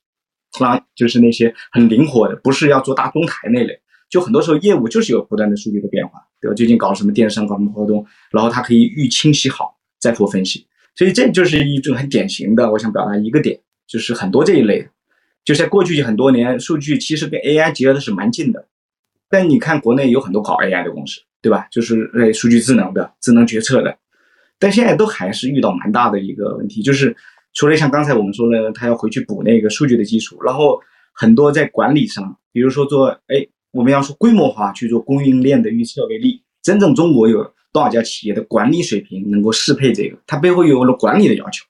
[0.60, 3.78] 让就是那些很灵活的，不是要做大中台那类，
[4.08, 6.54] 就很多时候业务就是有不断的数据的变化，对吧？
[6.54, 10.66] 最近搞什么电商，搞什么活动，然后它可以预清洗好再做分析。
[10.94, 14.88] 所以这就是一种很典型的，我想表达一个点，就是很多这一类，
[15.44, 18.68] 就在过去很多年，数据其实跟 AI 结合的是蛮近的。
[19.28, 21.66] 但你看国内有很多搞 AI 的公司，对吧？
[21.72, 23.98] 就是呃数据智能的、智能决策的，
[24.60, 27.16] 但现在都还是遇到蛮大的一个问题，就是
[27.54, 30.78] 除了像刚才我们说的，他要回去补那个数据的基础，然后
[31.14, 37.54] 很多在管理上，比如说做哎，我们要说规模化去做供应链的预测为例，真正中国有。
[37.74, 40.16] 多少家企业的管理水平能够适配这个？
[40.28, 41.66] 它背后有了管理的要求，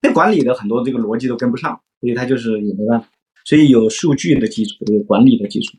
[0.00, 3.06] 那管理的很多这个逻辑都跟不上，所以它就是也没办法。
[3.44, 5.76] 所以有数据的基础，有管理的基础。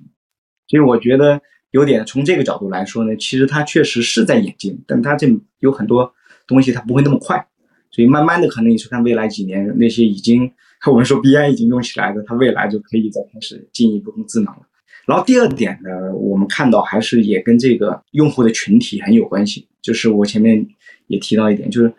[0.67, 1.41] 所以我觉得
[1.71, 5.27] 有点从这个角度来说呢，其实它确实是在演进，但它这
[5.57, 6.13] 有很多
[6.45, 7.43] 东西它不会那么快。
[7.91, 10.51] 所以慢慢的，可能你去看未来几年那些已经
[10.87, 14.61] 我们说 BI 已经用起来的，它未来就可以再开始进一步更智能了。
[15.05, 19.67] 然后第二点呢，我们看到还是也跟这个用户的群体很有关系。
[19.81, 20.67] 就是我前面
[21.07, 21.93] 也提到一点，就是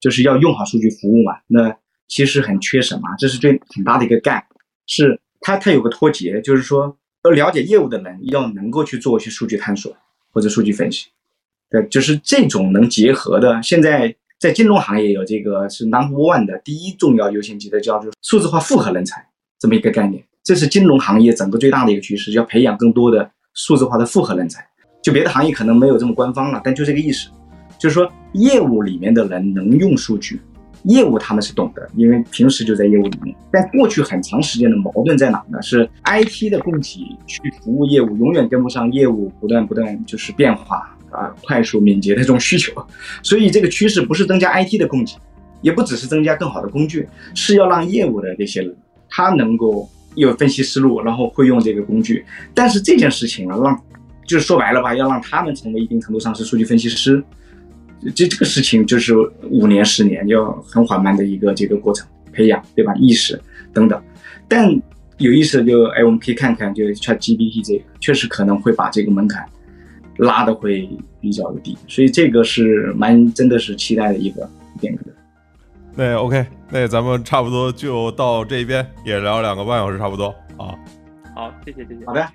[0.00, 1.36] 就是要用好数据服务嘛。
[1.46, 1.76] 那
[2.08, 3.02] 其实很缺什么？
[3.18, 4.44] 这是最很大的一个 gap，
[4.86, 9.94] 是它它有个脱节，就是说要了解业务的人要能够去做一些数据探索
[10.30, 11.08] 或者数据分析。
[11.70, 13.62] 对，就是这种能结合的。
[13.62, 14.14] 现在
[14.44, 19.26] 在金融行业有这个是 number one 的第一重要优先级的叫做数字化复合人才
[19.58, 20.22] 这么一个概念。
[20.42, 24.62] 这是金融行业整个最大的一个趋势，要培养更多的数字化的复合人才。
[25.02, 27.30] 就别的行业可能没有这么官方了，但就这个意思，
[27.78, 30.38] 就是说业务里面的人能用数据，
[30.82, 33.34] 业务他们是懂的，因为平时就在业务里面。
[33.50, 35.62] 但过去很长时间的矛盾在哪呢？
[35.62, 42.72] 是 IT 的供给去服务业务，永远跟不上业务不断不断就是变化啊，快速敏捷的这种需求。
[43.22, 45.14] 所以这个趋势不是增加 IT 的供给，
[45.62, 48.76] 也不只是增加更好的工具，是要让业务的这些人
[49.08, 49.88] 他能够。
[50.16, 52.24] 有分析思路，然后会用这个工具，
[52.54, 53.76] 但是这件事情啊，让
[54.24, 57.20] 就是说白了吧，要让他们成为一定程度上是数据分析师，
[58.14, 59.12] 这这个事情就是
[59.50, 62.94] 五年十年要很缓慢的一个这个过程培养，对吧？
[62.94, 63.36] 意识
[63.72, 64.00] 等等，
[64.46, 64.70] 但
[65.18, 69.44] 有意思就哎，我们可以看看，就 ChatGPT 这个确实可能会把这个门槛
[70.18, 70.88] 拉的会
[71.20, 74.48] 比较的低，所以这个是蛮真的是期待的一个
[74.80, 75.02] 变革。
[75.96, 80.26] 那 OK，那咱们差不多就到这边，也聊两个半小时，差不多
[80.56, 80.74] 啊。
[81.34, 82.04] 好，谢谢谢谢。
[82.06, 82.26] 好的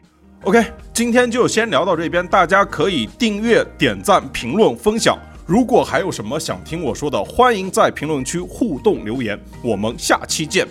[0.43, 5.17] ，OK，今天就先聊到这边，大家可以订阅、点赞、评论、分享。
[5.45, 9.37] 如果还有什么想听我说的，欢迎在评论区互动留言。
[9.63, 10.67] 我们下期见。